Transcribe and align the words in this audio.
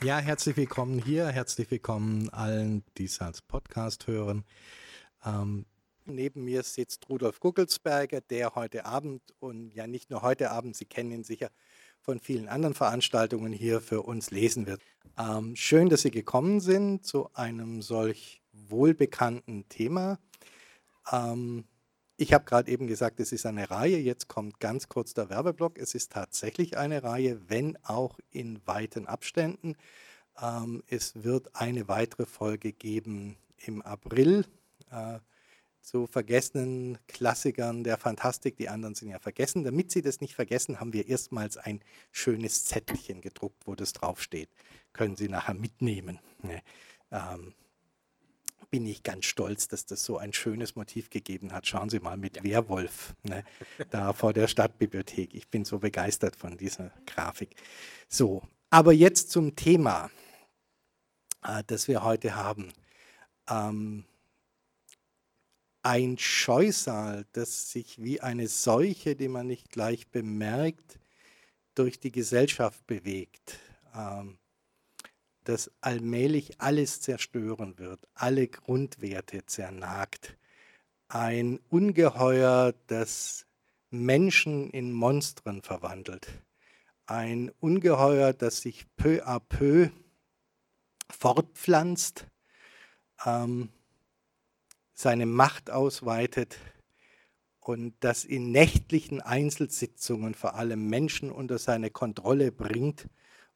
Ja, 0.00 0.20
herzlich 0.20 0.56
willkommen 0.56 1.02
hier, 1.02 1.26
herzlich 1.26 1.72
willkommen 1.72 2.28
allen, 2.28 2.84
die 2.96 3.06
es 3.06 3.20
als 3.20 3.42
Podcast 3.42 4.06
hören. 4.06 4.44
Ähm, 5.26 5.66
neben 6.04 6.44
mir 6.44 6.62
sitzt 6.62 7.08
Rudolf 7.08 7.40
Guckelsberger, 7.40 8.20
der 8.20 8.54
heute 8.54 8.84
Abend 8.84 9.22
und 9.40 9.74
ja 9.74 9.88
nicht 9.88 10.08
nur 10.08 10.22
heute 10.22 10.52
Abend, 10.52 10.76
Sie 10.76 10.84
kennen 10.84 11.10
ihn 11.10 11.24
sicher 11.24 11.50
von 12.00 12.20
vielen 12.20 12.46
anderen 12.46 12.74
Veranstaltungen 12.74 13.52
hier 13.52 13.80
für 13.80 14.02
uns 14.02 14.30
lesen 14.30 14.68
wird. 14.68 14.80
Ähm, 15.18 15.56
schön, 15.56 15.88
dass 15.88 16.02
Sie 16.02 16.12
gekommen 16.12 16.60
sind 16.60 17.04
zu 17.04 17.34
einem 17.34 17.82
solch 17.82 18.40
wohlbekannten 18.52 19.68
Thema. 19.68 20.20
Ähm, 21.10 21.64
ich 22.20 22.32
habe 22.32 22.44
gerade 22.44 22.70
eben 22.70 22.88
gesagt, 22.88 23.20
es 23.20 23.30
ist 23.30 23.46
eine 23.46 23.70
Reihe. 23.70 23.96
Jetzt 23.96 24.26
kommt 24.26 24.58
ganz 24.58 24.88
kurz 24.88 25.14
der 25.14 25.30
Werbeblock. 25.30 25.78
Es 25.78 25.94
ist 25.94 26.10
tatsächlich 26.10 26.76
eine 26.76 27.04
Reihe, 27.04 27.48
wenn 27.48 27.78
auch 27.84 28.18
in 28.30 28.60
weiten 28.66 29.06
Abständen. 29.06 29.76
Ähm, 30.42 30.82
es 30.88 31.22
wird 31.22 31.54
eine 31.54 31.86
weitere 31.86 32.26
Folge 32.26 32.72
geben 32.72 33.36
im 33.58 33.82
April 33.82 34.44
äh, 34.90 35.20
zu 35.80 36.08
vergessenen 36.08 36.98
Klassikern 37.06 37.84
der 37.84 37.96
Fantastik. 37.98 38.56
Die 38.56 38.68
anderen 38.68 38.96
sind 38.96 39.10
ja 39.10 39.20
vergessen. 39.20 39.62
Damit 39.62 39.92
Sie 39.92 40.02
das 40.02 40.20
nicht 40.20 40.34
vergessen, 40.34 40.80
haben 40.80 40.92
wir 40.92 41.06
erstmals 41.06 41.56
ein 41.56 41.80
schönes 42.10 42.64
Zettelchen 42.64 43.20
gedruckt, 43.20 43.64
wo 43.64 43.76
das 43.76 43.92
draufsteht. 43.92 44.50
Können 44.92 45.14
Sie 45.14 45.28
nachher 45.28 45.54
mitnehmen. 45.54 46.18
Ne? 46.42 46.62
Ähm, 47.12 47.54
bin 48.70 48.86
ich 48.86 49.02
ganz 49.02 49.24
stolz, 49.24 49.68
dass 49.68 49.86
das 49.86 50.04
so 50.04 50.18
ein 50.18 50.32
schönes 50.32 50.76
Motiv 50.76 51.10
gegeben 51.10 51.52
hat. 51.52 51.66
Schauen 51.66 51.88
Sie 51.90 52.00
mal 52.00 52.16
mit 52.16 52.36
ja. 52.36 52.44
Werwolf 52.44 53.14
ne, 53.22 53.44
da 53.90 54.12
vor 54.12 54.32
der 54.32 54.48
Stadtbibliothek. 54.48 55.34
Ich 55.34 55.48
bin 55.48 55.64
so 55.64 55.78
begeistert 55.78 56.36
von 56.36 56.56
dieser 56.56 56.92
Grafik. 57.06 57.56
So, 58.08 58.42
aber 58.70 58.92
jetzt 58.92 59.30
zum 59.30 59.56
Thema, 59.56 60.10
äh, 61.42 61.62
das 61.66 61.88
wir 61.88 62.02
heute 62.02 62.36
haben. 62.36 62.72
Ähm, 63.48 64.04
ein 65.82 66.18
Scheusal, 66.18 67.24
das 67.32 67.70
sich 67.70 68.02
wie 68.02 68.20
eine 68.20 68.48
Seuche, 68.48 69.16
die 69.16 69.28
man 69.28 69.46
nicht 69.46 69.70
gleich 69.70 70.08
bemerkt, 70.08 70.98
durch 71.74 71.98
die 72.00 72.12
Gesellschaft 72.12 72.86
bewegt. 72.86 73.58
Ähm, 73.94 74.38
das 75.48 75.70
allmählich 75.80 76.60
alles 76.60 77.00
zerstören 77.00 77.78
wird, 77.78 78.06
alle 78.12 78.48
Grundwerte 78.48 79.46
zernagt. 79.46 80.36
Ein 81.08 81.58
Ungeheuer, 81.70 82.74
das 82.86 83.46
Menschen 83.88 84.68
in 84.68 84.92
Monstren 84.92 85.62
verwandelt. 85.62 86.28
Ein 87.06 87.50
Ungeheuer, 87.60 88.34
das 88.34 88.60
sich 88.60 88.84
peu 88.96 89.26
à 89.26 89.40
peu 89.40 89.88
fortpflanzt, 91.08 92.26
ähm, 93.24 93.70
seine 94.92 95.24
Macht 95.24 95.70
ausweitet 95.70 96.58
und 97.60 97.94
das 98.00 98.26
in 98.26 98.52
nächtlichen 98.52 99.22
Einzelsitzungen 99.22 100.34
vor 100.34 100.56
allem 100.56 100.90
Menschen 100.90 101.32
unter 101.32 101.56
seine 101.56 101.88
Kontrolle 101.88 102.52
bringt 102.52 103.08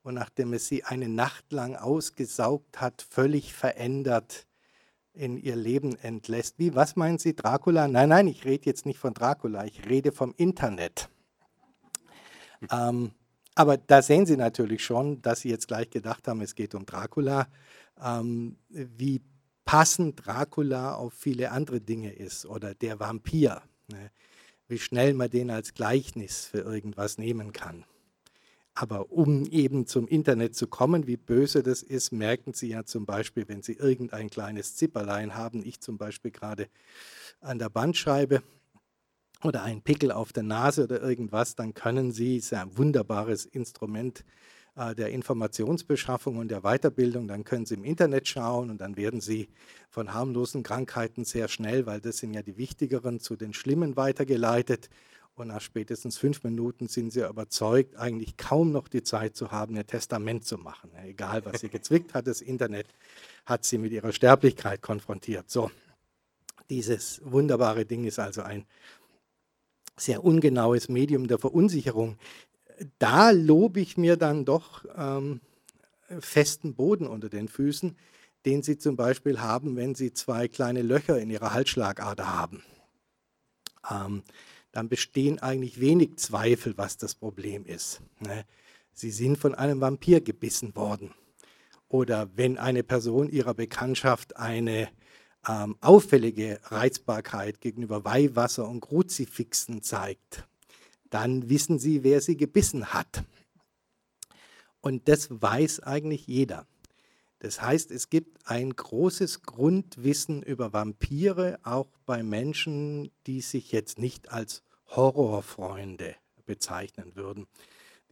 und 0.03 0.15
nachdem 0.15 0.53
es 0.53 0.67
sie 0.67 0.85
eine 0.85 1.09
Nacht 1.09 1.53
lang 1.53 1.77
ausgesaugt 1.77 2.81
hat, 2.81 3.03
völlig 3.09 3.55
verändert 3.55 4.47
in 5.15 5.37
ihr 5.37 5.57
Leben 5.57 5.97
entlässt. 5.97 6.59
Wie, 6.59 6.75
was 6.75 6.97
meinen 6.97 7.19
Sie, 7.19 7.35
Dracula? 7.35 7.87
Nein, 7.87 8.09
nein, 8.09 8.27
ich 8.29 8.45
rede 8.45 8.67
jetzt 8.67 8.87
nicht 8.87 8.99
von 8.99 9.15
Dracula, 9.15 9.65
ich 9.65 9.87
rede 9.89 10.11
vom 10.13 10.35
Internet. 10.37 11.09
Ähm, 12.71 13.13
aber 13.55 13.77
da 13.77 14.01
sehen 14.01 14.25
Sie 14.25 14.37
natürlich 14.37 14.83
schon, 14.83 15.21
dass 15.21 15.41
Sie 15.41 15.51
jetzt 15.51 15.69
gleich 15.69 15.91
gedacht 15.91 16.27
haben, 16.27 16.41
es 16.41 16.55
geht 16.55 16.75
um 16.75 16.87
Dracula, 16.87 17.49
ähm, 18.03 18.57
wie 18.69 19.21
passend 19.65 20.27
Dracula 20.27 20.95
auf 20.95 21.13
viele 21.13 21.51
andere 21.51 21.81
Dinge 21.81 22.13
ist 22.13 22.47
oder 22.47 22.75
der 22.75 22.99
Vampir, 22.99 23.63
ne? 23.89 24.11
wie 24.69 24.79
schnell 24.79 25.13
man 25.13 25.31
den 25.31 25.51
als 25.51 25.75
Gleichnis 25.75 26.47
für 26.47 26.61
irgendwas 26.61 27.19
nehmen 27.19 27.53
kann. 27.53 27.85
Aber 28.75 29.13
um 29.13 29.45
eben 29.47 29.87
zum 29.87 30.09
Internet 30.09 30.57
zu 30.57 30.67
kommen, 30.67 31.07
wie 31.07 31.19
böse 31.19 31.63
das 31.63 31.83
ist, 31.83 32.11
merken 32.11 32.55
Sie 32.55 32.69
ja 32.69 32.85
zum 32.85 33.05
Beispiel, 33.05 33.47
wenn 33.49 33.63
Sie 33.63 33.75
irgendein 33.75 34.31
kleines 34.31 34.77
Zipperlein 34.77 35.35
haben, 35.35 35.63
ich 35.65 35.81
zum 35.81 35.99
Beispiel 35.99 36.31
gerade 36.31 36.69
an 37.41 37.59
der 37.59 37.69
Bandscheibe 37.69 38.43
oder 39.45 39.63
einen 39.63 39.83
Pickel 39.83 40.11
auf 40.11 40.33
der 40.33 40.45
Nase 40.45 40.85
oder 40.85 41.03
irgendwas, 41.03 41.55
dann 41.55 41.75
können 41.75 42.13
Sie, 42.13 42.39
ist 42.39 42.55
ein 42.55 42.77
wunderbares 42.79 43.45
Instrument 43.45 44.25
äh, 44.75 44.95
der 44.95 45.11
Informationsbeschaffung 45.11 46.39
und 46.39 46.51
der 46.51 46.63
Weiterbildung, 46.63 47.29
dann 47.29 47.45
können 47.45 47.67
Sie 47.67 47.75
im 47.75 47.85
Internet 47.85 48.27
schauen 48.27 48.71
und 48.71 48.81
dann 48.81 48.97
werden 48.97 49.21
Sie 49.21 49.51
von 49.91 50.15
harmlosen 50.15 50.63
Krankheiten 50.63 51.27
sehr 51.27 51.49
schnell, 51.49 51.85
weil 51.85 52.01
das 52.01 52.19
sind 52.19 52.33
ja 52.33 52.43
die 52.43 52.57
wichtigeren, 52.57 53.21
zu 53.21 53.37
den 53.37 53.53
schlimmen 53.53 53.97
weitergeleitet 53.97 54.89
und 55.35 55.49
nach 55.49 55.61
spätestens 55.61 56.19
fünf 56.19 56.45
Minuten 56.45 56.89
sind 56.89 57.13
sie 57.13 57.27
überzeugt, 57.27 57.97
eigentlich 57.97 58.37
kaum 58.37 58.71
noch 58.71 58.89
die 58.89 59.03
Zeit 59.03 59.35
zu 59.35 59.51
haben, 59.51 59.77
ihr 59.77 59.87
Testament 59.87 60.45
zu 60.45 60.59
machen. 60.59 60.91
Egal, 61.05 61.45
was 61.47 61.61
sie 61.61 61.69
gezwickt 61.71 62.15
hat, 62.15 62.27
das 62.27 62.41
Internet 62.41 62.87
hat 63.47 63.65
sie 63.65 63.79
mit 63.79 63.93
ihrer 63.93 64.13
Sterblichkeit 64.13 64.83
konfrontiert. 64.83 65.51
So, 65.51 65.71
dieses 66.69 67.21
wunderbare 67.25 67.87
Ding 67.87 68.05
ist 68.05 68.19
also 68.19 68.43
ein 68.43 68.67
sehr 69.97 70.25
ungenaues 70.25 70.89
Medium 70.89 71.29
der 71.29 71.39
Verunsicherung. 71.39 72.19
Da 72.99 73.31
lobe 73.31 73.81
ich 73.81 73.97
mir 73.97 74.17
dann 74.17 74.45
doch 74.45 74.85
ähm, 74.97 75.41
festen 76.21 76.75
Boden 76.75 77.07
unter 77.07 77.29
den 77.29 77.49
Füßen, 77.49 77.97
den 78.45 78.63
Sie 78.63 78.77
zum 78.79 78.97
Beispiel 78.97 79.41
haben, 79.41 79.77
wenn 79.77 79.95
Sie 79.95 80.13
zwei 80.13 80.49
kleine 80.49 80.83
Löcher 80.83 81.19
in 81.19 81.31
Ihrer 81.31 81.53
Halsschlagader 81.53 82.37
haben. 82.37 82.63
Ähm, 83.91 84.23
dann 84.73 84.89
bestehen 84.89 85.39
eigentlich 85.39 85.81
wenig 85.81 86.17
Zweifel, 86.17 86.77
was 86.77 86.97
das 86.97 87.15
Problem 87.15 87.65
ist. 87.67 88.01
Ne? 88.21 88.45
Sie 88.93 89.11
sind 89.11 89.39
von 89.39 89.55
einem 89.55 89.81
Vampir 89.81 90.21
gebissen 90.21 90.75
worden. 90.75 91.15
Oder 91.89 92.31
wenn 92.37 92.59
eine 92.59 92.83
Person 92.83 93.29
ihrer 93.29 93.55
Bekanntschaft 93.55 94.37
eine 94.37 94.89
ähm, 95.47 95.77
auffällige 95.81 96.61
Reizbarkeit 96.65 97.61
gegenüber 97.61 98.05
Weihwasser 98.05 98.67
und 98.67 98.81
Kruzifixen 98.81 99.83
zeigt, 99.83 100.47
dann 101.11 101.51
wissen 101.51 101.79
Sie, 101.79 102.03
wer 102.03 102.23
sie 102.23 102.37
gebissen 102.39 102.95
hat. 102.95 103.25
Und 104.81 105.09
das 105.09 105.29
weiß 105.31 105.81
eigentlich 105.81 106.27
jeder. 106.27 106.67
Das 107.43 107.61
heißt, 107.61 107.91
es 107.91 108.09
gibt 108.09 108.49
ein 108.49 108.71
großes 108.71 109.43
Grundwissen 109.43 110.45
über 110.45 110.73
Vampire, 110.73 111.59
auch 111.65 111.89
bei 112.07 112.23
Menschen, 112.23 113.11
die 113.27 113.41
sich 113.41 113.73
jetzt 113.73 113.99
nicht 113.99 114.31
als 114.31 114.63
Horrorfreunde 114.87 116.15
bezeichnen 116.47 117.17
würden, 117.17 117.49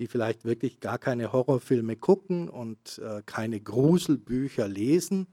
die 0.00 0.08
vielleicht 0.08 0.44
wirklich 0.44 0.80
gar 0.80 0.98
keine 0.98 1.32
Horrorfilme 1.32 1.94
gucken 1.94 2.48
und 2.48 2.98
äh, 2.98 3.22
keine 3.24 3.60
Gruselbücher 3.60 4.66
lesen, 4.66 5.28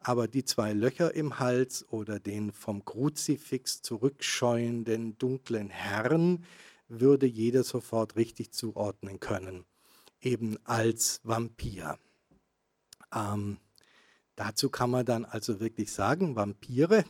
aber 0.00 0.26
die 0.26 0.46
zwei 0.46 0.72
Löcher 0.72 1.14
im 1.14 1.38
Hals 1.38 1.86
oder 1.90 2.20
den 2.20 2.50
vom 2.50 2.86
Kruzifix 2.86 3.82
zurückscheuenden 3.82 5.18
dunklen 5.18 5.68
Herrn 5.68 6.46
würde 6.88 7.26
jeder 7.26 7.62
sofort 7.62 8.16
richtig 8.16 8.52
zuordnen 8.52 9.20
können, 9.20 9.66
eben 10.22 10.56
als 10.64 11.20
Vampir. 11.24 11.98
Ähm, 13.14 13.58
dazu 14.36 14.68
kann 14.70 14.90
man 14.90 15.06
dann 15.06 15.24
also 15.24 15.60
wirklich 15.60 15.92
sagen, 15.92 16.36
Vampire 16.36 17.04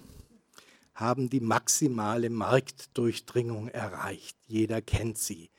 haben 0.94 1.28
die 1.28 1.40
maximale 1.40 2.30
Marktdurchdringung 2.30 3.68
erreicht. 3.68 4.36
Jeder 4.46 4.80
kennt 4.80 5.18
sie. 5.18 5.50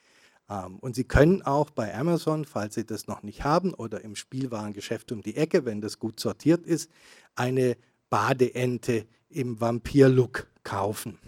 Ähm, 0.49 0.77
und 0.79 0.95
Sie 0.95 1.03
können 1.03 1.41
auch 1.41 1.69
bei 1.71 1.93
Amazon, 1.93 2.45
falls 2.45 2.75
Sie 2.75 2.85
das 2.85 3.07
noch 3.07 3.23
nicht 3.23 3.43
haben, 3.43 3.73
oder 3.73 4.01
im 4.01 4.15
Spielwarengeschäft 4.15 5.11
um 5.11 5.21
die 5.21 5.35
Ecke, 5.35 5.65
wenn 5.65 5.81
das 5.81 5.99
gut 5.99 6.19
sortiert 6.19 6.65
ist, 6.65 6.89
eine 7.35 7.77
Badeente 8.09 9.05
im 9.29 9.59
Vampir-Look 9.59 10.47
kaufen. 10.63 11.19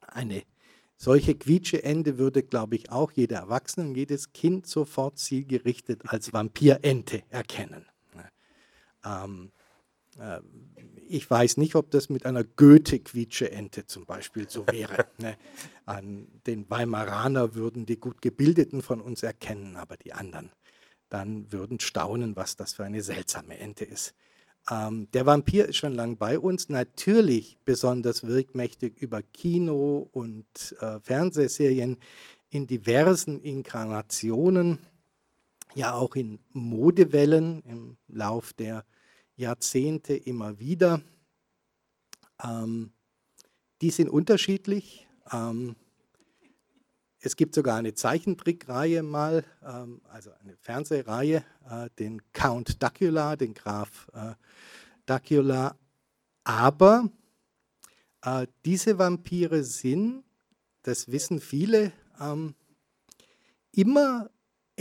Eine 0.00 0.42
solche 0.96 1.34
Quietscheente 1.34 2.18
würde, 2.18 2.42
glaube 2.42 2.76
ich, 2.76 2.92
auch 2.92 3.10
jeder 3.10 3.38
Erwachsene 3.38 3.88
und 3.88 3.96
jedes 3.96 4.32
Kind 4.32 4.66
sofort 4.66 5.18
zielgerichtet 5.18 6.02
als 6.06 6.32
Vampirente 6.32 7.24
erkennen. 7.30 7.86
Ähm, 9.04 9.52
äh, 10.18 10.40
ich 11.08 11.30
weiß 11.30 11.56
nicht, 11.58 11.74
ob 11.74 11.90
das 11.90 12.08
mit 12.08 12.26
einer 12.26 12.44
Goethe-Quietsche-Ente 12.44 13.86
zum 13.86 14.06
Beispiel 14.06 14.48
so 14.48 14.66
wäre. 14.66 15.06
ne? 15.18 15.36
An 15.84 16.28
den 16.46 16.68
Weimaraner 16.70 17.54
würden 17.54 17.86
die 17.86 17.98
gut 17.98 18.22
Gebildeten 18.22 18.82
von 18.82 19.00
uns 19.00 19.22
erkennen, 19.22 19.76
aber 19.76 19.96
die 19.96 20.12
anderen 20.12 20.50
dann 21.12 21.52
würden 21.52 21.78
staunen, 21.78 22.36
was 22.36 22.56
das 22.56 22.72
für 22.72 22.84
eine 22.84 23.02
seltsame 23.02 23.58
Ente 23.58 23.84
ist. 23.84 24.14
Ähm, 24.70 25.08
der 25.12 25.26
Vampir 25.26 25.68
ist 25.68 25.76
schon 25.76 25.94
lange 25.94 26.16
bei 26.16 26.38
uns, 26.38 26.68
natürlich 26.68 27.58
besonders 27.64 28.26
wirkmächtig 28.26 28.96
über 28.98 29.22
Kino 29.22 30.08
und 30.12 30.46
äh, 30.80 31.00
Fernsehserien 31.00 31.98
in 32.48 32.66
diversen 32.66 33.40
Inkarnationen 33.40 34.78
ja 35.74 35.94
auch 35.94 36.14
in 36.14 36.38
Modewellen 36.52 37.62
im 37.62 37.96
Lauf 38.08 38.52
der 38.52 38.84
Jahrzehnte 39.36 40.14
immer 40.14 40.58
wieder. 40.58 41.02
Ähm, 42.42 42.92
die 43.80 43.90
sind 43.90 44.08
unterschiedlich. 44.08 45.06
Ähm, 45.32 45.76
es 47.20 47.36
gibt 47.36 47.54
sogar 47.54 47.76
eine 47.76 47.94
Zeichentrickreihe 47.94 49.02
mal, 49.02 49.44
ähm, 49.64 50.00
also 50.08 50.30
eine 50.40 50.56
Fernsehreihe, 50.56 51.44
äh, 51.68 51.88
den 51.98 52.20
Count 52.32 52.82
Dacula, 52.82 53.36
den 53.36 53.54
Graf 53.54 54.10
äh, 54.12 54.34
Dacula. 55.06 55.76
Aber 56.44 57.08
äh, 58.22 58.46
diese 58.64 58.98
Vampire 58.98 59.62
sind, 59.62 60.24
das 60.82 61.10
wissen 61.10 61.40
viele, 61.40 61.92
ähm, 62.20 62.54
immer 63.70 64.30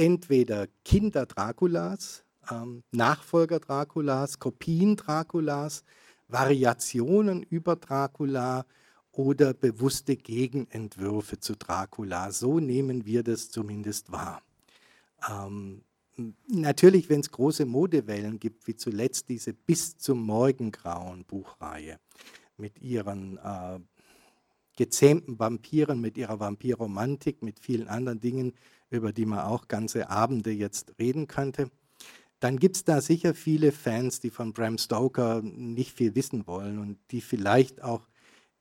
entweder 0.01 0.67
Kinder 0.83 1.27
Draculas, 1.27 2.23
ähm, 2.49 2.83
Nachfolger 2.91 3.59
Draculas, 3.59 4.39
Kopien 4.39 4.95
Draculas, 4.95 5.83
Variationen 6.27 7.43
über 7.43 7.75
Dracula 7.75 8.65
oder 9.11 9.53
bewusste 9.53 10.15
Gegenentwürfe 10.15 11.39
zu 11.39 11.55
Dracula. 11.55 12.31
So 12.31 12.59
nehmen 12.59 13.05
wir 13.05 13.21
das 13.21 13.51
zumindest 13.51 14.11
wahr. 14.11 14.41
Ähm, 15.29 15.83
natürlich, 16.47 17.07
wenn 17.09 17.19
es 17.19 17.29
große 17.29 17.65
Modewellen 17.65 18.39
gibt, 18.39 18.65
wie 18.65 18.75
zuletzt 18.75 19.29
diese 19.29 19.53
Bis 19.53 19.97
zum 19.97 20.23
Morgengrauen 20.23 21.25
Buchreihe 21.25 21.99
mit 22.57 22.81
ihren 22.81 23.37
äh, 23.37 23.79
gezähmten 24.77 25.37
Vampiren, 25.37 26.01
mit 26.01 26.17
ihrer 26.17 26.39
Vampirromantik, 26.39 27.43
mit 27.43 27.59
vielen 27.59 27.87
anderen 27.87 28.19
Dingen, 28.19 28.53
über 28.91 29.11
die 29.11 29.25
man 29.25 29.39
auch 29.39 29.67
ganze 29.67 30.09
Abende 30.09 30.51
jetzt 30.51 30.93
reden 30.99 31.27
könnte. 31.27 31.71
Dann 32.39 32.57
gibt 32.57 32.75
es 32.75 32.83
da 32.83 33.01
sicher 33.01 33.33
viele 33.33 33.71
Fans, 33.71 34.19
die 34.19 34.29
von 34.29 34.53
Bram 34.53 34.77
Stoker 34.77 35.41
nicht 35.43 35.93
viel 35.93 36.15
wissen 36.15 36.45
wollen 36.47 36.79
und 36.79 36.97
die 37.11 37.21
vielleicht 37.21 37.83
auch 37.83 38.07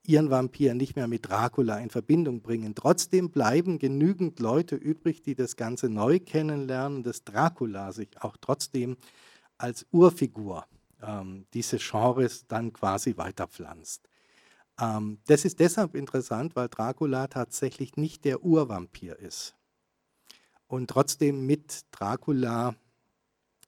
ihren 0.06 0.30
Vampir 0.30 0.74
nicht 0.74 0.96
mehr 0.96 1.08
mit 1.08 1.28
Dracula 1.28 1.78
in 1.78 1.90
Verbindung 1.90 2.40
bringen. 2.42 2.74
Trotzdem 2.74 3.30
bleiben 3.30 3.78
genügend 3.78 4.40
Leute 4.40 4.76
übrig, 4.76 5.22
die 5.22 5.34
das 5.34 5.56
Ganze 5.56 5.88
neu 5.88 6.20
kennenlernen, 6.20 7.02
dass 7.02 7.24
Dracula 7.24 7.92
sich 7.92 8.20
auch 8.20 8.36
trotzdem 8.40 8.96
als 9.58 9.86
Urfigur 9.90 10.66
ähm, 11.02 11.46
dieses 11.54 11.82
Genres 11.90 12.46
dann 12.46 12.72
quasi 12.72 13.16
weiterpflanzt. 13.16 14.08
Ähm, 14.80 15.18
das 15.26 15.44
ist 15.44 15.60
deshalb 15.60 15.94
interessant, 15.94 16.56
weil 16.56 16.68
Dracula 16.68 17.28
tatsächlich 17.28 17.96
nicht 17.96 18.24
der 18.24 18.42
Urvampir 18.42 19.18
ist. 19.18 19.54
Und 20.70 20.88
trotzdem 20.88 21.46
mit 21.46 21.84
Dracula, 21.90 22.76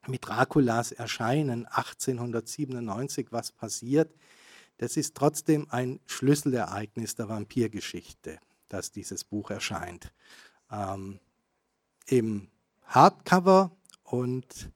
mit 0.07 0.25
Draculas 0.25 0.93
Erscheinen 0.93 1.67
1897 1.67 3.33
was 3.33 3.51
passiert, 3.51 4.15
das 4.79 4.97
ist 4.97 5.17
trotzdem 5.17 5.67
ein 5.69 5.99
Schlüsselereignis 6.07 7.17
der 7.17 7.29
Vampirgeschichte, 7.29 8.39
dass 8.69 8.93
dieses 8.93 9.25
Buch 9.25 9.51
erscheint. 9.51 10.13
Ähm, 10.71 11.19
Im 12.07 12.47
Hardcover 12.85 13.73
und 14.05 14.71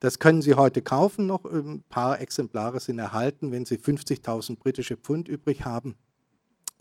das 0.00 0.18
können 0.18 0.42
Sie 0.42 0.54
heute 0.54 0.82
kaufen 0.82 1.26
noch. 1.26 1.44
Ein 1.44 1.84
paar 1.88 2.20
Exemplare 2.20 2.80
sind 2.80 2.98
erhalten. 2.98 3.52
Wenn 3.52 3.66
Sie 3.66 3.76
50.000 3.76 4.58
britische 4.58 4.96
Pfund 4.96 5.28
übrig 5.28 5.64
haben, 5.64 5.94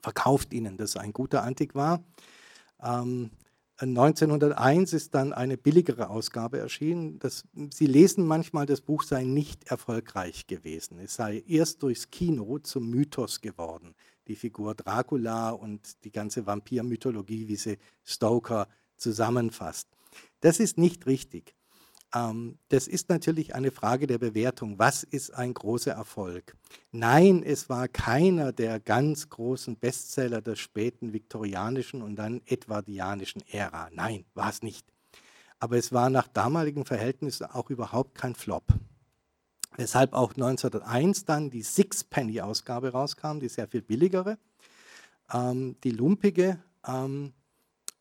verkauft 0.01 0.53
Ihnen 0.53 0.75
das 0.77 0.97
ein 0.97 1.13
guter 1.13 1.43
Antiquar. 1.43 2.03
Ähm, 2.81 3.29
1901 3.81 4.93
ist 4.93 5.15
dann 5.15 5.33
eine 5.33 5.57
billigere 5.57 6.09
Ausgabe 6.09 6.59
erschienen. 6.59 7.17
Das, 7.17 7.45
Sie 7.71 7.87
lesen 7.87 8.27
manchmal, 8.27 8.67
das 8.67 8.81
Buch 8.81 9.01
sei 9.01 9.23
nicht 9.23 9.71
erfolgreich 9.71 10.45
gewesen. 10.45 10.99
Es 10.99 11.15
sei 11.15 11.43
erst 11.47 11.81
durchs 11.81 12.11
Kino 12.11 12.59
zum 12.59 12.89
Mythos 12.89 13.41
geworden. 13.41 13.95
Die 14.27 14.35
Figur 14.35 14.75
Dracula 14.75 15.49
und 15.49 16.03
die 16.03 16.11
ganze 16.11 16.45
Vampirmythologie, 16.45 17.47
wie 17.47 17.55
sie 17.55 17.79
Stoker 18.03 18.67
zusammenfasst. 18.97 19.87
Das 20.41 20.59
ist 20.59 20.77
nicht 20.77 21.07
richtig. 21.07 21.55
Ähm, 22.13 22.57
das 22.69 22.87
ist 22.87 23.09
natürlich 23.09 23.55
eine 23.55 23.71
Frage 23.71 24.07
der 24.07 24.17
Bewertung. 24.17 24.79
Was 24.79 25.03
ist 25.03 25.33
ein 25.33 25.53
großer 25.53 25.91
Erfolg? 25.91 26.55
Nein, 26.91 27.43
es 27.43 27.69
war 27.69 27.87
keiner 27.87 28.51
der 28.51 28.79
ganz 28.79 29.29
großen 29.29 29.77
Bestseller 29.77 30.41
der 30.41 30.55
späten 30.55 31.13
viktorianischen 31.13 32.01
und 32.01 32.15
dann 32.15 32.41
edwardianischen 32.45 33.41
Ära. 33.47 33.89
Nein, 33.93 34.25
war 34.33 34.49
es 34.49 34.61
nicht. 34.61 34.85
Aber 35.59 35.77
es 35.77 35.93
war 35.93 36.09
nach 36.09 36.27
damaligen 36.27 36.85
Verhältnissen 36.85 37.45
auch 37.45 37.69
überhaupt 37.69 38.15
kein 38.15 38.35
Flop. 38.35 38.65
Weshalb 39.77 40.13
auch 40.13 40.33
1901 40.33 41.25
dann 41.25 41.49
die 41.49 41.63
Sixpenny-Ausgabe 41.63 42.91
rauskam, 42.91 43.39
die 43.39 43.47
sehr 43.47 43.67
viel 43.67 43.81
billigere. 43.81 44.37
Ähm, 45.31 45.77
die 45.83 45.91
lumpige 45.91 46.59
ähm, 46.85 47.33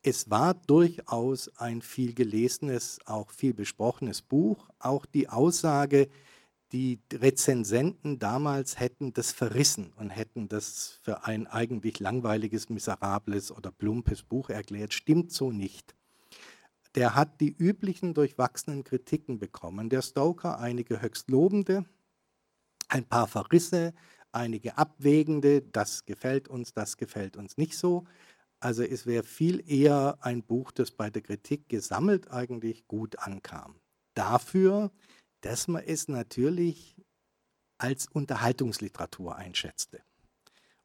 es 0.03 0.29
war 0.29 0.55
durchaus 0.55 1.49
ein 1.57 1.81
viel 1.81 2.13
gelesenes, 2.13 2.99
auch 3.05 3.31
viel 3.31 3.53
besprochenes 3.53 4.21
Buch. 4.21 4.67
Auch 4.79 5.05
die 5.05 5.29
Aussage, 5.29 6.09
die 6.71 6.99
Rezensenten 7.13 8.17
damals 8.17 8.79
hätten 8.79 9.13
das 9.13 9.31
verrissen 9.31 9.93
und 9.97 10.09
hätten 10.09 10.47
das 10.47 10.99
für 11.03 11.25
ein 11.25 11.45
eigentlich 11.45 11.99
langweiliges, 11.99 12.69
miserables 12.69 13.51
oder 13.51 13.71
plumpes 13.71 14.23
Buch 14.23 14.49
erklärt, 14.49 14.93
stimmt 14.93 15.31
so 15.31 15.51
nicht. 15.51 15.95
Der 16.95 17.15
hat 17.15 17.39
die 17.39 17.55
üblichen 17.55 18.13
durchwachsenen 18.13 18.83
Kritiken 18.83 19.37
bekommen. 19.37 19.89
Der 19.89 20.01
Stoker 20.01 20.59
einige 20.59 21.01
höchst 21.01 21.29
lobende, 21.29 21.85
ein 22.89 23.05
paar 23.05 23.27
Verrisse, 23.27 23.93
einige 24.31 24.77
abwägende, 24.77 25.61
das 25.61 26.05
gefällt 26.05 26.47
uns, 26.47 26.73
das 26.73 26.97
gefällt 26.97 27.37
uns 27.37 27.57
nicht 27.57 27.77
so. 27.77 28.05
Also 28.61 28.83
es 28.83 29.07
wäre 29.07 29.23
viel 29.23 29.67
eher 29.67 30.19
ein 30.21 30.43
Buch, 30.43 30.71
das 30.71 30.91
bei 30.91 31.09
der 31.09 31.23
Kritik 31.23 31.67
gesammelt 31.67 32.29
eigentlich 32.29 32.87
gut 32.87 33.17
ankam. 33.17 33.79
Dafür, 34.13 34.91
dass 35.41 35.67
man 35.67 35.83
es 35.83 36.07
natürlich 36.07 36.95
als 37.79 38.07
Unterhaltungsliteratur 38.07 39.35
einschätzte. 39.35 40.03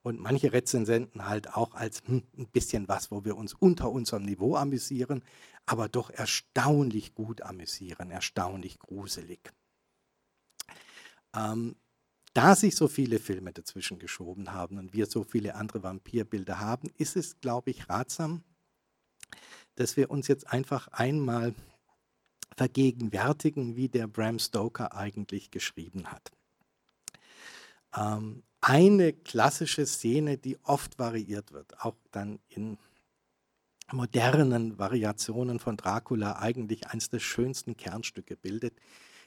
Und 0.00 0.20
manche 0.20 0.52
Rezensenten 0.52 1.26
halt 1.26 1.54
auch 1.54 1.74
als 1.74 2.02
hm, 2.06 2.22
ein 2.38 2.48
bisschen 2.48 2.88
was, 2.88 3.10
wo 3.10 3.24
wir 3.26 3.36
uns 3.36 3.52
unter 3.52 3.90
unserem 3.90 4.22
Niveau 4.22 4.56
amüsieren, 4.56 5.22
aber 5.66 5.88
doch 5.90 6.08
erstaunlich 6.10 7.14
gut 7.14 7.42
amüsieren, 7.42 8.10
erstaunlich 8.10 8.78
gruselig. 8.78 9.52
Ähm, 11.34 11.76
da 12.36 12.54
sich 12.54 12.76
so 12.76 12.86
viele 12.86 13.18
Filme 13.18 13.52
dazwischen 13.52 13.98
geschoben 13.98 14.52
haben 14.52 14.76
und 14.78 14.92
wir 14.92 15.06
so 15.06 15.24
viele 15.24 15.54
andere 15.54 15.82
Vampirbilder 15.82 16.60
haben, 16.60 16.90
ist 16.98 17.16
es, 17.16 17.40
glaube 17.40 17.70
ich, 17.70 17.88
ratsam, 17.88 18.44
dass 19.76 19.96
wir 19.96 20.10
uns 20.10 20.28
jetzt 20.28 20.52
einfach 20.52 20.88
einmal 20.88 21.54
vergegenwärtigen, 22.54 23.76
wie 23.76 23.88
der 23.88 24.06
Bram 24.06 24.38
Stoker 24.38 24.94
eigentlich 24.94 25.50
geschrieben 25.50 26.08
hat. 26.08 26.30
Ähm, 27.96 28.42
eine 28.60 29.14
klassische 29.14 29.86
Szene, 29.86 30.36
die 30.36 30.58
oft 30.62 30.98
variiert 30.98 31.52
wird, 31.52 31.80
auch 31.80 31.96
dann 32.10 32.38
in 32.48 32.76
modernen 33.92 34.78
Variationen 34.78 35.58
von 35.58 35.78
Dracula 35.78 36.38
eigentlich 36.38 36.88
eines 36.88 37.08
der 37.08 37.20
schönsten 37.20 37.78
Kernstücke 37.78 38.36
bildet, 38.36 38.78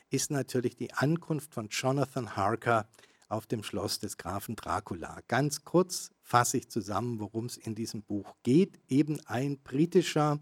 ist 0.10 0.32
natürlich 0.32 0.76
die 0.76 0.94
Ankunft 0.94 1.54
von 1.54 1.70
Jonathan 1.70 2.36
Harker 2.36 2.88
auf 3.28 3.46
dem 3.46 3.64
Schloss 3.64 4.00
des 4.00 4.18
Grafen 4.18 4.56
Dracula. 4.56 5.20
Ganz 5.28 5.64
kurz 5.64 6.10
fasse 6.24 6.58
ich 6.58 6.70
zusammen, 6.70 7.20
worum 7.20 7.46
es 7.46 7.58
in 7.58 7.76
diesem 7.76 8.02
Buch 8.02 8.36
geht. 8.44 8.80
Eben 8.88 9.20
ein 9.28 9.60
britischer 9.60 10.40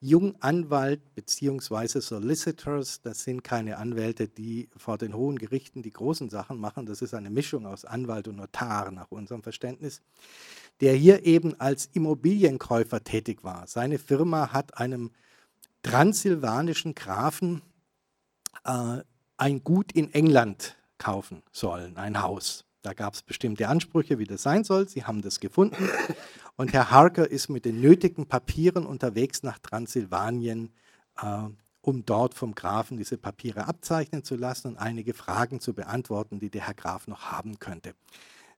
Junganwalt 0.00 1.14
bzw. 1.14 2.00
Solicitors, 2.00 3.00
das 3.02 3.24
sind 3.24 3.42
keine 3.42 3.78
Anwälte, 3.78 4.28
die 4.28 4.68
vor 4.76 4.96
den 4.96 5.14
hohen 5.14 5.38
Gerichten 5.38 5.82
die 5.82 5.90
großen 5.90 6.30
Sachen 6.30 6.58
machen, 6.58 6.86
das 6.86 7.02
ist 7.02 7.14
eine 7.14 7.30
Mischung 7.30 7.66
aus 7.66 7.84
Anwalt 7.84 8.28
und 8.28 8.36
Notar 8.36 8.92
nach 8.92 9.10
unserem 9.10 9.42
Verständnis, 9.42 10.00
der 10.80 10.94
hier 10.94 11.26
eben 11.26 11.58
als 11.60 11.86
Immobilienkäufer 11.86 13.02
tätig 13.02 13.42
war. 13.42 13.66
Seine 13.66 13.98
Firma 13.98 14.52
hat 14.52 14.78
einem 14.78 15.10
transsilvanischen 15.82 16.94
Grafen 16.94 17.62
äh, 18.68 19.02
ein 19.36 19.64
Gut 19.64 19.92
in 19.92 20.12
England 20.12 20.76
kaufen 20.98 21.42
sollen, 21.52 21.96
ein 21.96 22.22
Haus. 22.22 22.64
Da 22.82 22.92
gab 22.92 23.14
es 23.14 23.22
bestimmte 23.22 23.68
Ansprüche, 23.68 24.18
wie 24.18 24.24
das 24.24 24.42
sein 24.42 24.64
soll. 24.64 24.88
Sie 24.88 25.04
haben 25.04 25.22
das 25.22 25.40
gefunden. 25.40 25.88
Und 26.56 26.72
Herr 26.72 26.90
Harker 26.90 27.28
ist 27.28 27.48
mit 27.48 27.64
den 27.64 27.80
nötigen 27.80 28.26
Papieren 28.26 28.86
unterwegs 28.86 29.42
nach 29.42 29.58
Transsilvanien, 29.58 30.70
äh, 31.20 31.44
um 31.80 32.04
dort 32.04 32.34
vom 32.34 32.54
Grafen 32.54 32.96
diese 32.96 33.16
Papiere 33.16 33.66
abzeichnen 33.66 34.24
zu 34.24 34.36
lassen 34.36 34.68
und 34.68 34.76
einige 34.76 35.14
Fragen 35.14 35.60
zu 35.60 35.72
beantworten, 35.72 36.40
die 36.40 36.50
der 36.50 36.66
Herr 36.66 36.74
Graf 36.74 37.06
noch 37.06 37.30
haben 37.30 37.58
könnte. 37.58 37.94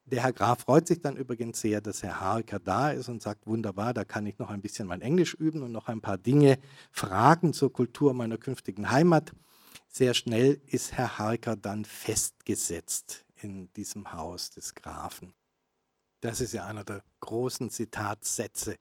Der 0.06 0.22
Herr 0.24 0.32
Graf 0.32 0.60
freut 0.60 0.88
sich 0.88 1.00
dann 1.00 1.16
übrigens 1.16 1.60
sehr, 1.60 1.80
dass 1.80 2.02
Herr 2.02 2.20
Harker 2.20 2.58
da 2.58 2.90
ist 2.90 3.08
und 3.08 3.22
sagt, 3.22 3.46
wunderbar, 3.46 3.94
da 3.94 4.04
kann 4.04 4.26
ich 4.26 4.38
noch 4.38 4.50
ein 4.50 4.60
bisschen 4.60 4.88
mein 4.88 5.02
Englisch 5.02 5.34
üben 5.34 5.62
und 5.62 5.70
noch 5.70 5.88
ein 5.88 6.00
paar 6.00 6.18
Dinge 6.18 6.58
fragen 6.90 7.52
zur 7.52 7.72
Kultur 7.72 8.12
meiner 8.12 8.38
künftigen 8.38 8.90
Heimat. 8.90 9.32
Sehr 9.92 10.14
schnell 10.14 10.60
ist 10.66 10.92
Herr 10.92 11.18
Harker 11.18 11.56
dann 11.56 11.84
festgesetzt 11.84 13.24
in 13.42 13.72
diesem 13.72 14.12
Haus 14.12 14.50
des 14.50 14.76
Grafen. 14.76 15.34
Das 16.20 16.40
ist 16.40 16.52
ja 16.52 16.64
einer 16.64 16.84
der 16.84 17.02
großen 17.18 17.70
Zitatsätze, 17.70 18.76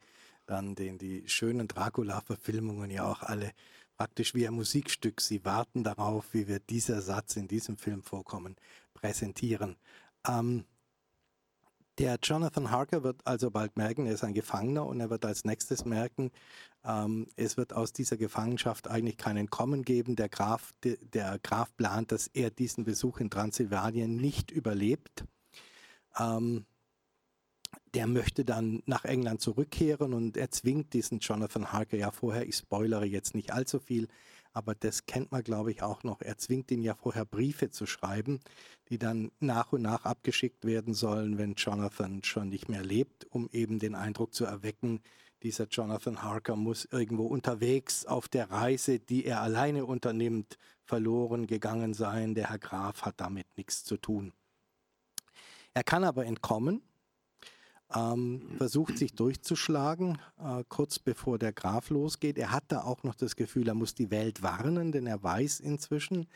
dann, 0.45 0.75
den 0.75 0.99
die 0.99 1.27
schönen 1.27 1.67
Dracula-Verfilmungen 1.67 2.91
ja 2.91 3.09
auch 3.09 3.23
alle 3.23 3.53
praktisch 3.97 4.35
wie 4.35 4.47
ein 4.47 4.53
Musikstück, 4.53 5.19
sie 5.19 5.43
warten 5.43 5.83
darauf, 5.83 6.25
wie 6.33 6.47
wird 6.47 6.69
dieser 6.69 7.01
Satz 7.01 7.35
in 7.37 7.47
diesem 7.47 7.77
Film 7.77 8.03
vorkommen, 8.03 8.55
präsentieren. 8.93 9.77
Ähm, 10.27 10.63
der 11.97 12.17
Jonathan 12.21 12.71
Harker 12.71 13.03
wird 13.03 13.25
also 13.25 13.51
bald 13.51 13.75
merken, 13.75 14.05
er 14.05 14.13
ist 14.13 14.23
ein 14.23 14.33
Gefangener 14.33 14.85
und 14.85 15.01
er 15.01 15.09
wird 15.09 15.25
als 15.25 15.43
nächstes 15.43 15.83
merken, 15.85 16.31
ähm, 16.85 17.27
es 17.35 17.57
wird 17.57 17.73
aus 17.73 17.93
dieser 17.93 18.17
Gefangenschaft 18.17 18.87
eigentlich 18.87 19.17
kein 19.17 19.37
Entkommen 19.37 19.83
geben. 19.83 20.15
Der 20.15 20.29
Graf, 20.29 20.73
de, 20.83 20.97
der 21.01 21.39
Graf 21.39 21.75
plant, 21.75 22.11
dass 22.11 22.27
er 22.27 22.49
diesen 22.51 22.83
Besuch 22.83 23.19
in 23.19 23.29
Transsilvanien 23.29 24.15
nicht 24.15 24.51
überlebt. 24.51 25.25
Ähm, 26.17 26.65
der 27.93 28.07
möchte 28.07 28.45
dann 28.45 28.81
nach 28.85 29.05
England 29.05 29.41
zurückkehren 29.41 30.13
und 30.13 30.37
er 30.37 30.51
zwingt 30.51 30.93
diesen 30.93 31.19
Jonathan 31.19 31.71
Harker 31.71 31.97
ja 31.97 32.11
vorher, 32.11 32.47
ich 32.47 32.55
spoilere 32.55 33.05
jetzt 33.05 33.35
nicht 33.35 33.51
allzu 33.51 33.79
viel, 33.79 34.07
aber 34.53 34.73
das 34.73 35.05
kennt 35.05 35.31
man, 35.31 35.43
glaube 35.43 35.71
ich, 35.71 35.83
auch 35.83 36.03
noch. 36.03 36.21
Er 36.21 36.37
zwingt 36.37 36.71
ihn 36.71 36.81
ja 36.81 36.95
vorher 36.95 37.25
Briefe 37.25 37.69
zu 37.69 37.85
schreiben, 37.85 38.39
die 38.89 38.97
dann 38.97 39.31
nach 39.39 39.71
und 39.73 39.83
nach 39.83 40.05
abgeschickt 40.05 40.65
werden 40.65 40.93
sollen, 40.93 41.37
wenn 41.37 41.53
Jonathan 41.53 42.23
schon 42.23 42.49
nicht 42.49 42.69
mehr 42.69 42.83
lebt, 42.83 43.25
um 43.29 43.49
eben 43.51 43.79
den 43.79 43.95
Eindruck 43.95 44.33
zu 44.33 44.45
erwecken, 44.45 45.01
dieser 45.43 45.67
Jonathan 45.67 46.21
Harker 46.21 46.55
muss 46.55 46.85
irgendwo 46.85 47.25
unterwegs 47.25 48.05
auf 48.05 48.27
der 48.27 48.51
Reise, 48.51 48.99
die 48.99 49.25
er 49.25 49.41
alleine 49.41 49.85
unternimmt, 49.85 50.57
verloren 50.83 51.47
gegangen 51.47 51.93
sein. 51.93 52.35
Der 52.35 52.49
Herr 52.49 52.59
Graf 52.59 53.03
hat 53.03 53.21
damit 53.21 53.47
nichts 53.57 53.83
zu 53.83 53.97
tun. 53.97 54.33
Er 55.73 55.83
kann 55.83 56.03
aber 56.03 56.25
entkommen 56.25 56.81
ähm, 57.95 58.41
versucht 58.57 58.97
sich 58.97 59.13
durchzuschlagen, 59.13 60.19
äh, 60.39 60.63
kurz 60.67 60.99
bevor 60.99 61.39
der 61.39 61.53
Graf 61.53 61.89
losgeht. 61.89 62.37
Er 62.37 62.51
hat 62.51 62.65
da 62.67 62.83
auch 62.83 63.03
noch 63.03 63.15
das 63.15 63.35
Gefühl, 63.35 63.67
er 63.67 63.73
muss 63.73 63.95
die 63.95 64.11
Welt 64.11 64.43
warnen, 64.43 64.91
denn 64.91 65.07
er 65.07 65.21
weiß 65.21 65.59
inzwischen 65.59 66.27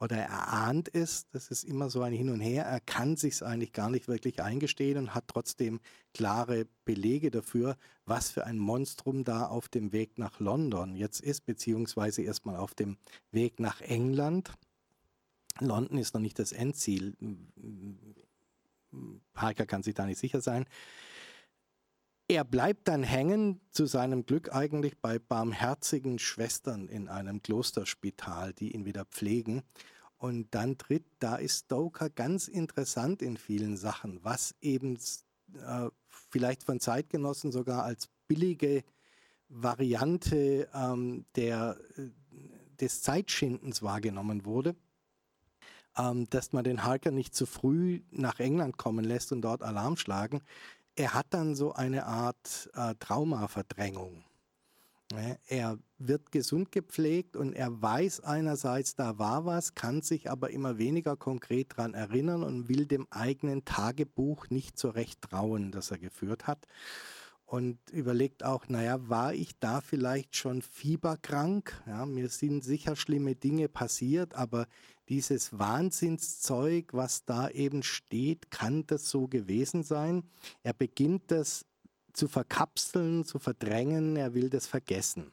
oder 0.00 0.16
er 0.16 0.52
ahnt 0.52 0.94
es, 0.94 1.28
das 1.30 1.48
ist 1.48 1.64
immer 1.64 1.90
so 1.90 2.02
ein 2.02 2.12
Hin 2.12 2.30
und 2.30 2.40
Her, 2.40 2.64
er 2.64 2.80
kann 2.80 3.16
sich 3.16 3.42
eigentlich 3.42 3.72
gar 3.72 3.90
nicht 3.90 4.06
wirklich 4.06 4.42
eingestehen 4.42 4.98
und 4.98 5.14
hat 5.14 5.24
trotzdem 5.28 5.80
klare 6.14 6.66
Belege 6.84 7.30
dafür, 7.30 7.76
was 8.06 8.30
für 8.30 8.46
ein 8.46 8.58
Monstrum 8.58 9.24
da 9.24 9.46
auf 9.46 9.68
dem 9.68 9.92
Weg 9.92 10.18
nach 10.18 10.40
London 10.40 10.94
jetzt 10.94 11.20
ist, 11.20 11.46
beziehungsweise 11.46 12.22
erstmal 12.22 12.56
auf 12.56 12.74
dem 12.74 12.96
Weg 13.32 13.58
nach 13.58 13.80
England. 13.80 14.52
London 15.60 15.98
ist 15.98 16.14
noch 16.14 16.20
nicht 16.20 16.38
das 16.38 16.52
Endziel. 16.52 17.16
Parker 19.34 19.66
kann 19.66 19.82
sich 19.82 19.94
da 19.94 20.06
nicht 20.06 20.18
sicher 20.18 20.40
sein. 20.40 20.64
Er 22.30 22.44
bleibt 22.44 22.88
dann 22.88 23.02
hängen, 23.02 23.58
zu 23.70 23.86
seinem 23.86 24.26
Glück 24.26 24.54
eigentlich 24.54 24.98
bei 25.00 25.18
barmherzigen 25.18 26.18
Schwestern 26.18 26.86
in 26.86 27.08
einem 27.08 27.40
Klosterspital, 27.40 28.52
die 28.52 28.74
ihn 28.74 28.84
wieder 28.84 29.06
pflegen. 29.06 29.62
Und 30.18 30.54
dann 30.54 30.76
tritt, 30.76 31.06
da 31.20 31.36
ist 31.36 31.64
Stoker 31.64 32.10
ganz 32.10 32.46
interessant 32.46 33.22
in 33.22 33.38
vielen 33.38 33.78
Sachen, 33.78 34.22
was 34.24 34.54
eben 34.60 34.98
äh, 35.54 35.88
vielleicht 36.10 36.64
von 36.64 36.80
Zeitgenossen 36.80 37.50
sogar 37.50 37.84
als 37.84 38.10
billige 38.26 38.84
Variante 39.48 40.68
ähm, 40.74 41.24
der, 41.34 41.78
äh, 41.96 42.10
des 42.78 43.00
Zeitschindens 43.00 43.82
wahrgenommen 43.82 44.44
wurde 44.44 44.76
ähm, 45.98 46.28
dass 46.30 46.52
man 46.52 46.64
den 46.64 46.84
Harker 46.84 47.10
nicht 47.10 47.34
zu 47.34 47.44
früh 47.44 48.02
nach 48.10 48.38
England 48.38 48.76
kommen 48.76 49.04
lässt 49.04 49.32
und 49.32 49.42
dort 49.42 49.62
Alarm 49.62 49.96
schlagen. 49.96 50.42
Er 50.98 51.14
hat 51.14 51.26
dann 51.30 51.54
so 51.54 51.72
eine 51.74 52.06
Art 52.06 52.68
äh, 52.74 52.96
Traumaverdrängung. 52.98 54.24
Er 55.46 55.78
wird 55.96 56.32
gesund 56.32 56.72
gepflegt 56.72 57.36
und 57.36 57.54
er 57.54 57.80
weiß 57.80 58.20
einerseits, 58.24 58.96
da 58.96 59.16
war 59.16 59.46
was, 59.46 59.74
kann 59.74 60.02
sich 60.02 60.28
aber 60.28 60.50
immer 60.50 60.76
weniger 60.76 61.16
konkret 61.16 61.70
daran 61.70 61.94
erinnern 61.94 62.42
und 62.42 62.68
will 62.68 62.84
dem 62.84 63.06
eigenen 63.10 63.64
Tagebuch 63.64 64.50
nicht 64.50 64.76
so 64.76 64.90
recht 64.90 65.22
trauen, 65.22 65.70
das 65.70 65.92
er 65.92 65.98
geführt 65.98 66.48
hat 66.48 66.66
und 67.46 67.78
überlegt 67.90 68.44
auch, 68.44 68.68
naja, 68.68 69.08
war 69.08 69.32
ich 69.32 69.58
da 69.58 69.80
vielleicht 69.80 70.36
schon 70.36 70.60
fieberkrank? 70.60 71.82
Ja, 71.86 72.04
mir 72.04 72.28
sind 72.28 72.62
sicher 72.62 72.94
schlimme 72.94 73.36
Dinge 73.36 73.70
passiert, 73.70 74.34
aber 74.34 74.66
dieses 75.08 75.58
Wahnsinnszeug, 75.58 76.92
was 76.92 77.24
da 77.24 77.48
eben 77.48 77.82
steht, 77.82 78.50
kann 78.50 78.86
das 78.86 79.08
so 79.08 79.28
gewesen 79.28 79.82
sein? 79.82 80.24
Er 80.62 80.72
beginnt 80.72 81.30
das 81.30 81.64
zu 82.12 82.28
verkapseln, 82.28 83.24
zu 83.24 83.38
verdrängen, 83.38 84.16
er 84.16 84.34
will 84.34 84.50
das 84.50 84.66
vergessen. 84.66 85.32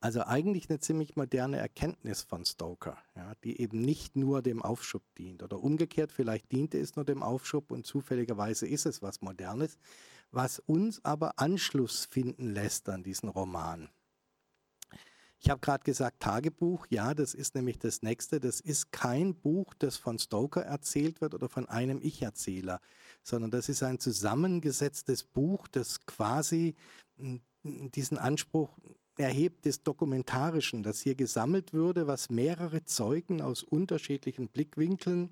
Also 0.00 0.22
eigentlich 0.22 0.68
eine 0.68 0.80
ziemlich 0.80 1.16
moderne 1.16 1.56
Erkenntnis 1.56 2.22
von 2.22 2.44
Stoker, 2.44 2.98
ja, 3.16 3.32
die 3.42 3.58
eben 3.58 3.80
nicht 3.80 4.16
nur 4.16 4.42
dem 4.42 4.60
Aufschub 4.60 5.02
dient. 5.16 5.42
Oder 5.42 5.62
umgekehrt, 5.62 6.12
vielleicht 6.12 6.52
diente 6.52 6.78
es 6.78 6.94
nur 6.94 7.06
dem 7.06 7.22
Aufschub 7.22 7.70
und 7.70 7.86
zufälligerweise 7.86 8.66
ist 8.66 8.84
es 8.84 9.00
was 9.00 9.22
Modernes, 9.22 9.78
was 10.30 10.58
uns 10.58 11.02
aber 11.06 11.38
Anschluss 11.38 12.04
finden 12.04 12.52
lässt 12.52 12.90
an 12.90 13.02
diesen 13.02 13.30
Roman. 13.30 13.88
Ich 15.44 15.50
habe 15.50 15.60
gerade 15.60 15.84
gesagt, 15.84 16.20
Tagebuch, 16.20 16.86
ja, 16.88 17.12
das 17.12 17.34
ist 17.34 17.54
nämlich 17.54 17.78
das 17.78 18.00
nächste. 18.00 18.40
Das 18.40 18.60
ist 18.60 18.92
kein 18.92 19.34
Buch, 19.34 19.74
das 19.78 19.98
von 19.98 20.18
Stoker 20.18 20.62
erzählt 20.62 21.20
wird 21.20 21.34
oder 21.34 21.50
von 21.50 21.68
einem 21.68 22.00
Ich-Erzähler, 22.00 22.80
sondern 23.22 23.50
das 23.50 23.68
ist 23.68 23.82
ein 23.82 23.98
zusammengesetztes 23.98 25.22
Buch, 25.22 25.68
das 25.68 26.06
quasi 26.06 26.76
hm, 27.18 27.42
diesen 27.62 28.16
Anspruch 28.16 28.70
erhebt 29.18 29.66
des 29.66 29.82
Dokumentarischen, 29.82 30.82
das 30.82 31.02
hier 31.02 31.14
gesammelt 31.14 31.74
würde, 31.74 32.06
was 32.06 32.30
mehrere 32.30 32.86
Zeugen 32.86 33.42
aus 33.42 33.62
unterschiedlichen 33.62 34.48
Blickwinkeln 34.48 35.28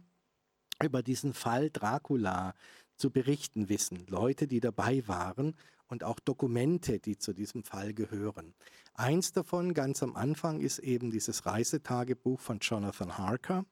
über 0.85 1.03
diesen 1.03 1.33
Fall 1.33 1.71
Dracula 1.71 2.53
zu 2.99 3.11
berichten 3.11 3.71
wissen. 3.71 4.05
Leute, 4.09 4.47
die 4.47 4.61
dabei 4.61 5.09
waren 5.09 5.55
und 5.93 6.05
auch 6.05 6.19
Dokumente, 6.21 6.99
die 6.99 7.19
zu 7.19 7.35
diesem 7.35 7.65
Fall 7.65 7.93
gehören. 7.93 8.55
Eins 8.95 9.33
davon 9.33 9.75
ganz 9.75 10.03
am 10.03 10.17
Anfang 10.17 10.61
ist 10.61 10.79
eben 10.79 11.11
dieses 11.11 11.45
Reisetagebuch 11.45 12.41
von 12.41 12.61
Jonathan 12.61 13.19
Harker. 13.19 13.67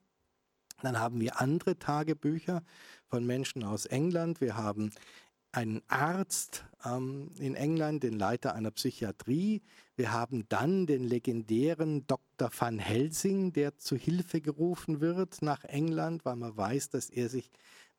Dann 0.82 0.98
haben 0.98 1.18
wir 1.18 1.40
andere 1.40 1.78
Tagebücher 1.78 2.62
von 3.06 3.24
Menschen 3.24 3.64
aus 3.64 3.86
England. 3.86 4.42
Wir 4.42 4.58
haben 4.58 4.90
einen 5.52 5.80
Arzt 5.88 6.66
ähm, 6.84 7.32
in 7.38 7.54
England, 7.54 8.02
den 8.02 8.18
Leiter 8.18 8.54
einer 8.54 8.70
Psychiatrie. 8.70 9.62
Wir 9.96 10.12
haben 10.12 10.46
dann 10.50 10.86
den 10.86 11.04
legendären 11.04 12.06
Dr. 12.06 12.50
Van 12.54 12.78
Helsing, 12.78 13.54
der 13.54 13.78
zu 13.78 13.96
Hilfe 13.96 14.42
gerufen 14.42 15.00
wird 15.00 15.40
nach 15.40 15.64
England, 15.64 16.26
weil 16.26 16.36
man 16.36 16.54
weiß, 16.54 16.90
dass 16.90 17.08
er 17.08 17.30
sich 17.30 17.50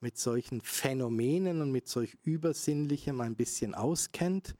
mit 0.01 0.17
solchen 0.17 0.61
Phänomenen 0.61 1.61
und 1.61 1.71
mit 1.71 1.87
solch 1.87 2.17
Übersinnlichem 2.23 3.21
ein 3.21 3.35
bisschen 3.35 3.75
auskennt. 3.75 4.55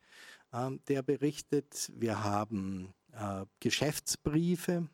Ähm, 0.53 0.81
der 0.87 1.01
berichtet, 1.01 1.91
wir 1.95 2.23
haben 2.23 2.93
äh, 3.13 3.45
Geschäftsbriefe. 3.59 4.87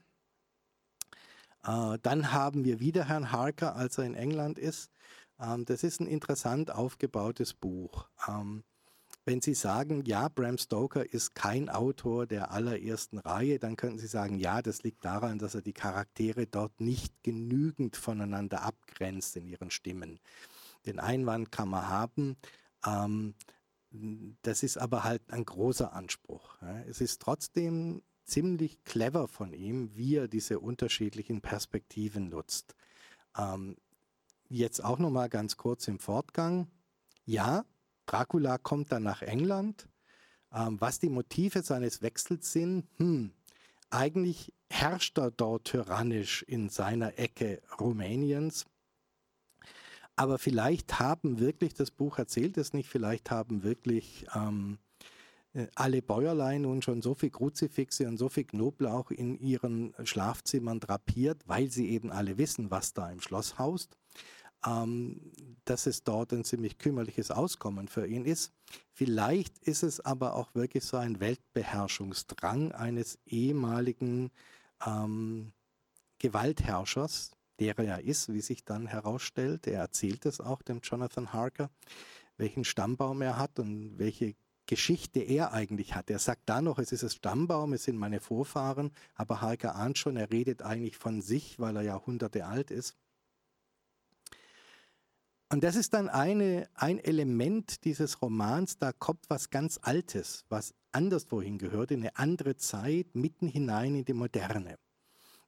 Äh, 1.64 1.98
dann 2.02 2.32
haben 2.32 2.64
wir 2.64 2.80
wieder 2.80 3.06
Herrn 3.06 3.32
Harker, 3.32 3.76
als 3.76 3.98
er 3.98 4.06
in 4.06 4.16
England 4.16 4.58
ist. 4.58 4.90
Ähm, 5.40 5.66
das 5.66 5.84
ist 5.84 6.00
ein 6.00 6.08
interessant 6.08 6.72
aufgebautes 6.72 7.54
Buch. 7.54 8.10
Ähm, 8.28 8.64
wenn 9.28 9.42
Sie 9.42 9.56
sagen, 9.56 10.06
ja, 10.06 10.30
Bram 10.30 10.58
Stoker 10.58 11.14
ist 11.14 11.36
kein 11.36 11.68
Autor 11.68 12.26
der 12.26 12.52
allerersten 12.52 13.18
Reihe, 13.18 13.60
dann 13.60 13.76
könnten 13.76 14.00
Sie 14.00 14.08
sagen, 14.08 14.40
ja, 14.40 14.62
das 14.62 14.84
liegt 14.84 15.04
daran, 15.04 15.38
dass 15.38 15.54
er 15.54 15.62
die 15.62 15.74
Charaktere 15.74 16.48
dort 16.48 16.80
nicht 16.80 17.14
genügend 17.24 17.98
voneinander 17.98 18.62
abgrenzt 18.62 19.36
in 19.36 19.46
ihren 19.46 19.70
Stimmen. 19.70 20.22
Den 20.86 21.02
Einwand 21.02 21.52
kann 21.52 21.68
man 21.68 21.90
haben. 21.90 22.38
Ähm, 22.86 23.36
das 24.44 24.64
ist 24.64 24.78
aber 24.78 25.04
halt 25.04 25.22
ein 25.30 25.44
großer 25.44 25.92
Anspruch. 25.92 26.62
Es 26.88 27.02
ist 27.02 27.22
trotzdem 27.22 28.04
ziemlich 28.24 28.82
clever 28.86 29.28
von 29.28 29.52
ihm, 29.52 29.94
wie 29.94 30.16
er 30.16 30.30
diese 30.30 30.62
unterschiedlichen 30.62 31.42
Perspektiven 31.42 32.30
nutzt. 32.30 32.76
Ähm, 33.38 33.76
jetzt 34.48 34.82
auch 34.82 35.00
noch 35.00 35.12
mal 35.12 35.28
ganz 35.28 35.58
kurz 35.58 35.86
im 35.90 36.00
Fortgang. 36.00 36.72
Ja, 37.26 37.66
Dracula 38.08 38.58
kommt 38.58 38.92
dann 38.92 39.04
nach 39.04 39.22
England. 39.22 39.88
Ähm, 40.52 40.82
was 40.82 41.00
die 41.00 41.10
Motive 41.10 41.62
seines 41.62 42.02
Wechsels 42.02 42.52
sind, 42.52 42.88
hm, 42.98 43.32
eigentlich 43.90 44.54
herrscht 44.70 45.18
er 45.18 45.32
dort 45.32 45.66
tyrannisch 45.66 46.44
in 46.44 46.70
seiner 46.70 47.20
Ecke 47.20 47.62
Rumäniens. 47.80 48.66
Aber 50.16 50.40
vielleicht 50.40 51.00
haben 51.00 51.40
wirklich, 51.40 51.76
das 51.76 51.92
Buch 51.92 52.18
erzählt 52.18 52.58
es 52.58 52.74
nicht, 52.74 52.90
vielleicht 52.90 53.30
haben 53.30 53.62
wirklich 53.64 54.26
ähm, 54.34 54.80
äh, 55.54 55.68
alle 55.76 56.02
Bäuerlein 56.02 56.64
nun 56.64 56.82
schon 56.82 57.02
so 57.02 57.14
viel 57.14 57.30
Kruzifixe 57.30 58.08
und 58.08 58.18
so 58.18 58.30
viel 58.30 58.46
Knoblauch 58.46 59.12
in 59.12 59.40
ihren 59.40 59.94
Schlafzimmern 60.04 60.80
drapiert, 60.80 61.44
weil 61.46 61.70
sie 61.70 61.90
eben 61.90 62.12
alle 62.12 62.38
wissen, 62.38 62.72
was 62.72 62.94
da 62.94 63.12
im 63.12 63.22
Schloss 63.22 63.60
haust, 63.60 63.98
dass 64.62 65.86
es 65.86 66.04
dort 66.04 66.34
ein 66.34 66.44
ziemlich 66.44 66.78
kümmerliches 66.78 67.32
Auskommen 67.32 67.88
für 67.88 68.08
ihn 68.08 68.26
ist. 68.26 68.52
Vielleicht 68.92 69.58
ist 69.60 69.84
es 69.84 70.00
aber 70.00 70.36
auch 70.36 70.56
wirklich 70.56 70.84
so 70.84 70.98
ein 70.98 71.20
Weltbeherrschungsdrang 71.20 72.72
eines 72.72 73.20
ehemaligen 73.26 74.32
ähm, 74.86 75.54
Gewaltherrschers, 76.20 77.32
der 77.60 77.78
er 77.78 78.02
ist, 78.04 78.34
wie 78.34 78.42
sich 78.42 78.66
dann 78.66 78.88
herausstellt. 78.88 79.68
Er 79.68 79.82
erzählt 79.82 80.26
es 80.26 80.42
auch 80.42 80.62
dem 80.62 80.82
Jonathan 80.82 81.34
Harker, 81.34 81.70
welchen 82.38 82.64
Stammbaum 82.64 83.22
er 83.22 83.38
hat 83.38 83.60
und 83.60 83.98
welche 84.00 84.36
Geschichte 84.66 85.20
er 85.20 85.54
eigentlich 85.54 85.96
hat. 85.96 86.10
Er 86.10 86.20
sagt 86.20 86.42
da 86.46 86.62
noch, 86.62 86.78
es 86.78 86.92
ist 86.92 87.04
ein 87.04 87.10
Stammbaum, 87.10 87.74
es 87.74 87.86
sind 87.86 87.98
meine 87.98 88.20
Vorfahren, 88.20 88.92
aber 89.16 89.42
Harker 89.42 89.76
ahnt 89.76 89.98
schon, 89.98 90.18
er 90.18 90.30
redet 90.30 90.62
eigentlich 90.62 90.98
von 90.98 91.22
sich, 91.22 91.58
weil 91.58 91.78
er 91.78 91.84
Jahrhunderte 91.84 92.46
alt 92.46 92.70
ist. 92.70 92.96
Und 95.50 95.64
das 95.64 95.78
ist 95.78 95.94
dann 95.94 96.10
eine, 96.10 96.68
ein 96.74 97.00
Element 97.00 97.86
dieses 97.86 98.22
Romans, 98.22 98.80
da 98.80 98.92
kommt 98.92 99.30
was 99.30 99.50
ganz 99.50 99.80
Altes, 99.82 100.44
was 100.50 100.74
anderswohin 100.92 101.58
gehört, 101.58 101.92
in 101.92 102.02
eine 102.02 102.18
andere 102.18 102.58
Zeit, 102.58 103.16
mitten 103.16 103.48
hinein 103.48 103.96
in 103.96 104.04
die 104.04 104.14
Moderne. 104.14 104.78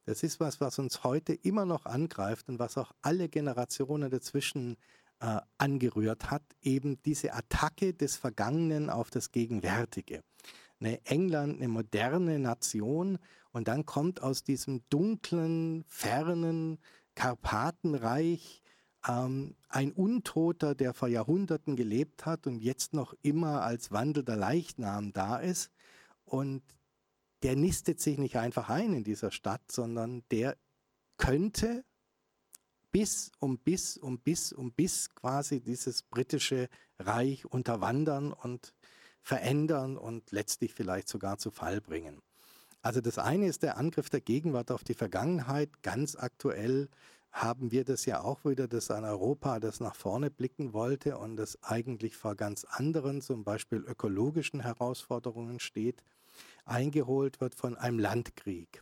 Das 0.06 0.24
ist 0.24 0.40
was, 0.40 0.62
was 0.62 0.80
uns 0.80 1.04
heute 1.04 1.34
immer 1.34 1.66
noch 1.66 1.86
angreift 1.86 2.48
und 2.48 2.60
was 2.60 2.78
auch 2.78 2.94
alle 3.02 3.28
Generationen 3.28 4.10
dazwischen 4.10 4.78
äh, 5.20 5.40
angerührt 5.58 6.32
hat, 6.32 6.44
eben 6.62 7.02
diese 7.04 7.34
Attacke 7.34 7.94
des 7.94 8.16
Vergangenen 8.16 8.90
auf 8.90 9.10
das 9.10 9.32
Gegenwärtige. 9.32 10.24
Eine 10.80 11.06
England, 11.06 11.58
eine 11.58 11.68
moderne 11.68 12.40
Nation 12.40 13.20
und 13.52 13.68
dann 13.68 13.86
kommt 13.86 14.24
aus 14.24 14.44
diesem 14.44 14.82
dunklen, 14.90 15.84
fernen 15.90 16.80
Karpatenreich 17.16 18.62
ähm, 19.08 19.56
ein 19.70 19.92
Untoter, 19.92 20.76
der 20.76 20.94
vor 20.94 21.08
Jahrhunderten 21.08 21.76
gelebt 21.76 22.26
hat 22.26 22.48
und 22.48 22.60
jetzt 22.60 22.94
noch 22.94 23.14
immer 23.22 23.62
als 23.62 23.92
wandelnder 23.92 24.36
Leichnam 24.36 25.14
da 25.14 25.38
ist 25.38 25.72
und 26.26 26.64
der 27.44 27.56
nistet 27.56 28.02
sich 28.02 28.18
nicht 28.18 28.36
einfach 28.36 28.70
ein 28.70 28.94
in 28.94 29.04
dieser 29.04 29.32
Stadt, 29.32 29.62
sondern 29.72 30.24
der 30.32 30.58
könnte 31.18 31.86
bis 32.92 33.32
um 33.40 33.60
bis 33.60 33.98
um 33.98 34.20
bis 34.20 34.52
um 34.52 34.72
bis 34.72 35.14
quasi 35.14 35.62
dieses 35.62 36.02
britische 36.04 36.68
Reich 36.98 37.46
unterwandern 37.46 38.34
und 38.34 38.74
verändern 39.22 39.98
und 39.98 40.32
letztlich 40.32 40.74
vielleicht 40.74 41.08
sogar 41.08 41.38
zu 41.38 41.52
Fall 41.52 41.82
bringen. 41.82 42.22
Also 42.82 43.02
das 43.02 43.18
eine 43.18 43.48
ist 43.48 43.64
der 43.64 43.78
Angriff 43.78 44.10
der 44.10 44.22
Gegenwart 44.22 44.72
auf 44.72 44.84
die 44.84 44.94
Vergangenheit. 44.94 45.84
Ganz 45.84 46.16
aktuell 46.16 46.90
haben 47.32 47.72
wir 47.72 47.84
das 47.84 48.06
ja 48.06 48.22
auch 48.22 48.44
wieder, 48.46 48.68
dass 48.68 48.92
ein 48.92 49.04
Europa, 49.06 49.60
das 49.60 49.80
nach 49.80 49.96
vorne 49.96 50.32
blicken 50.32 50.74
wollte 50.74 51.18
und 51.18 51.36
das 51.36 51.62
eigentlich 51.64 52.18
vor 52.18 52.36
ganz 52.36 52.66
anderen, 52.66 53.22
zum 53.22 53.44
Beispiel 53.44 53.80
ökologischen 53.80 54.62
Herausforderungen 54.62 55.60
steht 55.60 56.04
eingeholt 56.66 57.42
wird 57.42 57.56
von 57.56 57.76
einem 57.76 58.00
Landkrieg. 58.00 58.82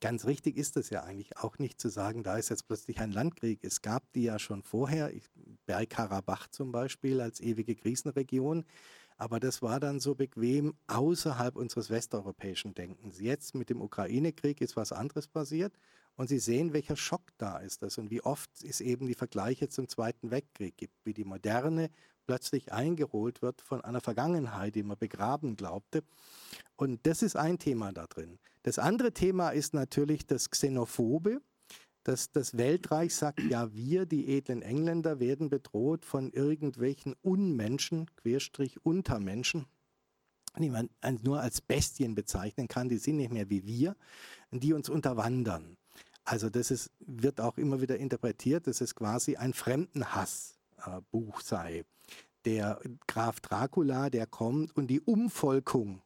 Ganz 0.00 0.26
richtig 0.26 0.56
ist 0.56 0.76
es 0.76 0.90
ja 0.90 1.04
eigentlich 1.04 1.36
auch 1.38 1.58
nicht 1.58 1.80
zu 1.80 1.88
sagen, 1.88 2.24
da 2.24 2.36
ist 2.36 2.48
jetzt 2.48 2.66
plötzlich 2.66 2.98
ein 2.98 3.12
Landkrieg. 3.12 3.62
Es 3.62 3.82
gab 3.82 4.02
die 4.12 4.24
ja 4.24 4.40
schon 4.40 4.64
vorher, 4.64 5.12
Bergkarabach 5.66 6.48
zum 6.48 6.72
Beispiel 6.72 7.20
als 7.20 7.40
ewige 7.40 7.76
Krisenregion. 7.76 8.64
Aber 9.16 9.38
das 9.38 9.62
war 9.62 9.78
dann 9.78 10.00
so 10.00 10.16
bequem 10.16 10.74
außerhalb 10.88 11.54
unseres 11.54 11.90
westeuropäischen 11.90 12.74
Denkens. 12.74 13.20
Jetzt 13.20 13.54
mit 13.54 13.70
dem 13.70 13.80
Ukraine-Krieg 13.80 14.60
ist 14.60 14.74
was 14.74 14.90
anderes 14.90 15.28
passiert 15.28 15.78
und 16.16 16.28
Sie 16.28 16.38
sehen, 16.38 16.72
welcher 16.72 16.96
Schock 16.96 17.22
da 17.38 17.58
ist 17.58 17.82
das 17.82 17.98
und 17.98 18.10
wie 18.10 18.22
oft 18.22 18.50
es 18.62 18.80
eben 18.80 19.06
die 19.06 19.14
Vergleiche 19.14 19.68
zum 19.68 19.88
Zweiten 19.88 20.30
Weltkrieg 20.30 20.76
gibt, 20.76 20.94
wie 21.04 21.14
die 21.14 21.24
Moderne 21.24 21.90
plötzlich 22.26 22.72
eingeholt 22.72 23.42
wird 23.42 23.60
von 23.60 23.80
einer 23.80 24.00
Vergangenheit, 24.00 24.74
die 24.74 24.82
man 24.82 24.98
begraben 24.98 25.56
glaubte. 25.56 26.02
Und 26.76 27.06
das 27.06 27.22
ist 27.22 27.36
ein 27.36 27.58
Thema 27.58 27.92
da 27.92 28.06
drin. 28.06 28.38
Das 28.62 28.78
andere 28.78 29.12
Thema 29.12 29.50
ist 29.50 29.74
natürlich 29.74 30.26
das 30.26 30.50
Xenophobe, 30.50 31.40
dass 32.04 32.30
das 32.30 32.56
Weltreich 32.56 33.14
sagt, 33.14 33.40
ja, 33.40 33.72
wir, 33.72 34.06
die 34.06 34.28
edlen 34.28 34.62
Engländer, 34.62 35.20
werden 35.20 35.48
bedroht 35.48 36.04
von 36.04 36.30
irgendwelchen 36.30 37.14
Unmenschen, 37.22 38.06
Querstrich 38.16 38.84
Untermenschen, 38.84 39.66
die 40.58 40.70
man 40.70 40.90
nur 41.22 41.40
als 41.40 41.60
Bestien 41.60 42.14
bezeichnen 42.14 42.68
kann, 42.68 42.88
die 42.88 42.98
sind 42.98 43.16
nicht 43.16 43.32
mehr 43.32 43.48
wie 43.50 43.66
wir, 43.66 43.96
die 44.50 44.72
uns 44.72 44.88
unterwandern. 44.88 45.76
Also 46.24 46.50
das 46.50 46.70
ist, 46.70 46.90
wird 47.00 47.40
auch 47.40 47.58
immer 47.58 47.80
wieder 47.80 47.96
interpretiert, 47.96 48.66
dass 48.66 48.80
es 48.80 48.94
quasi 48.94 49.36
ein 49.36 49.54
Fremdenhassbuch 49.54 51.40
äh, 51.40 51.42
sei 51.42 51.84
der 52.44 52.80
Graf 53.06 53.40
Dracula, 53.40 54.10
der 54.10 54.26
kommt 54.26 54.76
und 54.76 54.88
die 54.88 55.00
Umvolkung 55.00 56.02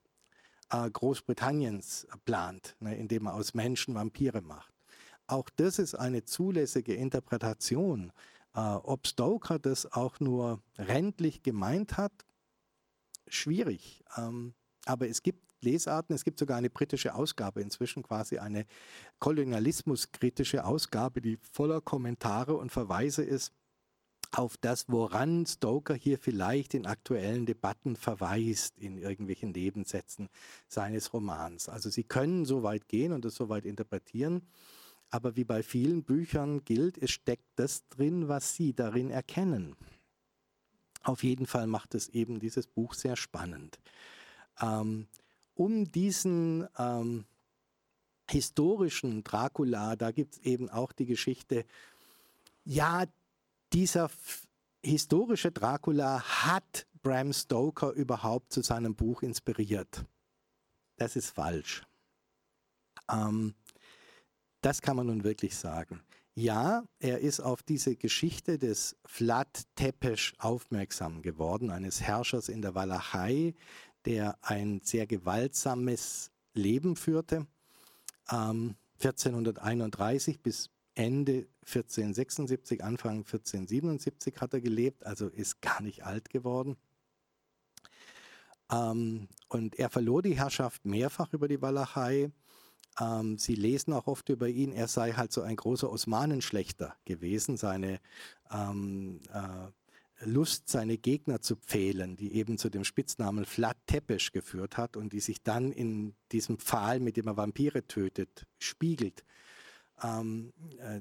äh, 0.71 0.91
Großbritanniens 0.91 2.07
plant, 2.25 2.77
ne, 2.81 2.97
indem 2.97 3.27
er 3.27 3.35
aus 3.35 3.55
Menschen 3.55 3.95
Vampire 3.95 4.43
macht. 4.43 4.73
Auch 5.27 5.49
das 5.57 5.79
ist 5.79 5.95
eine 5.95 6.25
zulässige 6.25 6.95
Interpretation. 6.95 8.13
Äh, 8.55 8.61
ob 8.61 9.07
Stoker 9.07 9.59
das 9.59 9.91
auch 9.93 10.21
nur 10.21 10.63
rändlich 10.79 11.43
gemeint 11.43 11.97
hat, 11.97 12.13
schwierig. 13.29 14.05
Ähm, 14.17 14.55
aber 14.85 15.09
es 15.09 15.23
gibt 15.23 15.46
Lesarten, 15.67 16.15
es 16.15 16.25
gibt 16.25 16.39
sogar 16.39 16.57
eine 16.57 16.71
britische 16.71 17.15
Ausgabe, 17.15 17.61
inzwischen 17.61 18.03
quasi 18.03 18.39
eine 18.39 18.65
kolonialismuskritische 19.19 20.65
Ausgabe, 20.65 21.21
die 21.21 21.39
voller 21.53 21.81
Kommentare 21.81 22.55
und 22.55 22.73
Verweise 22.73 23.23
ist 23.23 23.53
auf 24.33 24.57
das, 24.57 24.87
woran 24.89 25.47
Stoker 25.47 25.95
hier 25.95 26.19
vielleicht 26.19 26.75
in 26.75 26.87
aktuellen 26.87 27.47
Debatten 27.47 27.97
verweist, 27.97 28.79
in 28.79 28.99
irgendwelchen 28.99 29.53
Nebensätzen 29.53 30.29
seines 30.69 31.13
Romans. 31.13 31.69
Also 31.69 31.91
Sie 31.91 32.05
können 32.05 32.45
so 32.45 32.63
weit 32.63 32.89
gehen 32.89 33.13
und 33.13 33.25
es 33.25 33.35
so 33.35 33.49
weit 33.49 33.65
interpretieren, 33.65 34.43
aber 35.11 35.37
wie 35.37 35.45
bei 35.45 35.63
vielen 35.63 36.03
Büchern 36.03 36.65
gilt, 36.65 36.99
es 36.99 37.11
steckt 37.11 37.47
das 37.57 37.89
drin, 37.89 38.29
was 38.29 38.55
Sie 38.55 38.75
darin 38.75 39.11
erkennen. 39.11 39.77
Auf 41.03 41.23
jeden 41.23 41.47
Fall 41.47 41.69
macht 41.69 41.95
es 41.95 42.09
eben 42.09 42.41
dieses 42.41 42.67
Buch 42.67 42.95
sehr 42.95 43.17
spannend. 43.17 43.79
Ähm, 44.61 45.07
um 45.57 45.90
diesen 45.90 46.69
ähm, 46.79 47.25
historischen 48.31 49.25
Dracula, 49.25 49.97
da 49.97 50.12
gibt 50.12 50.35
es 50.35 50.38
eben 50.42 50.69
auch 50.69 50.92
die 50.92 51.07
Geschichte, 51.07 51.64
ja, 52.64 53.05
dieser 53.73 54.11
historische 54.85 55.51
Dracula 55.51 56.23
hat 56.23 56.87
Bram 57.03 57.33
Stoker 57.33 57.92
überhaupt 57.92 58.53
zu 58.53 58.62
seinem 58.62 58.95
Buch 58.95 59.23
inspiriert. 59.23 60.05
Das 60.97 61.16
ist 61.16 61.31
falsch. 61.31 61.85
Ähm, 63.11 63.55
das 64.61 64.83
kann 64.83 64.97
man 64.97 65.07
nun 65.07 65.25
wirklich 65.25 65.57
sagen. 65.57 66.03
Ja, 66.35 66.85
er 66.99 67.21
ist 67.21 67.40
auf 67.40 67.62
diese 67.62 67.97
Geschichte 67.97 68.59
des 68.59 68.97
Vlad 69.07 69.62
Tepes 69.75 70.33
aufmerksam 70.38 71.23
geworden, 71.23 71.71
eines 71.71 72.03
Herrschers 72.03 72.49
in 72.49 72.61
der 72.61 72.75
Walachei, 72.75 73.55
der 74.07 74.38
ein 74.42 74.81
sehr 74.83 75.07
gewaltsames 75.07 76.31
Leben 76.55 76.97
führte. 76.97 77.47
Ähm, 78.31 78.77
1431 79.03 80.40
bis 80.40 80.71
Ende 80.95 81.47
1476, 81.66 82.83
Anfang 82.83 83.19
1477 83.19 84.40
hat 84.40 84.55
er 84.55 84.61
gelebt, 84.62 85.05
also 85.05 85.29
ist 85.29 85.61
gar 85.61 85.83
nicht 85.83 86.05
alt 86.05 86.31
geworden. 86.31 86.77
Ähm, 88.73 89.29
und 89.49 89.79
er 89.79 89.90
verlor 89.90 90.23
die 90.23 90.37
Herrschaft 90.37 90.85
mehrfach 90.85 91.33
über 91.33 91.49
die 91.49 91.61
Walachei. 91.61 92.31
Ähm, 92.99 93.37
sie 93.37 93.55
lesen 93.55 93.92
auch 93.92 94.07
oft 94.07 94.29
über 94.31 94.49
ihn, 94.49 94.73
er 94.73 94.88
sei 94.88 95.12
halt 95.12 95.33
so 95.33 95.42
ein 95.42 95.57
großer 95.57 95.90
Osmanenschlechter 95.90 96.97
gewesen. 97.05 97.59
Seine 97.59 98.01
ähm, 98.51 99.21
äh, 99.33 99.71
Lust, 100.21 100.69
seine 100.69 100.97
Gegner 100.97 101.41
zu 101.41 101.57
pfählen, 101.57 102.17
die 102.17 102.35
eben 102.35 102.57
zu 102.59 102.71
dem 102.71 102.85
Spitznamen 102.85 103.45
Flat 103.45 103.77
Tepesch 103.87 104.33
geführt 104.33 104.77
hat 104.77 104.97
und 104.97 105.13
die 105.13 105.21
sich 105.21 105.43
dann 105.43 105.73
in 105.73 106.15
diesem 106.33 106.59
Pfahl, 106.59 107.01
mit 107.01 107.17
dem 107.17 107.27
er 107.27 107.37
Vampire 107.37 107.87
tötet, 107.87 108.47
spiegelt. 108.59 109.25
Ähm, 110.03 110.53
äh, 110.79 111.01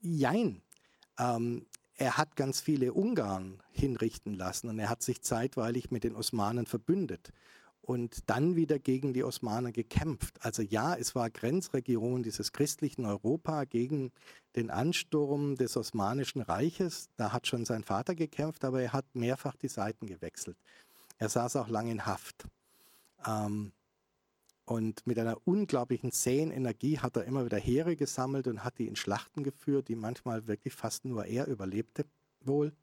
jein. 0.00 0.62
Ähm, 1.18 1.66
er 1.94 2.16
hat 2.16 2.36
ganz 2.36 2.60
viele 2.60 2.92
Ungarn 2.92 3.60
hinrichten 3.72 4.34
lassen 4.34 4.68
und 4.68 4.78
er 4.78 4.88
hat 4.88 5.02
sich 5.02 5.22
zeitweilig 5.22 5.90
mit 5.90 6.04
den 6.04 6.14
Osmanen 6.14 6.66
verbündet. 6.66 7.32
Und 7.88 8.28
dann 8.28 8.54
wieder 8.54 8.78
gegen 8.78 9.14
die 9.14 9.24
Osmanen 9.24 9.72
gekämpft. 9.72 10.44
Also 10.44 10.60
ja, 10.60 10.94
es 10.94 11.14
war 11.14 11.30
Grenzregion 11.30 12.22
dieses 12.22 12.52
christlichen 12.52 13.06
Europa 13.06 13.64
gegen 13.64 14.12
den 14.56 14.68
Ansturm 14.68 15.56
des 15.56 15.74
Osmanischen 15.74 16.42
Reiches. 16.42 17.08
Da 17.16 17.32
hat 17.32 17.46
schon 17.46 17.64
sein 17.64 17.84
Vater 17.84 18.14
gekämpft, 18.14 18.66
aber 18.66 18.82
er 18.82 18.92
hat 18.92 19.06
mehrfach 19.14 19.56
die 19.56 19.68
Seiten 19.68 20.04
gewechselt. 20.04 20.58
Er 21.16 21.30
saß 21.30 21.56
auch 21.56 21.68
lange 21.68 21.90
in 21.92 22.04
Haft. 22.04 22.46
Ähm, 23.26 23.72
und 24.66 25.06
mit 25.06 25.18
einer 25.18 25.38
unglaublichen 25.46 26.12
zähen 26.12 26.50
Energie 26.50 26.98
hat 26.98 27.16
er 27.16 27.24
immer 27.24 27.46
wieder 27.46 27.56
Heere 27.56 27.96
gesammelt 27.96 28.48
und 28.48 28.64
hat 28.64 28.78
die 28.78 28.86
in 28.86 28.96
Schlachten 28.96 29.44
geführt, 29.44 29.88
die 29.88 29.96
manchmal 29.96 30.46
wirklich 30.46 30.74
fast 30.74 31.06
nur 31.06 31.24
er 31.24 31.46
überlebte 31.46 32.04
wohl. 32.42 32.74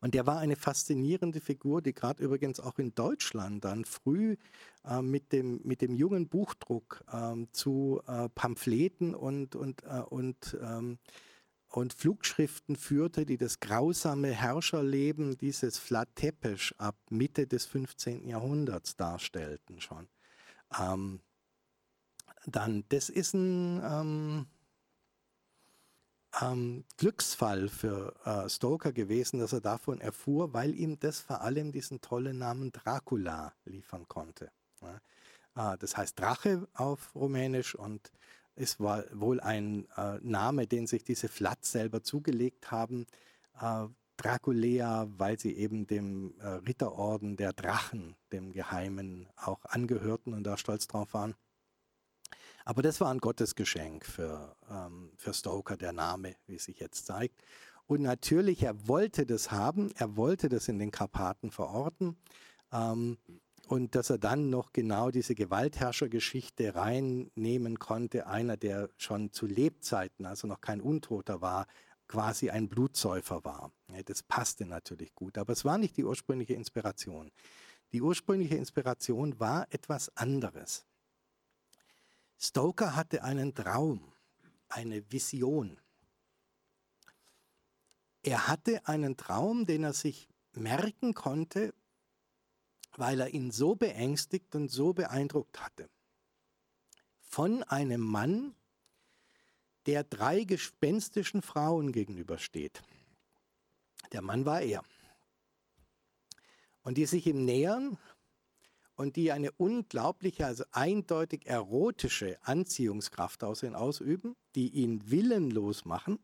Und 0.00 0.14
der 0.14 0.26
war 0.26 0.38
eine 0.38 0.56
faszinierende 0.56 1.40
Figur, 1.40 1.82
die 1.82 1.92
gerade 1.92 2.22
übrigens 2.22 2.60
auch 2.60 2.78
in 2.78 2.94
Deutschland 2.94 3.64
dann 3.64 3.84
früh 3.84 4.36
äh, 4.84 5.02
mit, 5.02 5.32
dem, 5.32 5.60
mit 5.64 5.82
dem 5.82 5.94
jungen 5.94 6.28
Buchdruck 6.28 7.04
äh, 7.12 7.46
zu 7.52 8.00
äh, 8.06 8.28
Pamphleten 8.30 9.14
und, 9.14 9.56
und, 9.56 9.82
äh, 9.84 10.00
und, 10.00 10.56
ähm, 10.62 10.98
und 11.68 11.92
Flugschriften 11.92 12.76
führte, 12.76 13.26
die 13.26 13.36
das 13.36 13.60
grausame 13.60 14.32
Herrscherleben 14.32 15.38
dieses 15.38 15.78
Vlad 15.78 16.08
ab 16.78 16.96
Mitte 17.10 17.46
des 17.46 17.66
15. 17.66 18.26
Jahrhunderts 18.26 18.96
darstellten 18.96 19.80
schon. 19.80 20.08
Ähm, 20.78 21.20
dann, 22.46 22.84
das 22.88 23.08
ist 23.08 23.34
ein... 23.34 23.80
Ähm, 23.84 24.46
ähm, 26.40 26.84
Glücksfall 26.96 27.68
für 27.68 28.14
äh, 28.24 28.48
Stoker 28.48 28.92
gewesen, 28.92 29.40
dass 29.40 29.52
er 29.52 29.60
davon 29.60 30.00
erfuhr, 30.00 30.52
weil 30.52 30.74
ihm 30.74 30.98
das 30.98 31.20
vor 31.20 31.40
allem 31.40 31.72
diesen 31.72 32.00
tollen 32.00 32.38
Namen 32.38 32.72
Dracula 32.72 33.52
liefern 33.64 34.06
konnte. 34.08 34.50
Ja. 34.82 35.74
Äh, 35.74 35.78
das 35.78 35.96
heißt 35.96 36.18
Drache 36.18 36.68
auf 36.74 37.14
Rumänisch 37.14 37.74
und 37.74 38.12
es 38.54 38.78
war 38.78 39.04
wohl 39.12 39.40
ein 39.40 39.88
äh, 39.96 40.18
Name, 40.22 40.66
den 40.66 40.86
sich 40.86 41.04
diese 41.04 41.28
Flat 41.28 41.64
selber 41.64 42.02
zugelegt 42.02 42.70
haben. 42.70 43.06
Äh, 43.60 43.86
Draculea, 44.16 45.08
weil 45.16 45.38
sie 45.40 45.56
eben 45.56 45.86
dem 45.86 46.34
äh, 46.40 46.46
Ritterorden 46.46 47.36
der 47.36 47.54
Drachen, 47.54 48.16
dem 48.32 48.52
Geheimen, 48.52 49.28
auch 49.36 49.64
angehörten 49.64 50.34
und 50.34 50.44
da 50.44 50.58
stolz 50.58 50.86
drauf 50.86 51.14
waren. 51.14 51.34
Aber 52.64 52.82
das 52.82 53.00
war 53.00 53.10
ein 53.10 53.18
Gottesgeschenk 53.18 54.04
für, 54.04 54.56
ähm, 54.70 55.12
für 55.16 55.34
Stoker, 55.34 55.76
der 55.76 55.92
Name, 55.92 56.36
wie 56.46 56.58
sich 56.58 56.80
jetzt 56.80 57.06
zeigt. 57.06 57.42
Und 57.86 58.02
natürlich, 58.02 58.62
er 58.62 58.86
wollte 58.86 59.26
das 59.26 59.50
haben, 59.50 59.90
er 59.96 60.16
wollte 60.16 60.48
das 60.48 60.68
in 60.68 60.78
den 60.78 60.90
Karpaten 60.90 61.50
verorten. 61.50 62.16
Ähm, 62.72 63.18
und 63.66 63.94
dass 63.94 64.10
er 64.10 64.18
dann 64.18 64.50
noch 64.50 64.72
genau 64.72 65.10
diese 65.10 65.34
Gewaltherrschergeschichte 65.34 66.74
reinnehmen 66.74 67.78
konnte, 67.78 68.26
einer, 68.26 68.56
der 68.56 68.90
schon 68.96 69.32
zu 69.32 69.46
Lebzeiten, 69.46 70.26
also 70.26 70.48
noch 70.48 70.60
kein 70.60 70.80
Untoter 70.80 71.40
war, 71.40 71.66
quasi 72.08 72.50
ein 72.50 72.68
Blutsäufer 72.68 73.44
war. 73.44 73.72
Das 74.06 74.24
passte 74.24 74.66
natürlich 74.66 75.14
gut, 75.14 75.38
aber 75.38 75.52
es 75.52 75.64
war 75.64 75.78
nicht 75.78 75.96
die 75.96 76.04
ursprüngliche 76.04 76.54
Inspiration. 76.54 77.30
Die 77.92 78.02
ursprüngliche 78.02 78.56
Inspiration 78.56 79.38
war 79.38 79.66
etwas 79.70 80.16
anderes. 80.16 80.84
Stoker 82.42 82.96
hatte 82.96 83.22
einen 83.22 83.54
Traum, 83.54 84.00
eine 84.70 85.12
Vision. 85.12 85.78
Er 88.22 88.48
hatte 88.48 88.86
einen 88.86 89.18
Traum, 89.18 89.66
den 89.66 89.84
er 89.84 89.92
sich 89.92 90.26
merken 90.52 91.12
konnte, 91.12 91.74
weil 92.96 93.20
er 93.20 93.28
ihn 93.28 93.50
so 93.50 93.74
beängstigt 93.74 94.54
und 94.54 94.70
so 94.70 94.94
beeindruckt 94.94 95.60
hatte. 95.60 95.90
Von 97.20 97.62
einem 97.64 98.00
Mann, 98.00 98.54
der 99.84 100.02
drei 100.02 100.44
gespenstischen 100.44 101.42
Frauen 101.42 101.92
gegenübersteht. 101.92 102.82
Der 104.12 104.22
Mann 104.22 104.46
war 104.46 104.62
er. 104.62 104.82
Und 106.82 106.96
die 106.96 107.04
sich 107.04 107.26
ihm 107.26 107.44
nähern 107.44 107.98
und 109.00 109.16
die 109.16 109.32
eine 109.32 109.50
unglaubliche, 109.52 110.44
also 110.44 110.64
eindeutig 110.72 111.46
erotische 111.46 112.36
Anziehungskraft 112.42 113.42
aus 113.42 113.62
ihn 113.62 113.74
ausüben, 113.74 114.36
die 114.54 114.68
ihn 114.68 115.10
willenlos 115.10 115.86
machen. 115.86 116.18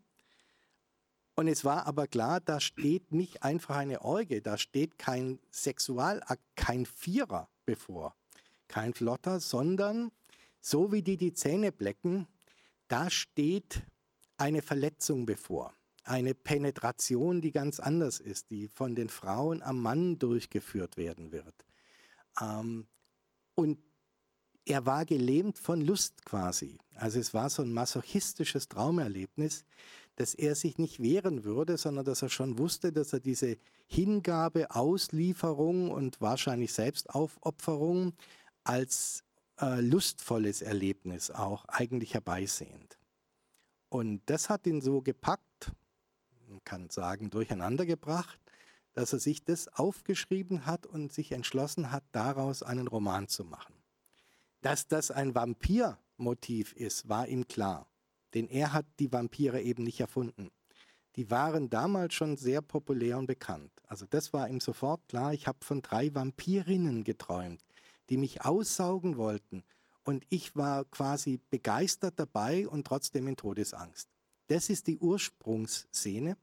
Und 1.37 1.49
es 1.49 1.65
war 1.65 1.87
aber 1.87 2.07
klar, 2.07 2.39
da 2.39 2.61
steht 2.61 3.13
nicht 3.13 3.43
einfach 3.43 3.77
eine 3.77 4.03
Orge, 4.03 4.43
da 4.43 4.59
steht 4.59 4.99
kein 4.99 5.39
Sexualakt, 5.51 6.43
kein 6.55 6.85
Vierer 6.85 7.49
bevor, 7.65 8.15
kein 8.69 8.93
Flotter, 8.93 9.41
sondern 9.41 10.13
so 10.61 10.93
wie 10.93 11.01
die 11.01 11.17
die 11.17 11.33
Zähne 11.33 11.73
blecken, 11.73 12.29
da 12.89 13.09
steht 13.09 13.85
eine 14.37 14.61
Verletzung 14.61 15.25
bevor, 15.25 15.73
eine 16.05 16.35
Penetration, 16.35 17.41
die 17.41 17.53
ganz 17.53 17.81
anders 17.81 18.21
ist, 18.21 18.51
die 18.51 18.69
von 18.69 18.95
den 18.95 19.09
Frauen 19.09 19.63
am 19.63 19.81
Mann 19.81 20.19
durchgeführt 20.19 20.99
werden 20.99 21.33
wird. 21.33 21.66
Ähm, 22.41 22.87
und 23.55 23.79
er 24.65 24.85
war 24.85 25.05
gelähmt 25.05 25.59
von 25.59 25.81
Lust 25.81 26.25
quasi. 26.25 26.79
Also 26.95 27.21
es 27.21 27.33
war 27.33 27.49
so 27.51 27.63
ein 27.63 27.73
masochistisches 27.73 28.69
Traumerlebnis, 28.69 29.65
dass 30.17 30.35
er 30.35 30.55
sich 30.55 30.79
nicht 30.79 31.01
wehren 31.01 31.45
würde, 31.45 31.77
sondern 31.77 32.05
dass 32.05 32.23
er 32.23 32.31
schon 32.31 32.59
wusste, 32.59 32.93
dass 32.93 33.13
er 33.13 33.21
diese 33.21 33.59
Hingabe, 33.87 34.75
Auslieferung 34.75 35.91
und 35.91 36.21
wahrscheinlich 36.21 36.73
Selbstaufopferung 36.73 38.15
als 38.65 39.23
äh, 39.61 39.81
lustvolles 39.81 40.63
Erlebnis 40.63 41.31
auch 41.31 41.65
eigentlich 41.67 42.15
herbeisehend. 42.15 42.99
Und 43.89 44.23
das 44.27 44.51
hat 44.51 44.67
ihn 44.67 44.81
so 44.81 45.01
gepackt, 45.01 45.73
man 46.49 46.63
kann 46.65 46.91
sagen, 46.91 47.31
durcheinander 47.31 47.87
gebracht, 47.87 48.41
dass 48.97 49.13
er 49.13 49.19
sich 49.19 49.45
das 49.45 49.69
aufgeschrieben 49.69 50.65
hat 50.65 50.87
und 50.87 51.13
sich 51.13 51.33
entschlossen 51.33 51.93
hat, 51.93 52.03
daraus 52.13 52.63
einen 52.63 52.89
Roman 52.89 53.29
zu 53.29 53.45
machen. 53.45 53.75
Dass 54.63 54.89
das 54.89 55.11
ein 55.11 55.35
Vampirmotiv 55.35 56.73
ist, 56.73 57.07
war 57.07 57.29
ihm 57.29 57.47
klar, 57.47 57.87
denn 58.33 58.49
er 58.49 58.73
hat 58.73 58.87
die 58.99 59.13
Vampire 59.13 59.61
eben 59.61 59.85
nicht 59.85 60.01
erfunden. 60.01 60.51
Die 61.15 61.31
waren 61.31 61.69
damals 61.69 62.15
schon 62.15 62.39
sehr 62.39 62.63
populär 62.63 63.19
und 63.19 63.27
bekannt. 63.27 63.71
Also 63.87 64.07
das 64.09 64.33
war 64.33 64.49
ihm 64.49 64.61
sofort 64.61 65.07
klar. 65.09 65.35
Ich 65.35 65.47
habe 65.47 65.59
von 65.63 65.83
drei 65.83 66.15
Vampirinnen 66.15 67.05
geträumt, 67.05 67.63
die 68.09 68.17
mich 68.17 68.47
aussaugen 68.47 69.19
wollten. 69.19 69.63
Und 70.05 70.25
ich 70.31 70.57
war 70.57 70.87
quasi 70.87 71.39
begeistert 71.51 72.15
dabei 72.19 72.67
und 72.67 72.87
trotzdem 72.87 73.29
in 73.29 73.37
Todesangst. 73.37 74.09
Das 74.47 74.71
ist 74.71 74.87
die 74.87 74.99
Ursprungsszene 74.99 76.39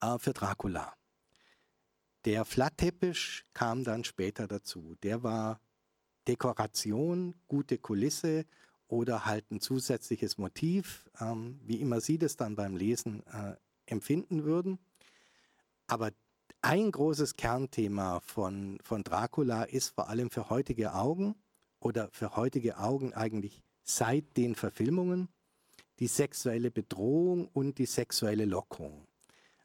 äh, 0.00 0.18
für 0.18 0.32
Dracula. 0.32 0.94
Der 2.26 2.44
Flatteppich 2.44 3.44
kam 3.54 3.82
dann 3.82 4.04
später 4.04 4.46
dazu. 4.46 4.94
Der 5.02 5.22
war 5.22 5.60
Dekoration, 6.28 7.34
gute 7.48 7.78
Kulisse 7.78 8.44
oder 8.88 9.24
halt 9.24 9.50
ein 9.50 9.60
zusätzliches 9.60 10.36
Motiv, 10.36 11.08
ähm, 11.20 11.60
wie 11.64 11.80
immer 11.80 12.00
Sie 12.00 12.18
das 12.18 12.36
dann 12.36 12.56
beim 12.56 12.76
Lesen 12.76 13.24
äh, 13.26 13.54
empfinden 13.86 14.44
würden. 14.44 14.78
Aber 15.86 16.10
ein 16.60 16.90
großes 16.90 17.36
Kernthema 17.36 18.20
von, 18.20 18.78
von 18.82 19.02
Dracula 19.02 19.64
ist 19.64 19.94
vor 19.94 20.08
allem 20.10 20.30
für 20.30 20.50
heutige 20.50 20.94
Augen 20.94 21.36
oder 21.78 22.10
für 22.12 22.36
heutige 22.36 22.78
Augen 22.78 23.14
eigentlich 23.14 23.62
seit 23.82 24.36
den 24.36 24.54
Verfilmungen 24.54 25.28
die 25.98 26.06
sexuelle 26.06 26.70
Bedrohung 26.70 27.48
und 27.48 27.78
die 27.78 27.86
sexuelle 27.86 28.44
Lockung. 28.44 29.06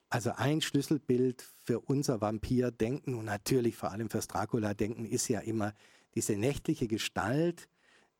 Also 0.09 0.31
ein 0.35 0.61
Schlüsselbild 0.61 1.41
für 1.63 1.79
unser 1.79 2.21
Vampir-Denken 2.21 3.15
und 3.15 3.25
natürlich 3.25 3.75
vor 3.75 3.91
allem 3.91 4.09
fürs 4.09 4.27
Dracula-Denken 4.27 5.05
ist 5.05 5.27
ja 5.27 5.39
immer 5.39 5.73
diese 6.13 6.35
nächtliche 6.37 6.87
Gestalt, 6.87 7.67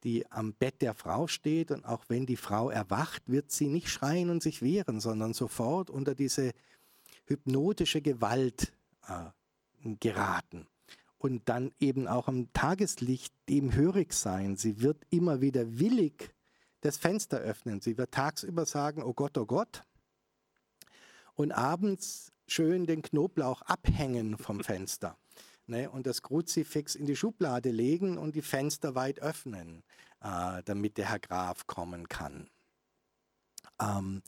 die 0.04 0.30
am 0.32 0.54
Bett 0.54 0.82
der 0.82 0.94
Frau 0.94 1.28
steht 1.28 1.72
und 1.72 1.86
auch 1.86 2.06
wenn 2.10 2.26
die 2.26 2.38
Frau 2.38 2.70
erwacht, 2.70 3.24
wird 3.28 3.52
sie 3.52 3.68
nicht 3.68 3.90
schreien 3.90 4.30
und 4.30 4.44
sich 4.44 4.62
wehren, 4.62 5.00
sondern 5.00 5.34
sofort 5.34 5.90
unter 5.90 6.16
diese 6.16 6.52
hypnotische 7.26 8.02
Gewalt 8.02 8.74
äh, 9.08 9.96
geraten 10.00 10.68
und 11.18 11.50
dann 11.50 11.72
eben 11.80 12.08
auch 12.08 12.28
am 12.28 12.52
Tageslicht 12.54 13.34
dem 13.50 13.74
hörig 13.74 14.14
sein. 14.14 14.58
Sie 14.58 14.82
wird 14.82 15.04
immer 15.10 15.42
wieder 15.42 15.80
willig 15.80 16.36
das 16.82 16.98
Fenster 16.98 17.40
öffnen. 17.40 17.82
Sie 17.82 17.98
wird 17.98 18.12
tagsüber 18.12 18.66
sagen, 18.66 19.02
oh 19.02 19.14
Gott, 19.14 19.38
oh 19.40 19.46
Gott, 19.48 19.84
und 21.36 21.52
abends 21.52 22.32
schön 22.48 22.86
den 22.86 23.02
Knoblauch 23.02 23.62
abhängen 23.62 24.38
vom 24.38 24.64
Fenster. 24.64 25.18
Ne, 25.68 25.90
und 25.90 26.06
das 26.06 26.22
Kruzifix 26.22 26.94
in 26.94 27.08
die 27.08 27.16
Schublade 27.16 27.72
legen 27.72 28.20
und 28.20 28.36
die 28.36 28.44
Fenster 28.44 28.94
weit 28.94 29.20
öffnen, 29.20 29.84
äh, 30.22 30.62
damit 30.64 31.00
der 31.00 31.10
Herr 31.10 31.18
Graf 31.18 31.66
kommen 31.66 32.08
kann. 32.08 32.52
Ähm, 33.82 34.22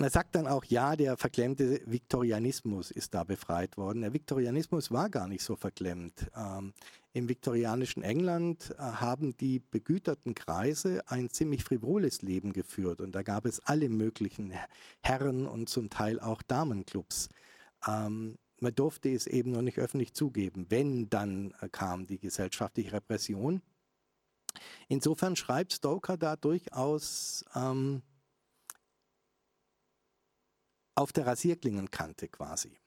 man 0.00 0.08
sagt 0.08 0.34
dann 0.34 0.46
auch, 0.46 0.64
ja, 0.64 0.96
der 0.96 1.18
verklemmte 1.18 1.82
Viktorianismus 1.84 2.90
ist 2.90 3.12
da 3.12 3.22
befreit 3.22 3.76
worden. 3.76 4.00
Der 4.00 4.14
Viktorianismus 4.14 4.90
war 4.90 5.10
gar 5.10 5.28
nicht 5.28 5.42
so 5.42 5.56
verklemmt. 5.56 6.30
Ähm, 6.34 6.72
Im 7.12 7.28
viktorianischen 7.28 8.02
England 8.02 8.74
äh, 8.78 8.80
haben 8.80 9.36
die 9.36 9.58
begüterten 9.58 10.34
Kreise 10.34 11.02
ein 11.06 11.28
ziemlich 11.28 11.64
frivoles 11.64 12.22
Leben 12.22 12.54
geführt 12.54 13.02
und 13.02 13.14
da 13.14 13.22
gab 13.22 13.44
es 13.44 13.60
alle 13.60 13.90
möglichen 13.90 14.54
Herren 15.02 15.46
und 15.46 15.68
zum 15.68 15.90
Teil 15.90 16.18
auch 16.18 16.40
Damenclubs. 16.40 17.28
Ähm, 17.86 18.38
man 18.58 18.74
durfte 18.74 19.12
es 19.12 19.26
eben 19.26 19.50
noch 19.50 19.62
nicht 19.62 19.78
öffentlich 19.78 20.14
zugeben. 20.14 20.64
Wenn, 20.70 21.10
dann 21.10 21.52
äh, 21.60 21.68
kam 21.68 22.06
die 22.06 22.18
gesellschaftliche 22.18 22.94
Repression. 22.94 23.60
Insofern 24.88 25.36
schreibt 25.36 25.74
Stoker 25.74 26.16
da 26.16 26.36
durchaus 26.36 27.44
ähm, 27.54 28.02
auf 31.00 31.12
der 31.12 31.26
Rasierklingenkante 31.26 32.28
quasi. 32.28 32.78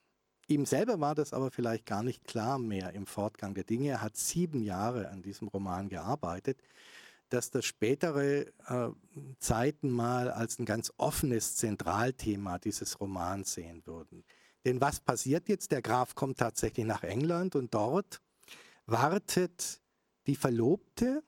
Ihm 0.46 0.66
selber 0.66 1.00
war 1.00 1.14
das 1.14 1.32
aber 1.32 1.50
vielleicht 1.50 1.84
gar 1.84 2.02
nicht 2.02 2.24
klar 2.24 2.58
mehr 2.58 2.92
im 2.92 3.06
Fortgang 3.06 3.54
der 3.54 3.64
Dinge. 3.64 3.88
Er 3.88 4.02
hat 4.02 4.16
sieben 4.16 4.62
Jahre 4.62 5.08
an 5.08 5.22
diesem 5.22 5.48
Roman 5.48 5.88
gearbeitet, 5.88 6.62
dass 7.30 7.50
das 7.50 7.64
spätere 7.64 8.46
äh, 8.68 8.90
Zeiten 9.40 9.90
mal 9.90 10.30
als 10.30 10.58
ein 10.58 10.64
ganz 10.64 10.92
offenes 10.96 11.56
Zentralthema 11.56 12.58
dieses 12.58 13.00
Romans 13.00 13.54
sehen 13.54 13.84
würden. 13.86 14.24
Denn 14.64 14.80
was 14.80 15.00
passiert 15.00 15.48
jetzt? 15.48 15.72
Der 15.72 15.82
Graf 15.82 16.14
kommt 16.14 16.38
tatsächlich 16.38 16.86
nach 16.86 17.02
England 17.02 17.56
und 17.56 17.74
dort 17.74 18.20
wartet 18.86 19.80
die 20.26 20.36
Verlobte 20.36 21.24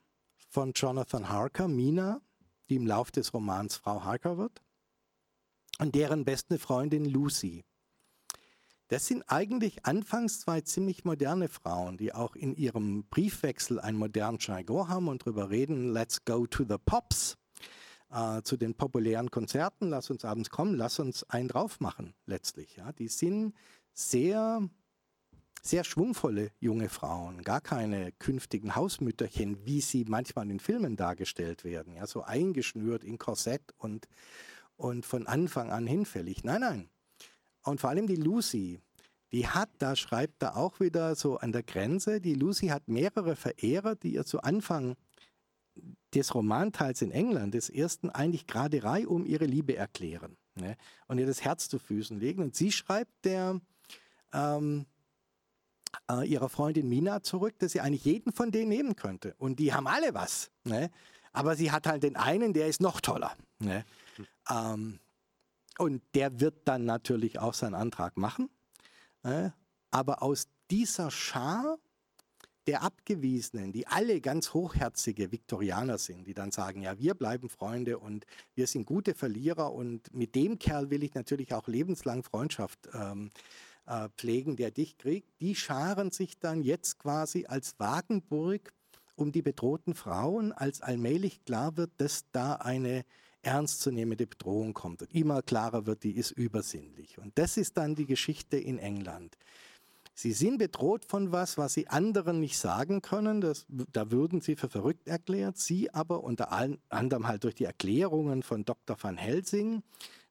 von 0.51 0.73
Jonathan 0.73 1.29
Harker, 1.29 1.67
Mina, 1.67 2.21
die 2.69 2.77
im 2.77 2.87
Lauf 2.87 3.11
des 3.11 3.35
Romans 3.35 3.77
Frau 3.77 4.05
Harker 4.05 4.39
wird 4.39 4.63
und 5.79 5.95
deren 5.95 6.25
beste 6.25 6.59
Freundin 6.59 7.05
Lucy. 7.05 7.65
Das 8.89 9.07
sind 9.07 9.25
eigentlich 9.27 9.85
anfangs 9.85 10.41
zwei 10.41 10.61
ziemlich 10.61 11.05
moderne 11.05 11.49
Frauen, 11.49 11.97
die 11.97 12.15
auch 12.15 12.37
in 12.37 12.55
ihrem 12.55 13.05
Briefwechsel 13.09 13.81
einen 13.81 13.99
modernen 13.99 14.39
Jargon 14.41 14.89
haben 14.89 15.09
und 15.09 15.23
darüber 15.23 15.51
reden, 15.51 15.93
let's 15.93 16.25
go 16.25 16.47
to 16.47 16.65
the 16.69 16.77
pops, 16.85 17.37
äh, 18.11 18.43
zu 18.43 18.57
den 18.57 18.75
populären 18.75 19.31
Konzerten, 19.31 19.89
lass 19.89 20.11
uns 20.11 20.25
abends 20.25 20.51
kommen, 20.51 20.77
lass 20.77 21.01
uns 21.01 21.25
einen 21.25 21.49
drauf 21.49 21.81
machen 21.81 22.15
letztlich. 22.27 22.77
Ja. 22.77 22.93
Die 22.93 23.09
sind 23.09 23.55
sehr, 23.93 24.69
sehr 25.63 25.83
schwungvolle 25.83 26.53
junge 26.61 26.89
Frauen, 26.89 27.43
gar 27.43 27.61
keine 27.61 28.13
künftigen 28.13 28.77
Hausmütterchen, 28.77 29.67
wie 29.67 29.81
sie 29.81 30.05
manchmal 30.05 30.49
in 30.49 30.61
Filmen 30.61 30.95
dargestellt 30.97 31.65
werden, 31.65 31.95
ja, 31.95 32.07
so 32.07 32.23
eingeschnürt 32.23 33.03
in 33.03 33.19
Korsett 33.19 33.75
und 33.79 34.07
und 34.77 35.07
von 35.07 35.27
Anfang 35.27 35.71
an 35.71 35.87
hinfällig. 35.87 36.45
Nein, 36.45 36.61
nein. 36.61 36.89
Und 37.63 37.81
vor 37.81 37.91
allem 37.91 38.07
die 38.07 38.17
Lucy, 38.17 38.81
die 39.33 39.49
hat, 39.49 39.71
da 39.79 39.97
schreibt 39.97 40.43
er 40.43 40.57
auch 40.57 40.81
wieder 40.81 41.15
so 41.15 41.39
an 41.39 41.53
der 41.53 41.63
Grenze, 41.63 42.21
die 42.21 42.35
Lucy 42.35 42.69
hat 42.69 42.89
mehrere 42.89 43.37
Verehrer, 43.37 43.97
die 43.97 44.15
ihr 44.15 44.25
zu 44.25 44.41
Anfang 44.41 44.97
des 46.15 46.35
Romanteils 46.35 47.03
in 47.03 47.11
England, 47.11 47.55
des 47.55 47.69
ersten, 47.69 48.09
eigentlich 48.11 48.47
gerade 48.47 48.81
um 49.09 49.27
ihre 49.27 49.45
Liebe 49.45 49.77
erklären 49.77 50.37
ne? 50.55 50.77
und 51.09 51.19
ihr 51.19 51.27
das 51.27 51.43
Herz 51.43 51.69
zu 51.69 51.79
Füßen 51.79 52.19
legen. 52.19 52.43
Und 52.43 52.55
sie 52.55 52.73
schreibt 52.73 53.25
der 53.25 53.61
ähm, 54.33 54.87
äh, 56.11 56.27
ihrer 56.27 56.49
Freundin 56.49 56.89
Mina 56.89 57.23
zurück, 57.23 57.59
dass 57.59 57.73
sie 57.73 57.81
eigentlich 57.81 58.05
jeden 58.05 58.33
von 58.33 58.51
denen 58.51 58.69
nehmen 58.69 58.97
könnte. 58.97 59.35
Und 59.39 59.59
die 59.59 59.73
haben 59.75 59.87
alle 59.87 60.15
was. 60.15 60.51
Ne? 60.65 60.91
Aber 61.33 61.57
sie 61.57 61.71
hat 61.71 61.87
halt 61.87 62.03
den 62.03 62.17
einen, 62.17 62.53
der 62.53 62.69
ist 62.69 62.81
noch 62.81 63.01
toller. 63.01 63.37
Ne? 63.59 63.85
Ähm, 64.51 65.01
und 65.79 66.03
der 66.15 66.41
wird 66.41 66.67
dann 66.67 66.85
natürlich 66.85 67.39
auch 67.39 67.55
seinen 67.55 67.75
Antrag 67.75 68.17
machen. 68.17 68.49
Äh, 69.23 69.51
aber 69.91 70.23
aus 70.23 70.49
dieser 70.71 71.11
Schar 71.11 71.79
der 72.67 72.83
Abgewiesenen, 72.83 73.73
die 73.73 73.87
alle 73.87 74.21
ganz 74.21 74.53
hochherzige 74.53 75.31
Viktorianer 75.31 75.99
sind, 75.99 76.27
die 76.27 76.35
dann 76.35 76.51
sagen, 76.51 76.83
ja, 76.83 76.99
wir 76.99 77.15
bleiben 77.15 77.49
Freunde 77.49 77.99
und 77.99 78.27
wir 78.55 78.67
sind 78.67 78.87
gute 78.87 79.15
Verlierer 79.15 79.73
und 79.73 80.13
mit 80.13 80.35
dem 80.35 80.59
Kerl 80.59 80.91
will 80.91 81.05
ich 81.05 81.15
natürlich 81.15 81.55
auch 81.55 81.69
lebenslang 81.69 82.25
Freundschaft 82.25 82.89
ähm, 82.93 83.31
äh, 83.87 84.09
pflegen, 84.17 84.57
der 84.57 84.73
dich 84.73 84.99
kriegt, 84.99 85.41
die 85.41 85.55
scharen 85.55 86.11
sich 86.11 86.39
dann 86.41 86.63
jetzt 86.63 86.99
quasi 86.99 87.47
als 87.47 87.79
Wagenburg 87.79 88.73
um 89.15 89.31
die 89.31 89.43
bedrohten 89.43 89.95
Frauen, 89.95 90.53
als 90.53 90.81
allmählich 90.81 91.45
klar 91.45 91.77
wird, 91.77 91.93
dass 91.99 92.25
da 92.33 92.55
eine 92.55 93.05
ernstzunehmende 93.47 94.27
Bedrohung 94.27 94.75
kommt 94.75 95.03
und 95.03 95.15
immer 95.15 95.41
klarer 95.43 95.87
wird, 95.87 96.03
die 96.03 96.17
ist 96.17 96.33
übersinnlich. 96.33 97.19
Und 97.19 97.39
das 97.39 97.57
ist 97.57 97.77
dann 97.77 97.95
die 97.95 98.07
Geschichte 98.07 98.57
in 98.57 98.79
England. 98.79 99.37
Sie 100.15 100.33
sind 100.33 100.59
bedroht 100.59 101.05
von 101.05 101.31
was, 101.31 101.59
was 101.59 101.75
sie 101.75 101.89
anderen 101.89 102.41
nicht 102.41 102.59
sagen 102.59 103.03
können. 103.03 103.41
Das, 103.41 103.67
da 103.69 104.11
würden 104.11 104.41
sie 104.41 104.57
für 104.57 104.69
verrückt 104.69 105.09
erklärt. 105.09 105.59
Sie 105.59 105.93
aber 105.93 106.25
unter 106.25 106.53
anderem 106.89 107.29
halt 107.29 107.45
durch 107.45 107.55
die 107.55 107.65
Erklärungen 107.65 108.43
von 108.43 108.65
Dr. 108.65 108.97
van 109.01 109.17
Helsing 109.17 109.83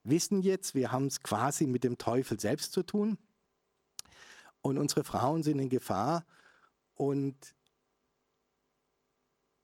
wissen 0.04 0.42
jetzt, 0.42 0.76
wir 0.76 0.92
haben 0.92 1.08
es 1.08 1.22
quasi 1.22 1.68
mit 1.68 1.84
dem 1.84 1.98
Teufel 1.98 2.40
selbst 2.40 2.74
zu 2.74 2.84
tun. 2.84 3.18
Und 4.62 4.78
unsere 4.78 5.04
Frauen 5.04 5.44
sind 5.44 5.60
in 5.60 5.70
Gefahr. 5.70 6.26
Und 6.96 7.55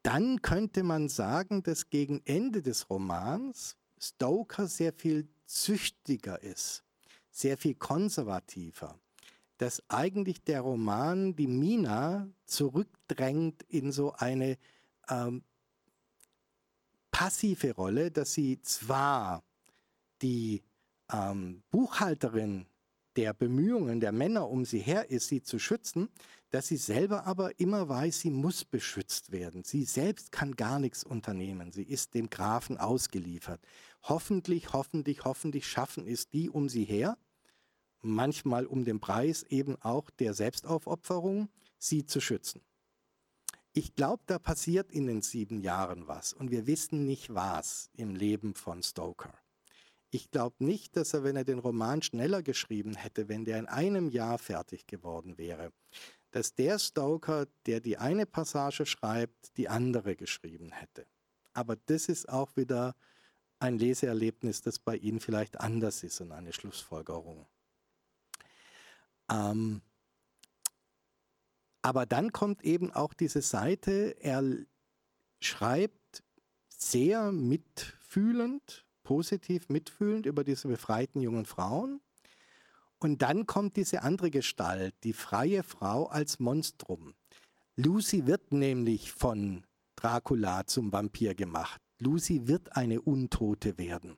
dann 0.03 0.41
könnte 0.41 0.83
man 0.83 1.09
sagen, 1.09 1.63
dass 1.63 1.89
gegen 1.89 2.21
Ende 2.25 2.61
des 2.61 2.89
Romans 2.89 3.75
Stoker 3.99 4.67
sehr 4.67 4.93
viel 4.93 5.27
züchtiger 5.45 6.41
ist, 6.41 6.83
sehr 7.29 7.57
viel 7.57 7.75
konservativer, 7.75 8.99
dass 9.57 9.83
eigentlich 9.89 10.43
der 10.43 10.61
Roman 10.61 11.35
die 11.35 11.47
Mina 11.47 12.27
zurückdrängt 12.45 13.63
in 13.63 13.91
so 13.91 14.13
eine 14.13 14.57
ähm, 15.07 15.43
passive 17.11 17.75
Rolle, 17.75 18.09
dass 18.09 18.33
sie 18.33 18.59
zwar 18.61 19.43
die 20.23 20.63
ähm, 21.11 21.61
Buchhalterin 21.69 22.65
der 23.15 23.33
Bemühungen 23.33 23.99
der 23.99 24.11
Männer 24.11 24.49
um 24.49 24.65
sie 24.65 24.79
her 24.79 25.09
ist, 25.09 25.27
sie 25.27 25.41
zu 25.41 25.59
schützen, 25.59 26.09
dass 26.49 26.67
sie 26.67 26.77
selber 26.77 27.25
aber 27.25 27.59
immer 27.59 27.87
weiß, 27.87 28.19
sie 28.19 28.29
muss 28.29 28.65
beschützt 28.65 29.31
werden. 29.31 29.63
Sie 29.63 29.83
selbst 29.83 30.31
kann 30.31 30.55
gar 30.55 30.79
nichts 30.79 31.03
unternehmen. 31.03 31.71
Sie 31.71 31.83
ist 31.83 32.13
dem 32.13 32.29
Grafen 32.29 32.77
ausgeliefert. 32.77 33.61
Hoffentlich, 34.03 34.73
hoffentlich, 34.73 35.23
hoffentlich 35.23 35.67
schaffen 35.67 36.07
es 36.07 36.29
die 36.29 36.49
um 36.49 36.69
sie 36.69 36.83
her, 36.83 37.17
manchmal 38.01 38.65
um 38.65 38.83
den 38.83 38.99
Preis 38.99 39.43
eben 39.43 39.75
auch 39.81 40.09
der 40.09 40.33
Selbstaufopferung, 40.33 41.49
sie 41.77 42.05
zu 42.05 42.19
schützen. 42.19 42.61
Ich 43.73 43.95
glaube, 43.95 44.23
da 44.25 44.37
passiert 44.37 44.91
in 44.91 45.07
den 45.07 45.21
sieben 45.21 45.61
Jahren 45.61 46.07
was 46.07 46.33
und 46.33 46.51
wir 46.51 46.67
wissen 46.67 47.05
nicht 47.05 47.33
was 47.33 47.89
im 47.93 48.15
Leben 48.15 48.53
von 48.53 48.83
Stoker. 48.83 49.33
Ich 50.13 50.29
glaube 50.29 50.63
nicht, 50.63 50.97
dass 50.97 51.13
er, 51.13 51.23
wenn 51.23 51.37
er 51.37 51.45
den 51.45 51.59
Roman 51.59 52.01
schneller 52.01 52.43
geschrieben 52.43 52.95
hätte, 52.95 53.29
wenn 53.29 53.45
der 53.45 53.57
in 53.59 53.67
einem 53.67 54.09
Jahr 54.09 54.37
fertig 54.37 54.85
geworden 54.85 55.37
wäre, 55.37 55.71
dass 56.31 56.53
der 56.53 56.79
Stoker, 56.79 57.47
der 57.65 57.79
die 57.79 57.97
eine 57.97 58.25
Passage 58.25 58.85
schreibt, 58.85 59.55
die 59.57 59.69
andere 59.69 60.17
geschrieben 60.17 60.73
hätte. 60.73 61.07
Aber 61.53 61.77
das 61.77 62.09
ist 62.09 62.27
auch 62.27 62.57
wieder 62.57 62.95
ein 63.59 63.77
Leseerlebnis, 63.77 64.61
das 64.61 64.79
bei 64.79 64.97
Ihnen 64.97 65.21
vielleicht 65.21 65.61
anders 65.61 66.03
ist 66.03 66.19
und 66.19 66.33
eine 66.33 66.51
Schlussfolgerung. 66.51 67.47
Ähm, 69.31 69.81
aber 71.81 72.05
dann 72.05 72.33
kommt 72.33 72.63
eben 72.63 72.91
auch 72.91 73.13
diese 73.13 73.41
Seite, 73.41 74.17
er 74.19 74.43
schreibt 75.39 76.23
sehr 76.67 77.31
mitfühlend, 77.31 78.85
positiv 79.11 79.67
mitfühlend 79.67 80.25
über 80.25 80.45
diese 80.45 80.69
befreiten 80.69 81.19
jungen 81.19 81.43
Frauen. 81.43 81.99
Und 82.97 83.21
dann 83.21 83.45
kommt 83.45 83.75
diese 83.75 84.03
andere 84.03 84.31
Gestalt, 84.31 84.95
die 85.03 85.11
freie 85.11 85.63
Frau 85.63 86.05
als 86.05 86.39
Monstrum. 86.39 87.13
Lucy 87.75 88.25
wird 88.25 88.53
nämlich 88.53 89.11
von 89.11 89.65
Dracula 89.97 90.65
zum 90.65 90.93
Vampir 90.93 91.35
gemacht. 91.35 91.81
Lucy 91.99 92.47
wird 92.47 92.77
eine 92.77 93.01
Untote 93.01 93.77
werden. 93.77 94.15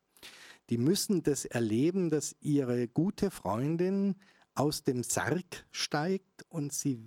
Die 0.69 0.77
müssen 0.77 1.23
das 1.23 1.45
erleben, 1.45 2.11
dass 2.11 2.35
ihre 2.39 2.87
gute 2.87 3.31
Freundin 3.31 4.13
aus 4.53 4.83
dem 4.83 5.01
Sarg 5.01 5.65
steigt 5.71 6.45
und 6.49 6.71
sie 6.71 7.03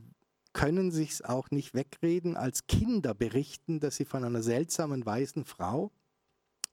können 0.52 0.90
sich's 0.90 1.22
auch 1.22 1.52
nicht 1.52 1.72
wegreden, 1.72 2.36
als 2.36 2.66
Kinder 2.66 3.14
berichten, 3.14 3.78
dass 3.78 3.94
sie 3.94 4.06
von 4.06 4.24
einer 4.24 4.42
seltsamen 4.42 5.06
weißen 5.06 5.44
Frau 5.44 5.92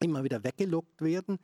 immer 0.03 0.23
wieder 0.23 0.43
weggelockt 0.43 1.01
werden, 1.01 1.39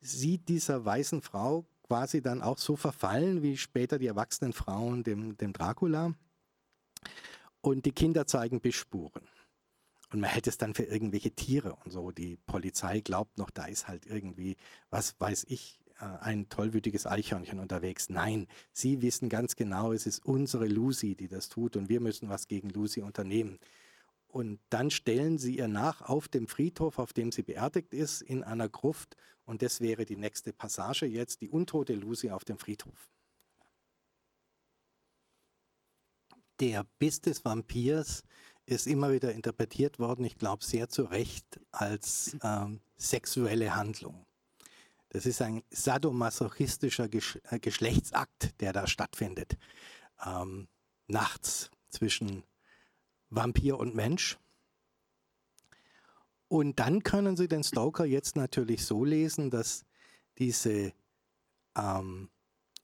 sieht 0.00 0.48
dieser 0.48 0.84
weißen 0.84 1.22
Frau 1.22 1.66
quasi 1.82 2.22
dann 2.22 2.42
auch 2.42 2.58
so 2.58 2.76
verfallen 2.76 3.42
wie 3.42 3.56
später 3.56 3.98
die 3.98 4.06
erwachsenen 4.06 4.52
Frauen 4.52 5.02
dem, 5.02 5.36
dem 5.36 5.52
Dracula. 5.52 6.14
Und 7.60 7.86
die 7.86 7.92
Kinder 7.92 8.26
zeigen 8.26 8.60
Bissspuren. 8.60 9.22
Und 10.10 10.20
man 10.20 10.30
hält 10.30 10.46
es 10.46 10.58
dann 10.58 10.74
für 10.74 10.84
irgendwelche 10.84 11.32
Tiere 11.32 11.76
und 11.84 11.90
so. 11.90 12.10
Die 12.10 12.36
Polizei 12.36 13.00
glaubt 13.00 13.38
noch, 13.38 13.50
da 13.50 13.64
ist 13.64 13.88
halt 13.88 14.06
irgendwie, 14.06 14.56
was 14.90 15.14
weiß 15.18 15.46
ich, 15.48 15.80
äh, 15.98 16.04
ein 16.04 16.48
tollwütiges 16.48 17.06
Eichhörnchen 17.06 17.58
unterwegs. 17.58 18.08
Nein, 18.10 18.46
sie 18.72 19.02
wissen 19.02 19.28
ganz 19.28 19.56
genau, 19.56 19.92
es 19.92 20.06
ist 20.06 20.24
unsere 20.24 20.66
Lucy, 20.66 21.14
die 21.14 21.28
das 21.28 21.48
tut 21.48 21.76
und 21.76 21.88
wir 21.88 22.00
müssen 22.00 22.28
was 22.28 22.46
gegen 22.46 22.70
Lucy 22.70 23.02
unternehmen. 23.02 23.58
Und 24.34 24.58
dann 24.68 24.90
stellen 24.90 25.38
sie 25.38 25.58
ihr 25.58 25.68
nach 25.68 26.02
auf 26.02 26.26
dem 26.26 26.48
Friedhof, 26.48 26.98
auf 26.98 27.12
dem 27.12 27.30
sie 27.30 27.44
beerdigt 27.44 27.94
ist, 27.94 28.20
in 28.20 28.42
einer 28.42 28.68
Gruft. 28.68 29.16
Und 29.44 29.62
das 29.62 29.80
wäre 29.80 30.04
die 30.04 30.16
nächste 30.16 30.52
Passage 30.52 31.06
jetzt, 31.06 31.40
die 31.40 31.48
untote 31.48 31.94
Lucy 31.94 32.32
auf 32.32 32.44
dem 32.44 32.58
Friedhof. 32.58 33.12
Der 36.58 36.84
Biss 36.98 37.20
des 37.20 37.44
Vampirs 37.44 38.24
ist 38.66 38.88
immer 38.88 39.12
wieder 39.12 39.32
interpretiert 39.32 40.00
worden, 40.00 40.24
ich 40.24 40.36
glaube 40.36 40.64
sehr 40.64 40.88
zu 40.88 41.04
Recht, 41.04 41.60
als 41.70 42.36
ähm, 42.42 42.80
sexuelle 42.96 43.76
Handlung. 43.76 44.26
Das 45.10 45.26
ist 45.26 45.42
ein 45.42 45.62
sadomasochistischer 45.70 47.06
Gesch 47.06 47.38
äh, 47.50 47.60
Geschlechtsakt, 47.60 48.60
der 48.60 48.72
da 48.72 48.88
stattfindet. 48.88 49.56
Ähm, 50.26 50.66
nachts 51.06 51.70
zwischen 51.88 52.42
Vampir 53.34 53.78
und 53.78 53.94
Mensch. 53.94 54.38
Und 56.48 56.78
dann 56.78 57.02
können 57.02 57.36
Sie 57.36 57.48
den 57.48 57.64
Stoker 57.64 58.04
jetzt 58.04 58.36
natürlich 58.36 58.84
so 58.84 59.04
lesen, 59.04 59.50
dass 59.50 59.84
diese 60.38 60.92
ähm, 61.76 62.30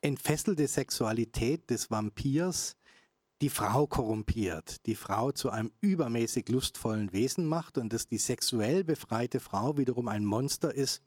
entfesselte 0.02 0.66
Sexualität 0.66 1.70
des 1.70 1.90
Vampirs 1.90 2.76
die 3.40 3.48
Frau 3.48 3.86
korrumpiert, 3.86 4.84
die 4.86 4.94
Frau 4.94 5.32
zu 5.32 5.50
einem 5.50 5.72
übermäßig 5.80 6.48
lustvollen 6.48 7.12
Wesen 7.12 7.46
macht 7.46 7.78
und 7.78 7.92
dass 7.92 8.06
die 8.06 8.18
sexuell 8.18 8.84
befreite 8.84 9.40
Frau 9.40 9.78
wiederum 9.78 10.08
ein 10.08 10.24
Monster 10.24 10.74
ist, 10.74 11.02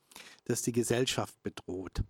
das 0.45 0.63
die 0.63 0.71
Gesellschaft 0.71 1.41
bedroht. 1.43 2.03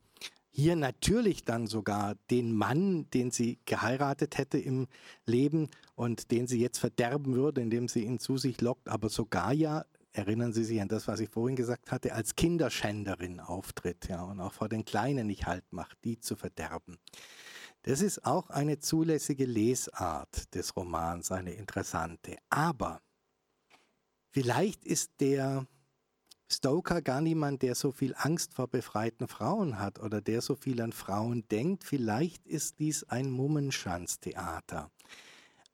Hier 0.55 0.75
natürlich 0.75 1.43
dann 1.45 1.65
sogar 1.65 2.13
den 2.29 2.55
Mann, 2.55 3.09
den 3.09 3.31
sie 3.31 3.57
geheiratet 3.65 4.37
hätte 4.37 4.59
im 4.59 4.85
Leben 5.25 5.67
und 5.95 6.29
den 6.29 6.45
sie 6.45 6.59
jetzt 6.59 6.77
verderben 6.77 7.33
würde, 7.33 7.59
indem 7.59 7.87
sie 7.87 8.03
ihn 8.03 8.19
zu 8.19 8.37
sich 8.37 8.61
lockt, 8.61 8.87
aber 8.87 9.09
sogar 9.09 9.51
ja, 9.51 9.83
erinnern 10.11 10.53
Sie 10.53 10.63
sich 10.63 10.79
an 10.79 10.87
das, 10.87 11.07
was 11.07 11.19
ich 11.21 11.29
vorhin 11.29 11.55
gesagt 11.55 11.91
hatte, 11.91 12.13
als 12.13 12.35
Kinderschänderin 12.35 13.39
auftritt 13.39 14.07
ja, 14.09 14.21
und 14.21 14.39
auch 14.39 14.53
vor 14.53 14.69
den 14.69 14.85
Kleinen 14.85 15.25
nicht 15.25 15.47
halt 15.47 15.65
macht, 15.71 15.97
die 16.03 16.19
zu 16.19 16.35
verderben. 16.35 16.99
Das 17.81 18.01
ist 18.01 18.23
auch 18.23 18.51
eine 18.51 18.77
zulässige 18.77 19.45
Lesart 19.45 20.53
des 20.53 20.75
Romans, 20.75 21.31
eine 21.31 21.53
interessante. 21.53 22.37
Aber 22.51 23.01
vielleicht 24.29 24.85
ist 24.85 25.19
der 25.19 25.65
Stoker 26.53 27.01
gar 27.01 27.19
niemand, 27.19 27.61
der 27.61 27.75
so 27.75 27.91
viel 27.91 28.13
Angst 28.15 28.53
vor 28.53 28.67
befreiten 28.67 29.27
Frauen 29.27 29.79
hat 29.79 29.99
oder 29.99 30.21
der 30.21 30.41
so 30.41 30.55
viel 30.55 30.81
an 30.81 30.91
Frauen 30.91 31.47
denkt. 31.49 31.83
Vielleicht 31.83 32.45
ist 32.45 32.79
dies 32.79 33.03
ein 33.03 33.31
Mummenschanztheater. 33.31 34.91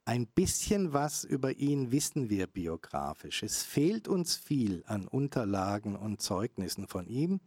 Ein 0.06 0.26
bisschen 0.26 0.92
was 0.92 1.24
über 1.24 1.52
ihn 1.52 1.92
wissen 1.92 2.30
wir 2.30 2.46
biografisch. 2.46 3.42
Es 3.42 3.62
fehlt 3.62 4.08
uns 4.08 4.34
viel 4.36 4.82
an 4.86 5.06
Unterlagen 5.06 5.94
und 5.94 6.20
Zeugnissen 6.22 6.88
von 6.88 7.06
ihm, 7.06 7.40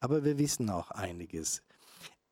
aber 0.00 0.24
wir 0.24 0.38
wissen 0.38 0.70
auch 0.70 0.90
einiges. 0.90 1.62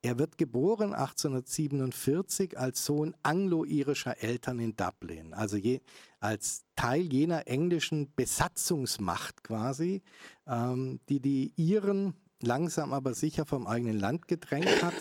Er 0.07 0.21
wird 0.21 0.38
geboren 0.38 0.95
1847 0.95 2.57
als 2.57 2.85
Sohn 2.85 3.16
anglo-irischer 3.25 4.23
Eltern 4.23 4.61
in 4.61 4.77
Dublin, 4.77 5.35
also 5.35 5.57
je, 5.57 5.81
als 6.21 6.64
Teil 6.77 7.12
jener 7.12 7.49
englischen 7.49 8.14
Besatzungsmacht 8.14 9.42
quasi, 9.42 10.03
ähm, 10.47 11.01
die 11.09 11.19
die 11.19 11.53
Iren 11.57 12.14
langsam 12.40 12.92
aber 12.92 13.14
sicher 13.14 13.47
vom 13.47 13.66
eigenen 13.66 13.99
Land 13.99 14.29
gedrängt 14.29 14.81
hat. 14.81 14.95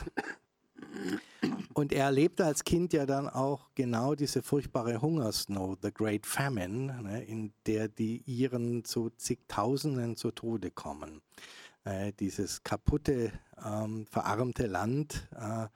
Und 1.75 1.93
er 1.93 2.05
erlebte 2.05 2.43
als 2.43 2.63
Kind 2.63 2.91
ja 2.91 3.05
dann 3.05 3.29
auch 3.29 3.69
genau 3.75 4.15
diese 4.15 4.41
furchtbare 4.41 5.03
Hungersnot, 5.03 5.83
the 5.83 5.93
Great 5.93 6.25
Famine, 6.25 6.99
ne, 7.03 7.23
in 7.25 7.53
der 7.67 7.89
die 7.89 8.23
Iren 8.25 8.83
zu 8.83 9.11
zigtausenden 9.11 10.15
zu 10.15 10.31
Tode 10.31 10.71
kommen 10.71 11.21
äh, 11.85 12.11
dieses 12.19 12.63
kaputte, 12.63 13.31
ähm, 13.63 14.05
verarmte 14.07 14.67
Land, 14.67 15.27
äh, 15.35 15.67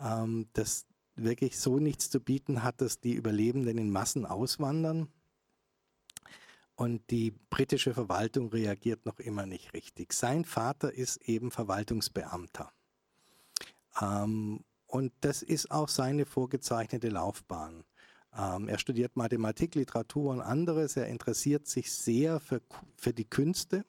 ähm, 0.00 0.48
das 0.52 0.86
wirklich 1.16 1.58
so 1.58 1.78
nichts 1.78 2.10
zu 2.10 2.20
bieten 2.20 2.62
hat, 2.62 2.80
dass 2.80 3.00
die 3.00 3.14
Überlebenden 3.14 3.78
in 3.78 3.90
Massen 3.90 4.24
auswandern. 4.24 5.08
Und 6.74 7.10
die 7.10 7.32
britische 7.50 7.92
Verwaltung 7.92 8.50
reagiert 8.50 9.04
noch 9.04 9.18
immer 9.18 9.46
nicht 9.46 9.74
richtig. 9.74 10.12
Sein 10.12 10.44
Vater 10.44 10.92
ist 10.94 11.16
eben 11.28 11.50
Verwaltungsbeamter. 11.50 12.70
Ähm, 14.00 14.64
und 14.86 15.12
das 15.20 15.42
ist 15.42 15.70
auch 15.70 15.88
seine 15.88 16.24
vorgezeichnete 16.24 17.08
Laufbahn. 17.08 17.84
Ähm, 18.36 18.68
er 18.68 18.78
studiert 18.78 19.16
Mathematik, 19.16 19.74
Literatur 19.74 20.30
und 20.30 20.40
anderes. 20.40 20.96
Er 20.96 21.08
interessiert 21.08 21.66
sich 21.66 21.92
sehr 21.92 22.38
für, 22.38 22.62
für 22.96 23.12
die 23.12 23.28
Künste 23.28 23.84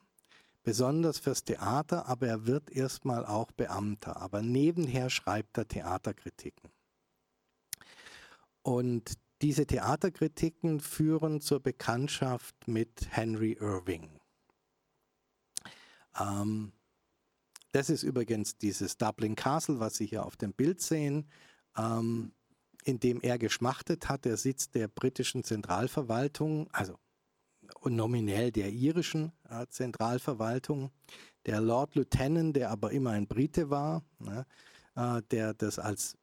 besonders 0.62 1.18
fürs 1.18 1.44
Theater, 1.44 2.06
aber 2.06 2.28
er 2.28 2.46
wird 2.46 2.70
erstmal 2.70 3.24
auch 3.24 3.50
Beamter. 3.52 4.16
Aber 4.16 4.42
nebenher 4.42 5.10
schreibt 5.10 5.58
er 5.58 5.68
Theaterkritiken. 5.68 6.70
Und 8.62 9.14
diese 9.42 9.66
Theaterkritiken 9.66 10.80
führen 10.80 11.40
zur 11.40 11.60
Bekanntschaft 11.60 12.54
mit 12.66 13.08
Henry 13.10 13.56
Irving. 13.58 14.20
Ähm, 16.18 16.72
das 17.72 17.88
ist 17.88 18.02
übrigens 18.02 18.58
dieses 18.58 18.98
Dublin 18.98 19.36
Castle, 19.36 19.80
was 19.80 19.96
Sie 19.96 20.06
hier 20.06 20.26
auf 20.26 20.36
dem 20.36 20.52
Bild 20.52 20.80
sehen, 20.80 21.28
ähm, 21.76 22.32
in 22.84 22.98
dem 23.00 23.20
er 23.20 23.38
geschmachtet 23.38 24.08
hat. 24.08 24.24
Der 24.24 24.36
Sitz 24.36 24.70
der 24.70 24.88
britischen 24.88 25.44
Zentralverwaltung, 25.44 26.68
also 26.72 26.98
und 27.80 27.96
nominell 27.96 28.52
der 28.52 28.70
irischen 28.70 29.32
äh, 29.48 29.66
Zentralverwaltung. 29.68 30.90
Der 31.46 31.60
Lord 31.60 31.94
Lieutenant, 31.94 32.56
der 32.56 32.70
aber 32.70 32.90
immer 32.92 33.10
ein 33.10 33.26
Brite 33.26 33.70
war, 33.70 34.02
ne, 34.18 34.46
äh, 34.96 35.22
der 35.30 35.54
das 35.54 35.78
als 35.78 36.16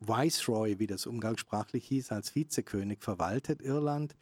Viceroy, 0.00 0.78
wie 0.78 0.86
das 0.86 1.06
umgangssprachlich 1.06 1.86
hieß, 1.86 2.12
als 2.12 2.34
Vizekönig 2.34 3.02
verwaltet, 3.02 3.62
Irland. 3.62 4.16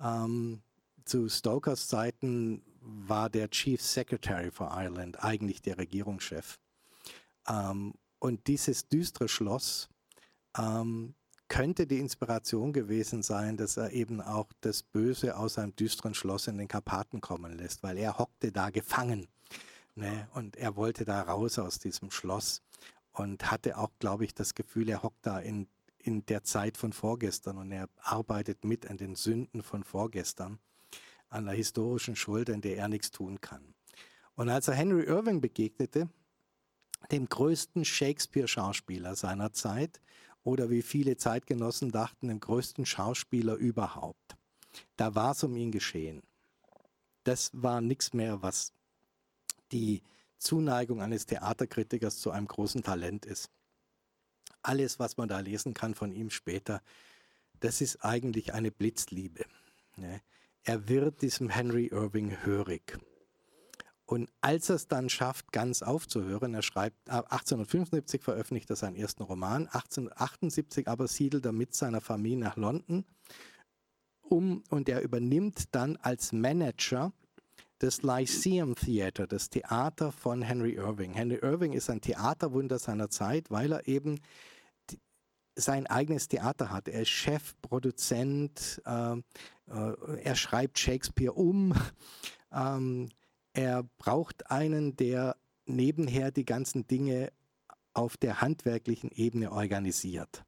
Ähm, 0.00 0.62
zu 1.04 1.28
Stokers 1.28 1.88
Zeiten 1.88 2.62
war 2.80 3.28
der 3.28 3.50
Chief 3.50 3.82
Secretary 3.82 4.50
for 4.50 4.70
Ireland 4.72 5.22
eigentlich 5.22 5.60
der 5.60 5.78
Regierungschef. 5.78 6.58
Ähm, 7.48 7.94
und 8.18 8.46
dieses 8.46 8.88
düstere 8.88 9.28
Schloss 9.28 9.88
ähm, 10.56 11.14
könnte 11.50 11.86
die 11.86 11.98
Inspiration 11.98 12.72
gewesen 12.72 13.22
sein, 13.22 13.56
dass 13.56 13.76
er 13.76 13.90
eben 13.90 14.22
auch 14.22 14.46
das 14.60 14.84
Böse 14.84 15.36
aus 15.36 15.58
einem 15.58 15.74
düsteren 15.74 16.14
Schloss 16.14 16.46
in 16.46 16.56
den 16.56 16.68
Karpaten 16.68 17.20
kommen 17.20 17.58
lässt, 17.58 17.82
weil 17.82 17.98
er 17.98 18.18
hockte 18.18 18.52
da 18.52 18.70
gefangen. 18.70 19.26
Ne? 19.96 20.28
Und 20.32 20.56
er 20.56 20.76
wollte 20.76 21.04
da 21.04 21.20
raus 21.20 21.58
aus 21.58 21.80
diesem 21.80 22.12
Schloss 22.12 22.62
und 23.12 23.50
hatte 23.50 23.76
auch, 23.76 23.90
glaube 23.98 24.24
ich, 24.24 24.32
das 24.32 24.54
Gefühl, 24.54 24.88
er 24.88 25.02
hockt 25.02 25.26
da 25.26 25.40
in, 25.40 25.66
in 25.98 26.24
der 26.26 26.44
Zeit 26.44 26.76
von 26.76 26.92
vorgestern 26.92 27.58
und 27.58 27.72
er 27.72 27.88
arbeitet 27.98 28.64
mit 28.64 28.88
an 28.88 28.96
den 28.96 29.16
Sünden 29.16 29.62
von 29.62 29.82
vorgestern, 29.82 30.60
an 31.30 31.46
der 31.46 31.54
historischen 31.54 32.14
Schuld, 32.14 32.48
an 32.48 32.60
der 32.60 32.76
er 32.76 32.88
nichts 32.88 33.10
tun 33.10 33.40
kann. 33.40 33.74
Und 34.36 34.48
als 34.48 34.68
er 34.68 34.74
Henry 34.74 35.02
Irving 35.02 35.40
begegnete, 35.40 36.08
dem 37.10 37.28
größten 37.28 37.84
Shakespeare-Schauspieler 37.84 39.16
seiner 39.16 39.52
Zeit 39.52 40.00
oder 40.42 40.70
wie 40.70 40.82
viele 40.82 41.16
Zeitgenossen 41.16 41.90
dachten, 41.90 42.28
dem 42.28 42.40
größten 42.40 42.86
Schauspieler 42.86 43.54
überhaupt. 43.54 44.36
Da 44.96 45.14
war 45.14 45.32
es 45.32 45.44
um 45.44 45.56
ihn 45.56 45.72
geschehen. 45.72 46.22
Das 47.24 47.50
war 47.52 47.80
nichts 47.80 48.12
mehr, 48.12 48.42
was 48.42 48.72
die 49.72 50.02
Zuneigung 50.38 51.02
eines 51.02 51.26
Theaterkritikers 51.26 52.18
zu 52.18 52.30
einem 52.30 52.46
großen 52.46 52.82
Talent 52.82 53.26
ist. 53.26 53.50
Alles, 54.62 54.98
was 54.98 55.16
man 55.16 55.28
da 55.28 55.40
lesen 55.40 55.74
kann 55.74 55.94
von 55.94 56.12
ihm 56.12 56.30
später, 56.30 56.82
das 57.60 57.80
ist 57.80 58.04
eigentlich 58.04 58.54
eine 58.54 58.70
Blitzliebe. 58.70 59.44
Ne? 59.96 60.22
Er 60.64 60.88
wird 60.88 61.22
diesem 61.22 61.50
Henry 61.50 61.86
Irving 61.86 62.44
hörig. 62.44 62.98
Und 64.10 64.28
als 64.40 64.68
er 64.68 64.74
es 64.74 64.88
dann 64.88 65.08
schafft, 65.08 65.52
ganz 65.52 65.82
aufzuhören, 65.82 66.52
er 66.52 66.62
schreibt, 66.62 67.08
1875 67.08 68.20
veröffentlicht 68.20 68.68
er 68.68 68.74
seinen 68.74 68.96
ersten 68.96 69.22
Roman, 69.22 69.68
1878 69.68 70.88
aber 70.88 71.06
siedelt 71.06 71.46
er 71.46 71.52
mit 71.52 71.76
seiner 71.76 72.00
Familie 72.00 72.38
nach 72.38 72.56
London 72.56 73.04
um 74.22 74.64
und 74.68 74.88
er 74.88 75.02
übernimmt 75.02 75.76
dann 75.76 75.96
als 75.96 76.32
Manager 76.32 77.12
das 77.78 78.02
Lyceum 78.02 78.74
Theater, 78.74 79.28
das 79.28 79.48
Theater 79.48 80.10
von 80.10 80.42
Henry 80.42 80.72
Irving. 80.72 81.14
Henry 81.14 81.38
Irving 81.40 81.72
ist 81.72 81.88
ein 81.88 82.00
Theaterwunder 82.00 82.80
seiner 82.80 83.10
Zeit, 83.10 83.48
weil 83.52 83.70
er 83.70 83.86
eben 83.86 84.18
sein 85.54 85.86
eigenes 85.86 86.26
Theater 86.26 86.72
hat. 86.72 86.88
Er 86.88 87.02
ist 87.02 87.10
Chef, 87.10 87.54
Produzent, 87.62 88.82
äh, 88.86 89.12
äh, 89.12 90.20
er 90.20 90.34
schreibt 90.34 90.80
Shakespeare 90.80 91.32
um. 91.32 91.74
Ähm, 92.52 93.08
er 93.52 93.84
braucht 93.98 94.50
einen, 94.50 94.96
der 94.96 95.36
nebenher 95.66 96.30
die 96.30 96.44
ganzen 96.44 96.86
Dinge 96.86 97.32
auf 97.92 98.16
der 98.16 98.40
handwerklichen 98.40 99.10
Ebene 99.10 99.52
organisiert. 99.52 100.44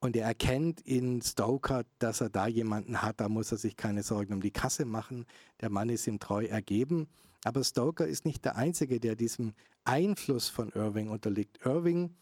Und 0.00 0.16
er 0.16 0.26
erkennt 0.26 0.82
in 0.82 1.22
Stoker, 1.22 1.84
dass 1.98 2.20
er 2.20 2.28
da 2.28 2.46
jemanden 2.46 3.00
hat, 3.00 3.20
da 3.20 3.30
muss 3.30 3.52
er 3.52 3.58
sich 3.58 3.74
keine 3.76 4.02
Sorgen 4.02 4.34
um 4.34 4.42
die 4.42 4.50
Kasse 4.50 4.84
machen. 4.84 5.24
Der 5.62 5.70
Mann 5.70 5.88
ist 5.88 6.06
ihm 6.06 6.18
treu 6.18 6.44
ergeben. 6.44 7.08
Aber 7.42 7.64
Stoker 7.64 8.06
ist 8.06 8.26
nicht 8.26 8.44
der 8.44 8.56
Einzige, 8.56 9.00
der 9.00 9.16
diesem 9.16 9.54
Einfluss 9.84 10.48
von 10.48 10.70
Irving 10.70 11.08
unterliegt. 11.08 11.64
Irving 11.64 12.14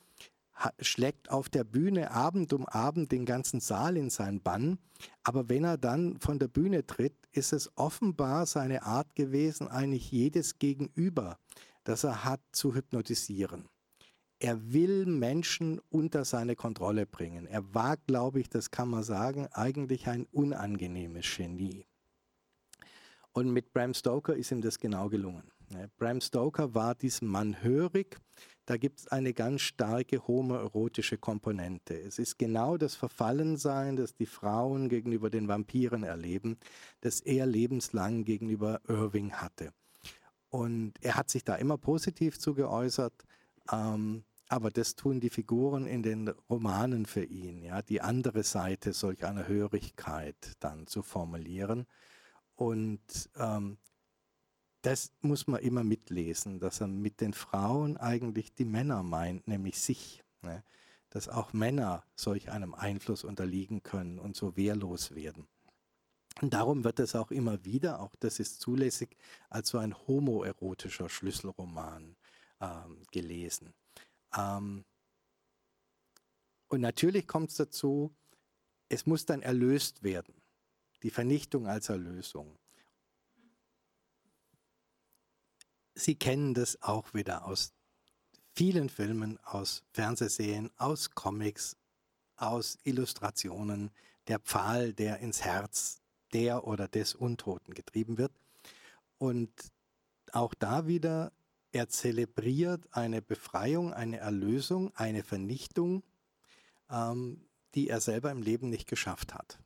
schlägt 0.81 1.31
auf 1.31 1.49
der 1.49 1.65
Bühne 1.65 2.11
Abend 2.11 2.53
um 2.53 2.67
Abend 2.67 3.11
den 3.13 3.25
ganzen 3.25 3.61
Saal 3.61 3.97
in 3.97 4.11
seinen 4.11 4.43
Bann. 4.43 4.79
Aber 5.23 5.49
wenn 5.49 5.65
er 5.65 5.79
dann 5.79 6.19
von 6.21 6.39
der 6.39 6.49
Bühne 6.49 6.87
tritt, 6.87 7.17
ist 7.33 7.53
es 7.53 7.71
offenbar 7.77 8.47
seine 8.47 8.83
Art 8.83 9.15
gewesen, 9.15 9.69
eigentlich 9.69 10.11
jedes 10.11 10.59
Gegenüber, 10.59 11.39
das 11.85 12.05
er 12.05 12.25
hat, 12.25 12.41
zu 12.53 12.75
hypnotisieren. 12.75 13.69
Er 14.39 14.73
will 14.73 15.07
Menschen 15.07 15.81
unter 15.89 16.25
seine 16.25 16.57
Kontrolle 16.57 17.07
bringen. 17.07 17.47
Er 17.47 17.75
war, 17.75 17.97
glaube 17.97 18.41
ich, 18.41 18.49
das 18.49 18.71
kann 18.71 18.89
man 18.89 19.05
sagen, 19.05 19.47
eigentlich 19.53 20.09
ein 20.09 20.27
unangenehmes 20.33 21.27
Genie. 21.37 21.87
Und 23.33 23.51
mit 23.53 23.73
Bram 23.73 23.95
Stoker 23.95 24.35
ist 24.35 24.51
ihm 24.51 24.61
das 24.61 24.79
genau 24.79 25.09
gelungen. 25.09 25.51
Bram 25.97 26.21
Stoker 26.21 26.75
war 26.75 26.95
diesem 26.95 27.29
Mann 27.29 27.63
hörig. 27.63 28.19
Da 28.65 28.77
gibt 28.77 29.01
es 29.01 29.09
eine 29.09 29.35
ganz 29.35 29.63
starke 29.63 30.27
homoerotische 30.27 31.19
Komponente. 31.19 31.95
Es 31.95 32.19
ist 32.19 32.39
genau 32.39 32.77
das 32.77 32.95
Verfallensein, 32.95 33.97
das 33.97 34.15
die 34.15 34.27
Frauen 34.27 34.89
gegenüber 34.89 35.31
den 35.31 35.49
Vampiren 35.49 36.05
erleben, 36.05 36.59
das 37.01 37.21
er 37.21 37.47
lebenslang 37.47 38.25
gegenüber 38.25 38.81
Irving 38.87 39.33
hatte. 39.33 39.73
Und 40.49 40.93
er 41.01 41.17
hat 41.17 41.31
sich 41.31 41.45
da 41.45 41.57
immer 41.57 41.79
positiv 41.79 42.39
zu 42.39 42.55
geäußert. 42.55 43.15
Ähm, 43.73 44.25
aber 44.49 44.71
das 44.71 44.95
tun 44.97 45.19
die 45.19 45.31
Figuren 45.31 45.87
in 45.87 46.03
den 46.03 46.29
Romanen 46.29 47.07
für 47.07 47.25
ihn, 47.25 47.63
ja, 47.63 47.81
die 47.81 48.03
andere 48.03 48.43
Seite 48.43 48.93
solch 48.93 49.25
einer 49.25 49.49
Hörigkeit 49.49 50.37
dann 50.61 50.87
zu 50.87 51.03
formulieren. 51.03 51.87
Und 52.55 53.31
ähm, 53.39 53.79
das 54.83 55.12
muss 55.20 55.47
man 55.47 55.61
immer 55.61 55.85
mitlesen, 55.85 56.59
dass 56.59 56.80
er 56.80 56.89
mit 56.89 57.20
den 57.20 57.33
Frauen 57.33 57.97
eigentlich 57.97 58.53
die 58.53 58.64
Männer 58.64 59.03
meint, 59.03 59.47
nämlich 59.47 59.78
sich. 59.78 60.22
Ne? 60.43 60.64
Dass 61.11 61.28
auch 61.28 61.53
Männer 61.53 62.05
solch 62.16 62.51
einem 62.51 62.74
Einfluss 62.74 63.22
unterliegen 63.22 63.83
können 63.83 64.18
und 64.18 64.35
so 64.35 64.57
wehrlos 64.57 65.14
werden. 65.14 65.47
Und 66.41 66.55
darum 66.55 66.83
wird 66.83 66.99
es 66.99 67.14
auch 67.14 67.30
immer 67.30 67.64
wieder, 67.64 68.01
auch 68.01 68.16
das 68.16 68.41
ist 68.41 68.61
zulässig, 68.61 69.16
als 69.51 69.68
so 69.68 69.78
ein 69.78 69.95
homoerotischer 70.07 71.09
Schlüsselroman 71.09 72.16
ähm, 72.61 73.03
gelesen. 73.12 73.74
Ähm, 74.37 74.85
und 76.68 76.80
natürlich 76.80 77.28
kommt 77.28 77.51
es 77.51 77.57
dazu, 77.57 78.14
es 78.89 79.07
muss 79.07 79.26
dann 79.26 79.43
erlöst 79.43 80.03
werden. 80.03 80.35
Die 81.03 81.11
Vernichtung 81.11 81.66
als 81.66 81.91
Erlösung. 81.91 82.59
Sie 85.95 86.14
kennen 86.14 86.55
das 86.55 86.82
auch 86.82 87.12
wieder 87.14 87.47
aus 87.47 87.72
vielen 88.55 88.88
Filmen, 88.88 89.38
aus 89.45 89.82
Fernsehserien, 89.93 90.70
aus 90.76 91.11
Comics, 91.11 91.76
aus 92.36 92.78
Illustrationen. 92.84 93.90
Der 94.28 94.38
Pfahl, 94.38 94.93
der 94.93 95.18
ins 95.18 95.43
Herz 95.43 96.03
der 96.32 96.66
oder 96.66 96.88
des 96.88 97.14
Untoten 97.14 97.74
getrieben 97.74 98.18
wird. 98.18 98.32
Und 99.18 99.51
auch 100.32 100.55
da 100.55 100.86
wieder, 100.86 101.32
er 101.72 101.88
zelebriert 101.88 102.86
eine 102.93 103.22
Befreiung, 103.22 103.93
eine 103.93 104.18
Erlösung, 104.18 104.95
eine 104.95 105.22
Vernichtung, 105.22 106.03
ähm, 106.90 107.47
die 107.74 107.88
er 107.88 108.01
selber 108.01 108.30
im 108.30 108.43
Leben 108.43 108.68
nicht 108.68 108.88
geschafft 108.88 109.34
hat. 109.34 109.59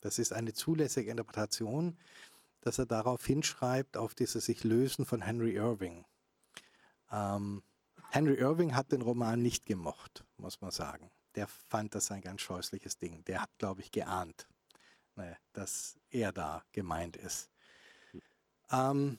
Das 0.00 0.18
ist 0.18 0.32
eine 0.32 0.52
zulässige 0.52 1.10
Interpretation 1.10 1.96
dass 2.64 2.78
er 2.78 2.86
darauf 2.86 3.24
hinschreibt, 3.24 3.96
auf 3.96 4.14
dieses 4.14 4.46
sich 4.46 4.64
lösen 4.64 5.04
von 5.04 5.20
Henry 5.20 5.54
Irving. 5.54 6.04
Ähm, 7.12 7.62
Henry 8.10 8.34
Irving 8.34 8.74
hat 8.74 8.90
den 8.90 9.02
Roman 9.02 9.42
nicht 9.42 9.66
gemocht, 9.66 10.24
muss 10.38 10.60
man 10.60 10.70
sagen. 10.70 11.10
Der 11.34 11.46
fand 11.46 11.94
das 11.94 12.10
ein 12.10 12.22
ganz 12.22 12.40
scheußliches 12.40 12.98
Ding. 12.98 13.24
Der 13.24 13.42
hat, 13.42 13.50
glaube 13.58 13.82
ich, 13.82 13.90
geahnt, 13.90 14.48
ne, 15.16 15.36
dass 15.52 15.98
er 16.10 16.32
da 16.32 16.64
gemeint 16.72 17.16
ist. 17.16 17.50
Ähm, 18.70 19.18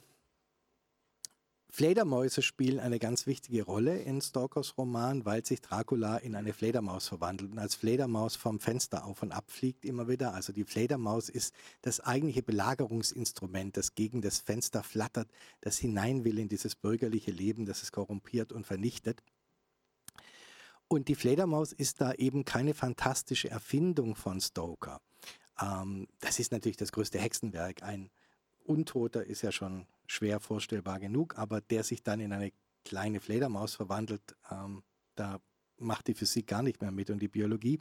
Fledermäuse 1.76 2.42
spielen 2.42 2.80
eine 2.80 3.00
ganz 3.00 3.28
wichtige 3.28 3.64
Rolle 3.64 3.98
in 3.98 4.22
Stalkers 4.22 4.78
Roman, 4.78 5.26
weil 5.26 5.46
sich 5.46 5.60
Dracula 5.60 6.16
in 6.16 6.34
eine 6.34 6.54
Fledermaus 6.54 7.10
verwandelt 7.10 7.52
und 7.52 7.60
als 7.60 7.76
Fledermaus 7.76 8.38
vom 8.38 8.62
Fenster 8.62 9.04
auf 9.04 9.22
und 9.22 9.34
ab 9.34 9.52
fliegt 9.52 9.84
immer 9.84 10.08
wieder. 10.08 10.34
Also 10.34 10.54
die 10.54 10.64
Fledermaus 10.64 11.28
ist 11.28 11.54
das 11.82 12.00
eigentliche 12.00 12.44
Belagerungsinstrument, 12.44 13.76
das 13.76 13.94
gegen 13.94 14.22
das 14.22 14.40
Fenster 14.40 14.84
flattert, 14.84 15.28
das 15.60 15.78
hinein 15.78 16.24
will 16.24 16.40
in 16.40 16.48
dieses 16.48 16.76
bürgerliche 16.78 17.32
Leben, 17.32 17.66
das 17.66 17.84
es 17.84 17.92
korrumpiert 17.92 18.54
und 18.54 18.66
vernichtet. 18.66 19.22
Und 20.88 21.10
die 21.10 21.16
Fledermaus 21.16 21.74
ist 21.74 22.00
da 22.00 22.14
eben 22.14 22.46
keine 22.46 22.74
fantastische 22.74 23.50
Erfindung 23.50 24.16
von 24.16 24.40
Stoker. 24.40 25.02
Ähm, 25.62 26.08
das 26.22 26.40
ist 26.40 26.54
natürlich 26.54 26.78
das 26.78 26.94
größte 26.94 27.20
Hexenwerk. 27.20 27.84
Ein 27.84 28.12
Untoter 28.64 29.26
ist 29.26 29.42
ja 29.42 29.52
schon 29.52 29.88
schwer 30.08 30.40
vorstellbar 30.40 31.00
genug, 31.00 31.38
aber 31.38 31.62
der 31.62 31.84
sich 31.84 32.04
dann 32.04 32.20
in 32.20 32.34
eine 32.34 32.52
kleine 32.84 33.20
Fledermaus 33.20 33.76
verwandelt, 33.76 34.36
ähm, 34.52 34.84
da 35.16 35.40
macht 35.78 36.08
die 36.08 36.14
Physik 36.14 36.48
gar 36.48 36.62
nicht 36.62 36.82
mehr 36.82 36.92
mit 36.92 37.10
und 37.10 37.22
die 37.22 37.28
Biologie. 37.28 37.80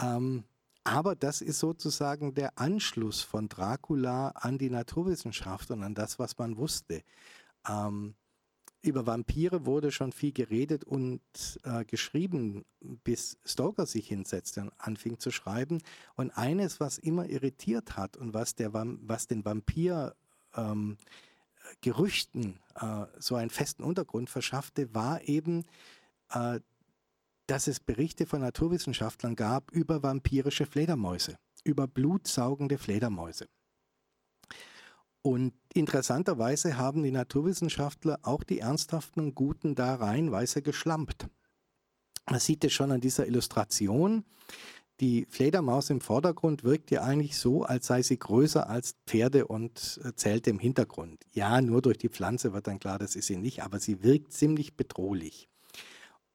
Ähm, 0.00 0.44
aber 0.84 1.16
das 1.16 1.40
ist 1.40 1.60
sozusagen 1.60 2.34
der 2.34 2.58
Anschluss 2.58 3.22
von 3.22 3.48
Dracula 3.48 4.28
an 4.30 4.58
die 4.58 4.70
Naturwissenschaft 4.70 5.70
und 5.70 5.82
an 5.82 5.94
das, 5.94 6.18
was 6.18 6.36
man 6.36 6.56
wusste. 6.56 7.02
Ähm, 7.66 8.14
über 8.82 9.06
Vampire 9.06 9.64
wurde 9.64 9.90
schon 9.90 10.12
viel 10.12 10.32
geredet 10.32 10.84
und 10.84 11.22
äh, 11.64 11.86
geschrieben, 11.86 12.66
bis 12.80 13.38
Stoker 13.46 13.86
sich 13.86 14.08
hinsetzte 14.08 14.60
und 14.60 14.72
anfing 14.76 15.18
zu 15.18 15.30
schreiben. 15.30 15.80
Und 16.16 16.30
eines, 16.32 16.80
was 16.80 16.98
immer 16.98 17.26
irritiert 17.30 17.96
hat 17.96 18.18
und 18.18 18.34
was, 18.34 18.54
der, 18.54 18.74
was 18.74 19.26
den 19.26 19.42
Vampir 19.46 20.14
ähm, 20.54 20.98
Gerüchten 21.80 22.60
äh, 22.74 23.06
so 23.18 23.36
einen 23.36 23.50
festen 23.50 23.82
Untergrund 23.82 24.30
verschaffte, 24.30 24.94
war 24.94 25.22
eben, 25.22 25.64
äh, 26.30 26.60
dass 27.46 27.66
es 27.66 27.80
Berichte 27.80 28.26
von 28.26 28.40
Naturwissenschaftlern 28.40 29.36
gab 29.36 29.70
über 29.70 30.02
vampirische 30.02 30.66
Fledermäuse, 30.66 31.36
über 31.62 31.86
blutsaugende 31.86 32.78
Fledermäuse. 32.78 33.48
Und 35.22 35.54
interessanterweise 35.72 36.76
haben 36.76 37.02
die 37.02 37.10
Naturwissenschaftler 37.10 38.18
auch 38.22 38.44
die 38.44 38.60
ernsthaften 38.60 39.20
und 39.20 39.34
guten 39.34 39.74
da 39.74 39.94
reihenweise 39.94 40.60
geschlampt. 40.60 41.28
Man 42.28 42.40
sieht 42.40 42.64
es 42.64 42.72
schon 42.72 42.92
an 42.92 43.00
dieser 43.00 43.26
Illustration. 43.26 44.24
Die 45.00 45.26
Fledermaus 45.28 45.90
im 45.90 46.00
Vordergrund 46.00 46.62
wirkt 46.62 46.92
ja 46.92 47.02
eigentlich 47.02 47.36
so, 47.36 47.64
als 47.64 47.88
sei 47.88 48.02
sie 48.02 48.18
größer 48.18 48.68
als 48.68 48.94
Pferde 49.06 49.46
und 49.48 50.00
äh, 50.04 50.14
Zelte 50.14 50.50
im 50.50 50.60
Hintergrund. 50.60 51.24
Ja, 51.32 51.60
nur 51.60 51.82
durch 51.82 51.98
die 51.98 52.08
Pflanze 52.08 52.52
wird 52.52 52.68
dann 52.68 52.78
klar, 52.78 52.98
das 52.98 53.16
ist 53.16 53.26
sie 53.26 53.36
nicht, 53.36 53.62
aber 53.64 53.80
sie 53.80 54.04
wirkt 54.04 54.32
ziemlich 54.32 54.76
bedrohlich. 54.76 55.48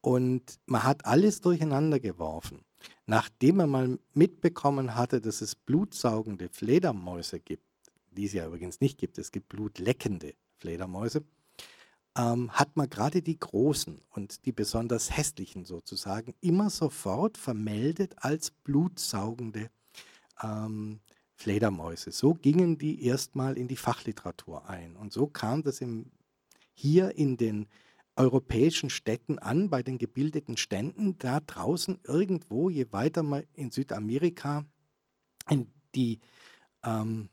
Und 0.01 0.59
man 0.65 0.83
hat 0.83 1.05
alles 1.05 1.39
durcheinander 1.39 1.99
geworfen. 1.99 2.65
Nachdem 3.05 3.57
man 3.57 3.69
mal 3.69 3.99
mitbekommen 4.13 4.95
hatte, 4.95 5.21
dass 5.21 5.41
es 5.41 5.55
blutsaugende 5.55 6.49
Fledermäuse 6.49 7.39
gibt, 7.39 7.63
die 8.11 8.25
es 8.25 8.33
ja 8.33 8.45
übrigens 8.45 8.81
nicht 8.81 8.97
gibt, 8.97 9.17
es 9.17 9.31
gibt 9.31 9.49
blutleckende 9.49 10.33
Fledermäuse, 10.57 11.23
ähm, 12.19 12.51
hat 12.51 12.75
man 12.75 12.89
gerade 12.89 13.21
die 13.21 13.39
großen 13.39 14.01
und 14.09 14.45
die 14.45 14.51
besonders 14.51 15.15
hässlichen 15.15 15.63
sozusagen 15.63 16.33
immer 16.41 16.69
sofort 16.69 17.37
vermeldet 17.37 18.15
als 18.17 18.51
blutsaugende 18.51 19.69
ähm, 20.43 20.99
Fledermäuse. 21.35 22.11
So 22.11 22.33
gingen 22.33 22.77
die 22.77 23.05
erstmal 23.05 23.57
in 23.57 23.69
die 23.69 23.77
Fachliteratur 23.77 24.67
ein. 24.67 24.97
Und 24.97 25.13
so 25.13 25.27
kam 25.27 25.63
das 25.63 25.79
im, 25.79 26.11
hier 26.73 27.15
in 27.15 27.37
den 27.37 27.67
europäischen 28.17 28.89
Städten 28.89 29.39
an, 29.39 29.69
bei 29.69 29.81
den 29.81 29.97
gebildeten 29.97 30.57
Ständen, 30.57 31.17
da 31.19 31.39
draußen 31.39 31.99
irgendwo, 32.03 32.69
je 32.69 32.87
weiter 32.91 33.23
man 33.23 33.43
in 33.53 33.71
Südamerika 33.71 34.65
in 35.49 35.71
die 35.95 36.19
ähm, 36.83 37.29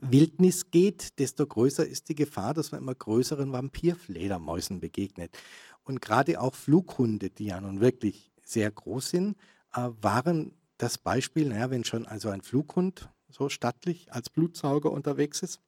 Wildnis 0.00 0.70
geht, 0.70 1.18
desto 1.18 1.46
größer 1.46 1.86
ist 1.86 2.08
die 2.08 2.14
Gefahr, 2.14 2.54
dass 2.54 2.72
man 2.72 2.82
immer 2.82 2.94
größeren 2.94 3.52
Vampirfledermäusen 3.52 4.80
begegnet. 4.80 5.36
Und 5.84 6.00
gerade 6.00 6.40
auch 6.40 6.54
Flughunde, 6.54 7.30
die 7.30 7.46
ja 7.46 7.60
nun 7.60 7.80
wirklich 7.80 8.30
sehr 8.44 8.70
groß 8.70 9.10
sind, 9.10 9.36
äh, 9.74 9.88
waren 10.00 10.52
das 10.78 10.98
Beispiel, 10.98 11.48
naja, 11.48 11.70
wenn 11.70 11.84
schon 11.84 12.06
also 12.06 12.30
ein 12.30 12.42
Flughund 12.42 13.10
so 13.28 13.48
stattlich 13.48 14.12
als 14.12 14.30
Blutsauger 14.30 14.90
unterwegs 14.90 15.42
ist, 15.42 15.60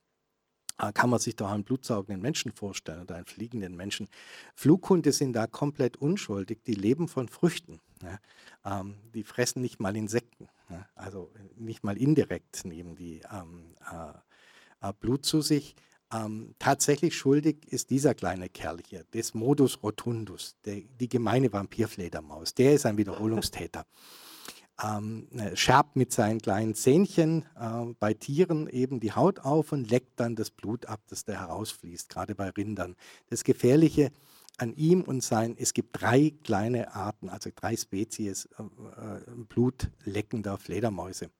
äh, 0.79 0.91
kann 0.91 1.09
man 1.09 1.19
sich 1.19 1.35
doch 1.35 1.51
einen 1.51 1.63
blutsaugenden 1.63 2.21
Menschen 2.21 2.51
vorstellen 2.51 3.01
oder 3.01 3.15
einen 3.15 3.25
fliegenden 3.25 3.75
Menschen. 3.75 4.07
Flughunde 4.55 5.11
sind 5.11 5.33
da 5.33 5.47
komplett 5.47 5.97
unschuldig, 5.97 6.63
die 6.65 6.73
leben 6.73 7.07
von 7.07 7.29
Früchten. 7.29 7.79
Ne? 8.01 8.19
Ähm, 8.65 8.95
die 9.13 9.23
fressen 9.23 9.61
nicht 9.61 9.79
mal 9.79 9.95
Insekten, 9.95 10.49
ne? 10.73 10.85
also 10.95 11.31
nicht 11.55 11.83
mal 11.83 11.97
indirekt 11.97 12.65
nehmen 12.65 12.95
die 12.95 13.21
ähm, 13.31 13.75
äh, 13.91 14.89
äh, 14.89 14.93
Blut 14.99 15.25
zu 15.25 15.41
sich. 15.41 15.75
Ähm, 16.13 16.53
tatsächlich 16.59 17.15
schuldig 17.15 17.65
ist 17.67 17.89
dieser 17.89 18.13
kleine 18.13 18.49
Kerl 18.49 18.79
hier, 18.87 19.03
des 19.13 19.33
Modus 19.33 19.81
rotundus, 19.81 20.55
der, 20.65 20.81
die 20.99 21.09
gemeine 21.09 21.51
Vampirfledermaus. 21.51 22.53
Der 22.53 22.73
ist 22.73 22.85
ein 22.85 22.97
Wiederholungstäter 22.97 23.85
ähm, 24.83 25.27
äh, 25.31 25.55
scherbt 25.55 25.95
mit 25.95 26.11
seinen 26.11 26.39
kleinen 26.39 26.75
Zähnchen 26.75 27.45
äh, 27.59 27.93
bei 27.99 28.13
Tieren 28.13 28.67
eben 28.67 28.99
die 28.99 29.13
Haut 29.13 29.39
auf 29.39 29.71
und 29.71 29.89
leckt 29.89 30.19
dann 30.19 30.35
das 30.35 30.51
Blut 30.51 30.85
ab, 30.85 31.01
das 31.07 31.25
da 31.25 31.33
herausfließt, 31.33 32.09
gerade 32.09 32.35
bei 32.35 32.49
Rindern. 32.49 32.95
Das 33.29 33.43
Gefährliche 33.43 34.11
an 34.57 34.73
ihm 34.75 35.01
und 35.01 35.23
sein, 35.23 35.55
es 35.57 35.73
gibt 35.73 36.01
drei 36.01 36.33
kleine 36.43 36.93
Arten, 36.93 37.29
also 37.29 37.49
drei 37.55 37.75
Spezies 37.75 38.47
äh, 38.57 38.63
äh, 38.63 39.21
blutleckender 39.49 40.57
Fledermäuse. 40.57 41.31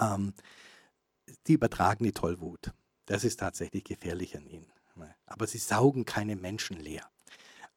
Ähm, 0.00 0.34
die 1.46 1.54
übertragen 1.54 2.04
die 2.04 2.12
Tollwut. 2.12 2.72
Das 3.06 3.24
ist 3.24 3.40
tatsächlich 3.40 3.84
gefährlich 3.84 4.36
an 4.36 4.46
ihnen. 4.46 4.66
Ne? 4.96 5.14
Aber 5.26 5.46
sie 5.46 5.58
saugen 5.58 6.04
keine 6.04 6.36
Menschen 6.36 6.78
leer. 6.78 7.08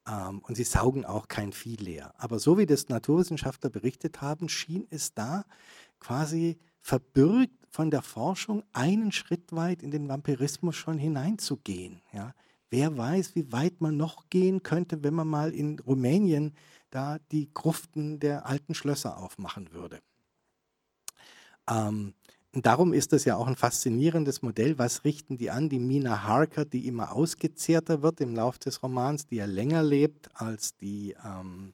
Ähm, 0.08 0.40
und 0.40 0.56
sie 0.56 0.64
saugen 0.64 1.06
auch 1.06 1.28
kein 1.28 1.54
Vieh 1.54 1.76
leer. 1.76 2.14
Aber 2.18 2.40
so 2.40 2.58
wie 2.58 2.66
das 2.66 2.90
Naturwissenschaftler 2.90 3.70
berichtet 3.70 4.22
haben, 4.22 4.50
schien 4.50 4.88
es 4.90 5.14
da 5.14 5.46
quasi 6.00 6.60
verbürgt 6.82 7.54
von 7.70 7.92
der 7.92 8.02
Forschung 8.02 8.64
einen 8.74 9.12
Schritt 9.12 9.52
weit 9.52 9.84
in 9.84 9.92
den 9.92 10.08
Vampirismus 10.10 10.76
schon 10.76 10.98
hineinzugehen. 10.98 12.02
Ja? 12.12 12.34
Wer 12.70 12.98
weiß, 12.98 13.36
wie 13.36 13.52
weit 13.52 13.82
man 13.82 13.98
noch 13.98 14.30
gehen 14.30 14.62
könnte, 14.64 15.04
wenn 15.04 15.14
man 15.14 15.28
mal 15.28 15.54
in 15.54 15.80
Rumänien 15.80 16.54
da 16.92 17.20
die 17.32 17.50
Gruften 17.54 18.20
der 18.20 18.46
alten 18.46 18.74
Schlösser 18.74 19.18
aufmachen 19.18 19.72
würde. 19.72 20.00
Ähm, 21.70 22.14
und 22.54 22.66
darum 22.66 22.94
ist 22.94 23.14
das 23.14 23.26
ja 23.26 23.36
auch 23.36 23.48
ein 23.48 23.56
faszinierendes 23.56 24.42
Modell. 24.42 24.80
Was 24.80 25.04
richten 25.04 25.38
die 25.38 25.52
an? 25.52 25.70
Die 25.70 25.78
Mina 25.78 26.24
Harker, 26.24 26.66
die 26.66 26.88
immer 26.88 27.12
ausgezehrter 27.12 28.02
wird 28.02 28.22
im 28.22 28.36
Laufe 28.36 28.60
des 28.60 28.82
Romans, 28.82 29.28
die 29.28 29.36
ja 29.36 29.46
länger 29.46 29.84
lebt 29.84 30.30
als 30.34 30.76
die 30.76 31.16
ähm, 31.24 31.74